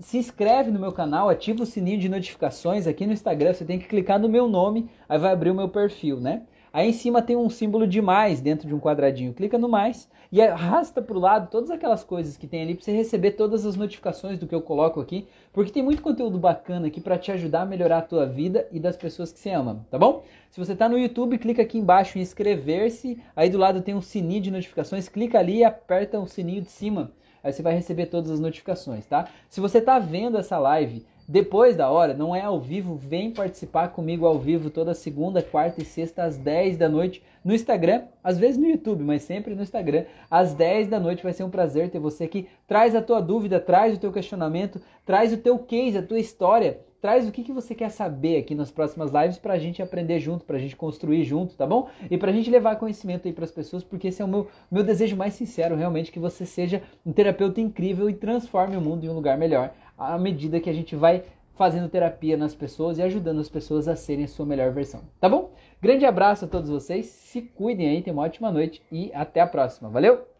se 0.00 0.18
inscreve 0.18 0.70
no 0.70 0.78
meu 0.78 0.92
canal, 0.92 1.30
ativa 1.30 1.62
o 1.62 1.66
sininho 1.66 1.98
de 1.98 2.10
notificações 2.10 2.86
aqui 2.86 3.06
no 3.06 3.14
Instagram, 3.14 3.54
você 3.54 3.64
tem 3.64 3.78
que 3.78 3.88
clicar 3.88 4.20
no 4.20 4.28
meu 4.28 4.46
nome, 4.46 4.90
aí 5.08 5.18
vai 5.18 5.32
abrir 5.32 5.50
o 5.50 5.54
meu 5.54 5.70
perfil, 5.70 6.20
né? 6.20 6.42
Aí 6.74 6.88
em 6.88 6.92
cima 6.92 7.22
tem 7.22 7.36
um 7.36 7.48
símbolo 7.48 7.86
de 7.86 8.02
mais 8.02 8.40
dentro 8.40 8.66
de 8.66 8.74
um 8.74 8.80
quadradinho. 8.80 9.32
Clica 9.32 9.56
no 9.56 9.68
mais 9.68 10.10
e 10.32 10.42
arrasta 10.42 11.00
para 11.00 11.16
o 11.16 11.20
lado 11.20 11.48
todas 11.48 11.70
aquelas 11.70 12.02
coisas 12.02 12.36
que 12.36 12.48
tem 12.48 12.62
ali 12.62 12.74
para 12.74 12.84
você 12.84 12.90
receber 12.90 13.30
todas 13.30 13.64
as 13.64 13.76
notificações 13.76 14.40
do 14.40 14.48
que 14.48 14.54
eu 14.56 14.60
coloco 14.60 15.00
aqui, 15.00 15.28
porque 15.52 15.70
tem 15.70 15.84
muito 15.84 16.02
conteúdo 16.02 16.36
bacana 16.36 16.88
aqui 16.88 17.00
para 17.00 17.16
te 17.16 17.30
ajudar 17.30 17.62
a 17.62 17.64
melhorar 17.64 17.98
a 17.98 18.02
tua 18.02 18.26
vida 18.26 18.66
e 18.72 18.80
das 18.80 18.96
pessoas 18.96 19.32
que 19.32 19.38
você 19.38 19.50
ama, 19.50 19.86
tá 19.88 19.96
bom? 19.96 20.24
Se 20.50 20.58
você 20.58 20.72
está 20.72 20.88
no 20.88 20.98
YouTube, 20.98 21.38
clica 21.38 21.62
aqui 21.62 21.78
embaixo 21.78 22.18
em 22.18 22.22
inscrever-se, 22.22 23.22
aí 23.36 23.48
do 23.48 23.56
lado 23.56 23.80
tem 23.80 23.94
um 23.94 24.02
sininho 24.02 24.42
de 24.42 24.50
notificações, 24.50 25.08
clica 25.08 25.38
ali 25.38 25.58
e 25.58 25.64
aperta 25.64 26.18
o 26.18 26.26
sininho 26.26 26.62
de 26.62 26.72
cima. 26.72 27.12
Aí 27.40 27.52
você 27.52 27.62
vai 27.62 27.74
receber 27.74 28.06
todas 28.06 28.32
as 28.32 28.40
notificações, 28.40 29.06
tá? 29.06 29.28
Se 29.48 29.60
você 29.60 29.78
está 29.78 30.00
vendo 30.00 30.38
essa 30.38 30.58
live 30.58 31.06
depois 31.26 31.74
da 31.74 31.90
hora, 31.90 32.12
não 32.12 32.36
é 32.36 32.42
ao 32.42 32.60
vivo, 32.60 32.96
vem 32.96 33.30
participar 33.30 33.88
comigo 33.88 34.26
ao 34.26 34.38
vivo 34.38 34.68
toda 34.68 34.92
segunda, 34.92 35.42
quarta 35.42 35.80
e 35.80 35.84
sexta 35.84 36.24
às 36.24 36.36
10 36.36 36.76
da 36.76 36.86
noite 36.86 37.22
no 37.42 37.54
Instagram, 37.54 38.02
às 38.22 38.38
vezes 38.38 38.58
no 38.58 38.66
YouTube, 38.66 39.02
mas 39.02 39.22
sempre 39.22 39.54
no 39.54 39.62
Instagram, 39.62 40.04
às 40.30 40.52
10 40.52 40.88
da 40.88 41.00
noite. 41.00 41.22
Vai 41.22 41.32
ser 41.32 41.44
um 41.44 41.50
prazer 41.50 41.90
ter 41.90 41.98
você 41.98 42.24
aqui. 42.24 42.46
Traz 42.66 42.94
a 42.94 43.00
tua 43.00 43.20
dúvida, 43.20 43.58
traz 43.58 43.94
o 43.94 44.00
teu 44.00 44.12
questionamento, 44.12 44.80
traz 45.04 45.32
o 45.32 45.38
teu 45.38 45.58
case, 45.58 45.96
a 45.96 46.02
tua 46.02 46.18
história, 46.18 46.80
traz 47.00 47.28
o 47.28 47.32
que, 47.32 47.42
que 47.42 47.52
você 47.52 47.74
quer 47.74 47.90
saber 47.90 48.38
aqui 48.38 48.54
nas 48.54 48.70
próximas 48.70 49.10
lives 49.10 49.38
para 49.38 49.54
a 49.54 49.58
gente 49.58 49.82
aprender 49.82 50.20
junto, 50.20 50.44
para 50.44 50.56
a 50.56 50.60
gente 50.60 50.76
construir 50.76 51.22
junto, 51.24 51.54
tá 51.54 51.66
bom? 51.66 51.88
E 52.10 52.16
para 52.16 52.30
a 52.30 52.34
gente 52.34 52.50
levar 52.50 52.76
conhecimento 52.76 53.28
aí 53.28 53.32
para 53.34 53.44
as 53.44 53.50
pessoas, 53.50 53.84
porque 53.84 54.08
esse 54.08 54.22
é 54.22 54.24
o 54.24 54.28
meu, 54.28 54.48
meu 54.70 54.82
desejo 54.82 55.14
mais 55.14 55.34
sincero, 55.34 55.76
realmente, 55.76 56.10
que 56.10 56.18
você 56.18 56.46
seja 56.46 56.82
um 57.04 57.12
terapeuta 57.12 57.60
incrível 57.60 58.08
e 58.08 58.14
transforme 58.14 58.76
o 58.76 58.80
mundo 58.80 59.04
em 59.04 59.08
um 59.10 59.14
lugar 59.14 59.36
melhor 59.36 59.74
à 60.12 60.18
medida 60.18 60.60
que 60.60 60.70
a 60.70 60.72
gente 60.72 60.94
vai 60.96 61.24
fazendo 61.54 61.88
terapia 61.88 62.36
nas 62.36 62.54
pessoas 62.54 62.98
e 62.98 63.02
ajudando 63.02 63.40
as 63.40 63.48
pessoas 63.48 63.86
a 63.86 63.94
serem 63.94 64.24
a 64.24 64.28
sua 64.28 64.44
melhor 64.44 64.72
versão. 64.72 65.02
Tá 65.20 65.28
bom? 65.28 65.52
Grande 65.80 66.04
abraço 66.04 66.44
a 66.44 66.48
todos 66.48 66.68
vocês, 66.68 67.06
se 67.06 67.42
cuidem 67.42 67.88
aí, 67.88 68.02
tenham 68.02 68.16
uma 68.16 68.24
ótima 68.24 68.50
noite 68.50 68.82
e 68.90 69.12
até 69.14 69.40
a 69.40 69.46
próxima. 69.46 69.88
Valeu! 69.88 70.33